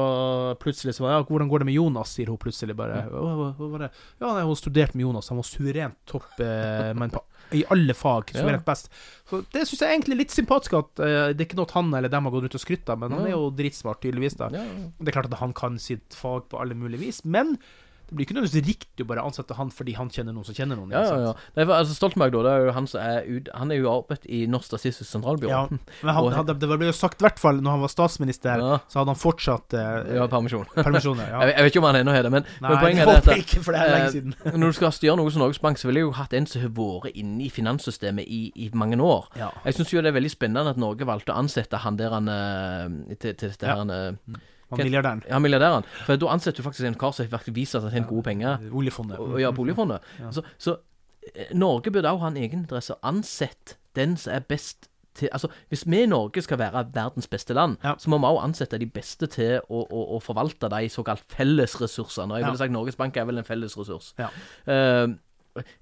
plutselig 0.62 0.94
så 0.96 1.04
var 1.04 1.10
ja, 1.18 1.22
'Hvordan 1.22 1.50
går 1.50 1.58
det 1.60 1.66
med 1.68 1.74
Jonas?' 1.76 2.14
sier 2.16 2.26
hun 2.32 2.38
plutselig 2.40 2.74
bare. 2.74 3.04
«Hva- 3.12 3.52
var 3.58 3.78
det? 3.84 3.90
Ja, 4.20 4.32
nei, 4.32 4.42
hun 4.42 4.56
studerte 4.56 4.94
med 4.96 5.04
Jonas. 5.04 5.28
Han 5.28 5.36
var 5.36 5.44
suverent 5.44 5.96
topp, 6.06 6.40
eh, 6.40 6.94
men 6.96 7.10
på, 7.10 7.20
i 7.52 7.62
alle 7.70 7.92
fag 7.92 8.32
Ja. 8.32 8.40
suverent 8.40 8.64
best. 8.64 8.88
Så 9.28 9.44
det 9.52 9.68
syns 9.68 9.80
jeg 9.80 10.00
egentlig 10.00 10.12
er 10.14 10.22
litt 10.24 10.30
sympatisk 10.32 10.72
at 10.78 11.00
eh, 11.00 11.32
det 11.34 11.40
er 11.40 11.46
ikke 11.46 11.60
noe 11.60 11.70
han 11.72 11.92
eller 11.94 12.08
dem 12.08 12.24
har 12.24 12.32
gått 12.32 12.44
ut 12.44 12.54
og 12.54 12.60
skrytt 12.64 12.88
av, 12.88 12.98
men 12.98 13.12
han 13.12 13.26
er 13.26 13.30
jo 13.36 13.50
dritsmart, 13.50 14.00
tydeligvis. 14.00 14.36
da 14.38 14.48
Ja, 14.48 14.64
ja. 14.64 14.90
Det 14.98 15.08
er 15.08 15.20
klart 15.20 15.30
at 15.30 15.38
han 15.40 15.52
kan 15.52 15.78
sitt 15.78 16.08
fag 16.14 16.48
på 16.48 16.58
alle 16.58 16.74
mulige 16.74 17.00
vis, 17.00 17.22
men 17.24 17.58
det 18.06 18.14
blir 18.14 18.26
ikke 18.26 18.34
nødvendigvis 18.36 18.66
riktig 18.68 19.02
å 19.02 19.08
bare 19.10 19.22
ansette 19.26 19.54
han 19.58 19.70
fordi 19.74 19.96
han 19.98 20.08
kjenner 20.14 20.32
noen 20.36 20.46
som 20.46 20.54
kjenner 20.54 20.78
noen. 20.78 20.92
Ja, 20.94 21.00
ja, 21.08 21.16
ja. 21.24 21.32
Nei, 21.56 21.64
for, 21.66 21.72
altså, 21.74 21.94
Stoltenberg, 21.96 22.30
da, 22.36 22.42
det 22.46 22.52
er 22.52 22.66
jo 22.68 22.74
han 22.76 22.86
som 22.86 23.00
er 23.02 23.24
ut, 23.26 23.48
Han 23.54 23.72
er 23.74 23.80
jo 23.80 23.88
arbeidet 23.90 24.28
i 24.30 24.44
Norsk 24.46 24.68
Statistisk 24.70 25.10
Sentralbyrå. 25.10 25.50
Ja, 25.50 25.62
men 25.68 26.14
han, 26.14 26.24
Og- 26.46 26.52
det 26.60 26.68
ble 26.70 26.86
jo 26.86 26.94
sagt, 26.94 27.18
i 27.20 27.26
hvert 27.26 27.40
fall 27.42 27.58
når 27.60 27.70
han 27.76 27.82
var 27.82 27.90
statsminister, 27.90 28.62
Ja. 28.62 28.78
så 28.86 29.00
hadde 29.02 29.10
han 29.14 29.18
fortsatt 29.18 29.74
eh, 29.74 30.14
Ja, 30.20 30.26
permisjon. 30.30 30.64
permisjon 30.76 31.18
Ja. 31.24 31.40
Jeg, 31.46 31.54
jeg 31.56 31.66
vet 31.66 31.72
ikke 31.74 31.82
om 31.82 31.88
han 31.90 31.98
ennå 32.02 32.14
har 32.14 32.22
det, 32.28 32.32
men, 32.36 32.46
Nei, 32.62 32.70
men 32.70 32.78
poenget 32.84 33.06
er 33.08 33.12
dette. 33.20 33.38
ikke, 33.42 33.62
for 33.66 33.72
det 33.74 33.82
er 33.82 33.92
lenge 33.96 34.06
eh, 34.06 34.14
siden. 34.16 34.36
når 34.60 34.66
du 34.74 34.78
skal 34.78 34.94
styre 34.94 35.16
noe 35.18 35.30
som 35.34 35.42
Norges 35.42 35.58
Bank, 35.66 35.78
så 35.82 35.90
ville 35.90 36.00
jeg 36.04 36.08
jo 36.08 36.14
hatt 36.20 36.32
en 36.38 36.46
som 36.46 36.62
har 36.62 36.70
vært 36.78 37.18
inne 37.18 37.42
i 37.46 37.50
finanssystemet 37.50 38.26
i, 38.26 38.42
i 38.54 38.70
mange 38.74 38.98
år. 39.02 39.26
Ja. 39.38 39.50
Jeg 39.66 39.80
syns 39.80 39.92
jo 39.96 40.00
det 40.04 40.12
er 40.14 40.18
veldig 40.20 40.30
spennende 40.36 40.70
at 40.76 40.78
Norge 40.80 41.06
valgte 41.08 41.34
å 41.34 41.40
ansette 41.42 41.82
han 41.82 41.98
der 41.98 42.14
han 42.14 42.30
eh, 42.30 43.16
til, 43.18 43.34
til 43.34 43.50
dette 43.50 43.66
Ja. 43.66 43.74
her 43.74 43.82
han, 43.82 43.90
eh, 43.90 44.44
Han 44.70 44.78
milliardæren. 44.82 45.22
Ja, 45.28 45.38
milliardæren. 45.38 45.84
For 46.06 46.16
da 46.16 46.26
ansetter 46.32 46.62
du 46.62 46.66
faktisk 46.66 46.86
en 46.88 46.94
kar 46.98 47.12
som 47.14 47.28
faktisk 47.30 47.54
viser 47.56 47.78
at 47.78 47.84
han 47.84 47.92
tjener 47.92 48.08
gode 48.08 48.22
penger. 48.26 48.58
Oljefondet. 48.72 49.18
Og, 49.18 49.40
ja, 49.40 49.50
på 49.54 49.62
oljefondet. 49.62 50.00
Ja. 50.18 50.30
Så, 50.34 50.42
så 50.58 50.76
eh, 51.34 51.52
Norge 51.54 51.90
burde 51.94 52.10
også 52.10 52.24
ha 52.26 52.28
en 52.34 52.36
egeninteresse. 52.36 52.94
Ansett 53.06 53.76
den 53.96 54.16
som 54.16 54.32
er 54.34 54.40
best 54.48 54.88
til 55.16 55.28
Altså, 55.32 55.48
Hvis 55.70 55.86
vi 55.88 56.02
i 56.02 56.06
Norge 56.06 56.42
skal 56.42 56.58
være 56.58 56.82
verdens 56.92 57.26
beste 57.28 57.54
land, 57.54 57.76
så 57.98 58.10
må 58.10 58.18
vi 58.18 58.24
også 58.28 58.42
ansette 58.44 58.78
de 58.78 58.86
beste 58.86 59.26
til 59.32 59.60
å, 59.70 59.78
å, 59.88 60.02
å 60.16 60.18
forvalte 60.20 60.68
de 60.68 60.88
såkalt 60.92 61.22
fellesressursene. 61.32 62.32
Og 62.34 62.36
jeg 62.36 62.44
Ja. 62.44 62.50
ville 62.50 62.58
sagt 62.58 62.72
Norges 62.72 62.96
Bank 62.96 63.16
er 63.16 63.24
vel 63.24 63.38
en 63.38 63.44
fellesressurs. 63.48 64.12
Ja. 64.18 64.28
Eh, 64.66 65.06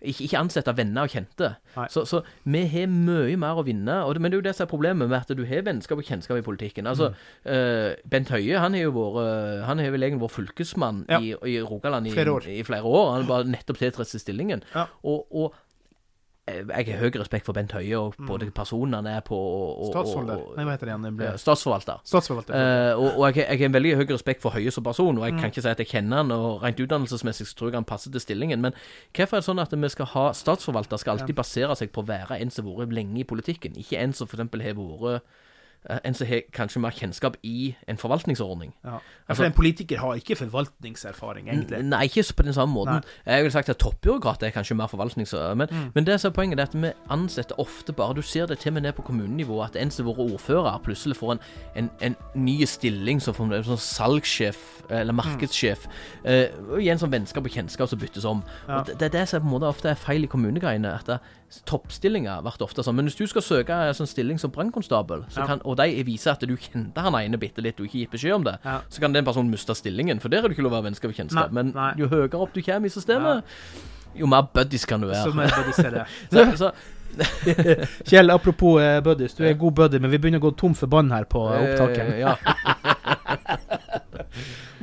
ikke, 0.03 0.25
ikke 0.29 0.39
ansette 0.41 0.75
venner 0.77 1.07
og 1.09 1.13
kjente. 1.15 1.51
Så, 1.91 2.05
så 2.07 2.23
vi 2.45 2.63
har 2.71 2.87
mye 2.93 3.37
mer 3.41 3.59
å 3.61 3.65
vinne. 3.67 3.97
Og 4.07 4.15
det, 4.15 4.23
men 4.23 4.31
det 4.33 4.39
er 4.39 4.43
jo 4.43 4.47
det 4.49 4.55
som 4.59 4.67
er 4.67 4.71
problemet 4.71 5.09
med 5.11 5.19
at 5.19 5.33
du 5.37 5.45
har 5.49 5.65
vennskap 5.67 5.99
og 5.99 6.05
kjennskap 6.09 6.39
i 6.41 6.47
politikken. 6.47 6.87
Altså, 6.91 7.11
Mm. 7.15 7.51
uh, 7.51 7.95
Bent 8.11 8.29
Høie 8.33 8.59
han 8.59 8.73
har 8.75 8.81
jo 8.87 8.93
vært 8.95 9.65
Han 9.67 9.79
har 9.83 9.91
vel 9.93 10.03
egentlig 10.07 10.23
vært 10.25 10.37
fylkesmann 10.39 11.05
Ja. 11.11 11.19
i, 11.21 11.35
i 11.55 11.59
Rogaland 11.61 12.07
i 12.07 12.11
Flere 12.15 12.39
i 12.49 12.63
flere 12.67 12.83
år. 12.85 13.13
Han 13.13 13.23
har 13.23 13.29
bare 13.29 13.45
nettopp 13.51 13.79
tiltrådt 13.79 14.09
seg 14.09 14.21
stillingen. 14.23 14.63
Ja. 14.75 14.87
Og, 15.05 15.27
og 15.35 15.53
eh, 15.53 15.64
jeg 16.47 16.87
har 16.93 16.99
høy 17.01 17.11
respekt 17.17 17.47
for 17.47 17.57
Bent 17.57 17.73
Høie 17.73 17.97
og 17.97 18.15
både 18.29 18.51
personen 18.53 18.93
han 18.99 19.07
er 19.09 19.21
på 19.25 19.33
og, 19.35 19.79
og, 19.79 19.87
Mm. 19.89 19.93
Statsholder. 19.95 20.43
Nei, 20.59 20.65
hva 20.65 20.75
heter 20.75 20.87
det 20.91 20.95
igjen? 20.95 21.17
Ble- 21.17 21.39
Statsforvalter. 21.41 22.01
Statsforvalter. 22.05 22.53
Uh, 22.55 23.01
og 23.01 23.19
og 23.19 23.25
jeg, 23.35 23.47
jeg 23.49 23.59
har 23.59 23.65
en 23.71 23.73
veldig 23.79 23.95
høy 23.97 24.05
respekt 24.13 24.43
for 24.43 24.51
Høie 24.53 24.71
som 24.71 24.85
person, 24.85 25.17
og 25.19 25.25
jeg 25.25 25.33
Mm. 25.35 25.41
kan 25.41 25.51
ikke 25.51 25.63
si 25.63 25.69
at 25.73 25.79
jeg 25.79 25.89
kjenner 25.89 26.17
han, 26.21 26.31
og 26.33 26.63
rent 26.63 26.81
utdannelsesmessig 26.85 27.47
så 27.49 27.55
tror 27.57 27.69
jeg 27.71 27.75
han 27.81 27.85
passer 27.85 28.11
til 28.13 28.21
stillingen. 28.21 28.61
Men 28.61 28.73
hvorfor 29.15 29.37
er 29.37 29.41
det 29.41 29.49
sånn 29.49 29.63
at 29.63 29.73
vi 29.73 29.89
skal 29.89 30.07
ha 30.07 30.33
statsforvalter 30.33 30.97
skal 30.99 31.19
alltid 31.19 31.35
basere 31.35 31.77
seg 31.77 31.93
på 31.93 32.03
å 32.05 32.07
være 32.07 32.41
en 32.41 32.51
som 32.51 32.67
har 32.67 32.85
vært 32.85 32.93
lenge 32.95 33.19
i 33.21 33.25
politikken, 33.25 33.73
ikke 33.81 33.99
en 33.99 34.13
som 34.13 34.27
f.eks. 34.29 34.39
har 34.39 34.75
vært 34.75 35.15
eh, 35.15 35.21
en 36.05 36.15
som 36.15 36.27
har 36.27 36.41
kanskje 36.53 36.81
mer 36.81 36.91
kjennskap 36.97 37.37
i 37.43 37.75
en 37.89 37.97
forvaltningsordning. 38.01 38.73
Ja. 38.85 38.99
Altså, 39.29 39.43
for 39.43 39.45
en 39.45 39.53
politiker 39.53 39.99
har 40.01 40.15
ikke 40.15 40.37
forvaltningserfaring, 40.37 41.49
egentlig. 41.49 41.83
Nei, 41.85 42.05
ikke 42.05 42.25
på 42.37 42.43
den 42.43 42.53
samme 42.57 42.75
måten. 42.75 43.03
Jeg 43.27 43.43
ville 43.45 43.53
sagt 43.53 43.69
at 43.69 43.77
toppbyråkrat 43.83 44.43
er 44.43 44.51
kanskje 44.51 44.77
mer 44.77 44.87
forvaltnings... 44.87 45.35
Men, 45.55 45.69
Mm. 45.75 45.91
men 45.95 46.07
det 46.07 46.21
som 46.21 46.29
er 46.31 46.35
poenget, 46.35 46.59
er 46.61 46.63
at 46.63 46.75
vi 46.75 46.91
ansetter 47.11 47.61
ofte 47.61 47.93
bare 47.93 48.15
Du 48.15 48.23
ser 48.23 48.47
det 48.47 48.59
til 48.59 48.71
og 48.71 48.75
med 48.75 48.83
ned 48.83 48.93
på 48.93 49.03
kommunenivå, 49.03 49.63
at 49.65 49.77
en 49.77 49.91
som 49.91 50.07
har 50.07 50.15
vært 50.15 50.33
ordfører, 50.35 50.81
plutselig 50.85 51.17
får 51.17 51.33
en, 51.33 51.41
en, 51.77 51.91
en 52.01 52.17
ny 52.35 52.65
stilling 52.65 53.21
som 53.23 53.35
for 53.35 53.63
sånn 53.63 53.81
salgssjef 53.81 54.85
eller 54.91 55.13
markedssjef. 55.17 55.87
Mm. 56.25 56.29
Uh, 56.29 56.79
igjen 56.79 56.99
sånn 57.01 57.13
vennskap 57.13 57.45
og 57.45 57.51
kjennskap 57.51 57.89
som 57.89 57.99
byttes 57.99 58.25
om. 58.29 58.43
Ja. 58.69 58.83
Det, 58.87 58.99
det 59.01 59.09
er 59.09 59.19
det 59.19 59.29
som 59.29 59.41
på 59.43 59.49
en 59.49 59.55
måte 59.57 59.71
ofte 59.71 59.91
er 59.91 59.99
feil 59.99 60.25
i 60.25 60.31
kommunegreiene. 60.31 60.95
At 60.95 61.07
det, 61.11 61.19
toppstillinger 61.69 62.43
blir 62.43 62.63
ofte 62.67 62.83
sånn. 62.85 62.97
Men 62.99 63.07
hvis 63.09 63.17
du 63.19 63.27
skal 63.31 63.43
søke 63.43 63.77
en 63.89 63.95
sånn 63.97 64.11
stilling 64.11 64.39
som 64.41 64.51
brannkonstabel, 64.55 65.25
Ja. 65.37 65.59
og 65.65 65.77
de 65.77 66.05
viser 66.05 66.33
at 66.33 66.41
du 66.41 66.57
kjente 66.57 67.01
han 67.01 67.15
ene 67.15 67.39
bitte 67.39 67.63
litt 67.63 67.81
og 67.81 67.87
ikke 67.87 68.05
gitt 68.05 68.11
beskjed 68.11 68.35
om 68.35 68.45
det, 68.45 68.59
Ja. 68.65 68.81
så 68.91 69.01
kan 69.01 69.13
den 69.13 69.25
personen 69.25 69.51
miste 69.51 69.75
stillingen. 69.75 70.21
For 70.21 70.29
der 70.29 70.39
er 70.39 70.49
det 70.49 70.57
ikke 70.59 70.63
lov 70.63 70.73
å 70.73 70.83
være 70.83 70.91
vennskap 70.91 71.11
og 71.11 71.17
kjennskap. 71.17 71.53
Nei, 71.53 71.63
Men 71.63 71.73
nei. 71.75 71.95
jo 71.97 72.09
høyere 72.09 72.35
opp 72.41 72.53
du 72.53 72.63
kommer 72.63 72.87
i 72.87 72.91
systemet, 72.91 73.45
jo 74.15 74.27
mer 74.27 74.43
buddies 74.43 74.85
kan 74.85 75.01
du 75.01 75.09
være. 75.09 75.25
Så 75.25 75.35
mer 75.35 75.49
buddies 75.49 75.79
er 75.79 75.91
det. 75.91 76.07
så, 76.33 76.57
så, 76.57 76.73
Kjell, 78.05 78.31
apropos 78.31 78.81
uh, 78.81 79.01
buddies. 79.01 79.35
Du 79.35 79.45
er 79.45 79.55
god 79.55 79.73
buddy, 79.73 79.99
men 79.99 80.11
vi 80.11 80.19
begynner 80.19 80.41
å 80.43 80.51
gå 80.51 80.57
tom 80.57 80.75
for 80.75 80.91
bånd 80.91 81.13
her 81.13 81.25
på 81.31 81.45
eh, 81.55 81.63
opptaket. 81.63 82.15
Eh, 82.15 82.19
ja. 82.25 82.35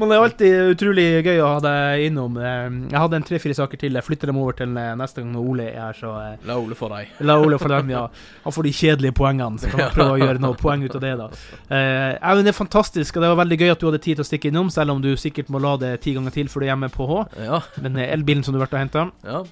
Men 0.01 0.09
det 0.09 0.15
er 0.17 0.23
alltid 0.25 0.71
utrolig 0.73 1.03
gøy 1.21 1.39
å 1.45 1.49
ha 1.51 1.57
deg 1.61 2.07
innom. 2.07 2.37
Eh, 2.41 2.63
Jeg 2.89 2.97
hadde 3.03 3.19
en 3.19 3.25
tre-fire 3.27 3.53
saker 3.53 3.77
til. 3.83 3.93
Jeg 3.99 4.05
flytter 4.07 4.31
dem 4.31 4.39
over 4.41 4.55
til 4.57 4.71
eh, 4.81 4.95
neste 4.97 5.21
gang 5.21 5.35
når 5.35 5.49
Ole 5.51 5.67
er 5.69 5.77
her, 5.77 5.97
så 5.99 6.13
eh, 6.23 6.47
La 6.49 6.55
Ole 6.57 6.77
få 6.79 6.89
deg. 6.89 7.11
La 7.29 7.35
Ole 7.37 7.59
få 7.61 7.69
dem, 7.69 7.91
ja. 7.93 8.01
Han 8.47 8.55
får 8.55 8.65
de 8.65 8.73
kjedelige 8.79 9.13
poengene, 9.21 9.61
så 9.61 9.69
kan 9.69 9.83
man 9.83 9.93
prøve 9.93 10.15
å 10.15 10.19
gjøre 10.23 10.41
noe 10.41 10.57
poeng 10.57 10.81
ut 10.87 10.97
av 10.97 11.05
det, 11.05 11.13
da. 11.21 11.29
Eh, 11.69 12.41
det 12.41 12.49
er 12.49 12.57
fantastisk, 12.57 13.19
og 13.19 13.27
det 13.27 13.31
var 13.35 13.41
veldig 13.43 13.59
gøy 13.61 13.73
at 13.75 13.83
du 13.83 13.87
hadde 13.91 14.01
tid 14.01 14.17
til 14.17 14.25
å 14.25 14.29
stikke 14.31 14.49
innom, 14.49 14.73
selv 14.73 14.95
om 14.95 15.05
du 15.05 15.11
sikkert 15.21 15.53
må 15.53 15.61
la 15.61 15.75
det 15.77 15.93
ti 16.01 16.15
ganger 16.17 16.33
til 16.33 16.49
før 16.49 16.65
du 16.65 16.65
er 16.65 16.71
hjemme 16.73 16.89
på 16.97 17.05
H. 17.11 17.21
Ja. 17.45 17.61
Men 17.85 18.01
elbilen 18.01 18.41
som 18.43 18.55
du 18.55 18.59
har 18.59 18.65
vært 18.65 18.79
og 18.79 18.81
henta 18.81 19.07
ja. 19.21 19.43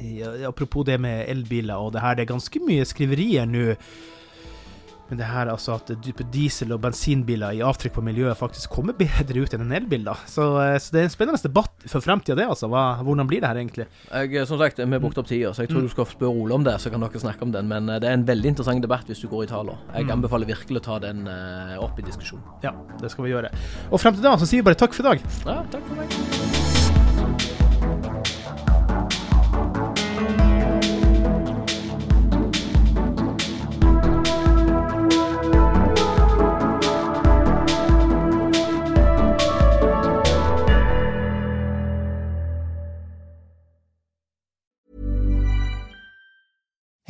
Ja, 0.00 0.32
apropos 0.48 0.88
det 0.88 0.96
med 0.98 1.28
elbiler 1.30 1.78
og 1.78 1.92
det 1.94 2.02
her, 2.02 2.16
det 2.16 2.24
er 2.24 2.32
ganske 2.32 2.60
mye 2.66 2.86
skriverier 2.88 3.46
nå. 3.46 3.74
Men 5.14 5.20
det 5.20 5.28
her 5.30 5.46
altså 5.52 5.76
at 5.78 5.90
diesel- 6.34 6.72
og 6.74 6.80
bensinbiler 6.82 7.54
i 7.54 7.60
avtrykk 7.62 7.92
på 7.94 8.02
miljøet 8.02 8.34
faktisk 8.36 8.72
kommer 8.74 8.96
bedre 8.98 9.44
ut 9.44 9.52
enn 9.54 9.62
en 9.62 9.74
elbil, 9.78 10.02
da. 10.08 10.14
Så, 10.26 10.42
eh, 10.58 10.74
så 10.82 10.90
det 10.90 11.00
er 11.00 11.06
en 11.06 11.12
spennende 11.14 11.38
debatt 11.44 11.86
for 11.86 12.02
fremtida, 12.02 12.34
det, 12.40 12.48
altså. 12.50 12.66
Hva, 12.72 12.98
hvordan 13.06 13.28
blir 13.30 13.38
det 13.44 13.46
her 13.52 13.60
egentlig? 13.62 13.86
Jeg, 14.10 14.46
som 14.50 14.58
sagt, 14.58 14.82
vi 14.82 14.90
har 14.90 15.04
brukt 15.04 15.20
opp 15.22 15.28
tida, 15.30 15.52
så 15.54 15.62
jeg 15.62 15.70
tror 15.70 15.84
Mm. 15.84 15.86
du 15.86 15.94
skal 15.94 16.06
spørre 16.10 16.34
Ole 16.34 16.54
om 16.58 16.64
det, 16.66 16.74
så 16.82 16.90
kan 16.90 16.98
dere 17.00 17.22
snakke 17.22 17.42
om 17.46 17.52
den. 17.52 17.68
Men 17.68 17.88
eh, 17.88 18.00
det 18.00 18.08
er 18.10 18.14
en 18.18 18.26
veldig 18.26 18.50
interessant 18.56 18.82
debatt 18.82 19.06
hvis 19.06 19.20
du 19.22 19.28
går 19.28 19.44
i 19.44 19.46
tala. 19.54 19.78
Jeg 19.94 20.06
Mm. 20.06 20.10
anbefaler 20.18 20.46
virkelig 20.50 20.80
å 20.82 20.84
ta 20.84 20.98
den 20.98 21.28
eh, 21.28 21.78
opp 21.78 21.96
i 21.98 22.02
diskusjon. 22.02 22.42
Ja, 22.64 22.72
det 23.00 23.10
skal 23.12 23.24
vi 23.24 23.30
gjøre. 23.30 23.54
Og 23.92 24.00
frem 24.00 24.14
til 24.14 24.22
da 24.22 24.34
så 24.36 24.46
sier 24.50 24.62
vi 24.64 24.72
bare 24.72 24.74
takk 24.74 24.92
for 24.94 25.06
i 25.06 25.14
dag. 25.14 25.22
Ja, 25.46 25.62
takk 25.70 25.82
for 25.86 25.94
meg. 25.94 26.63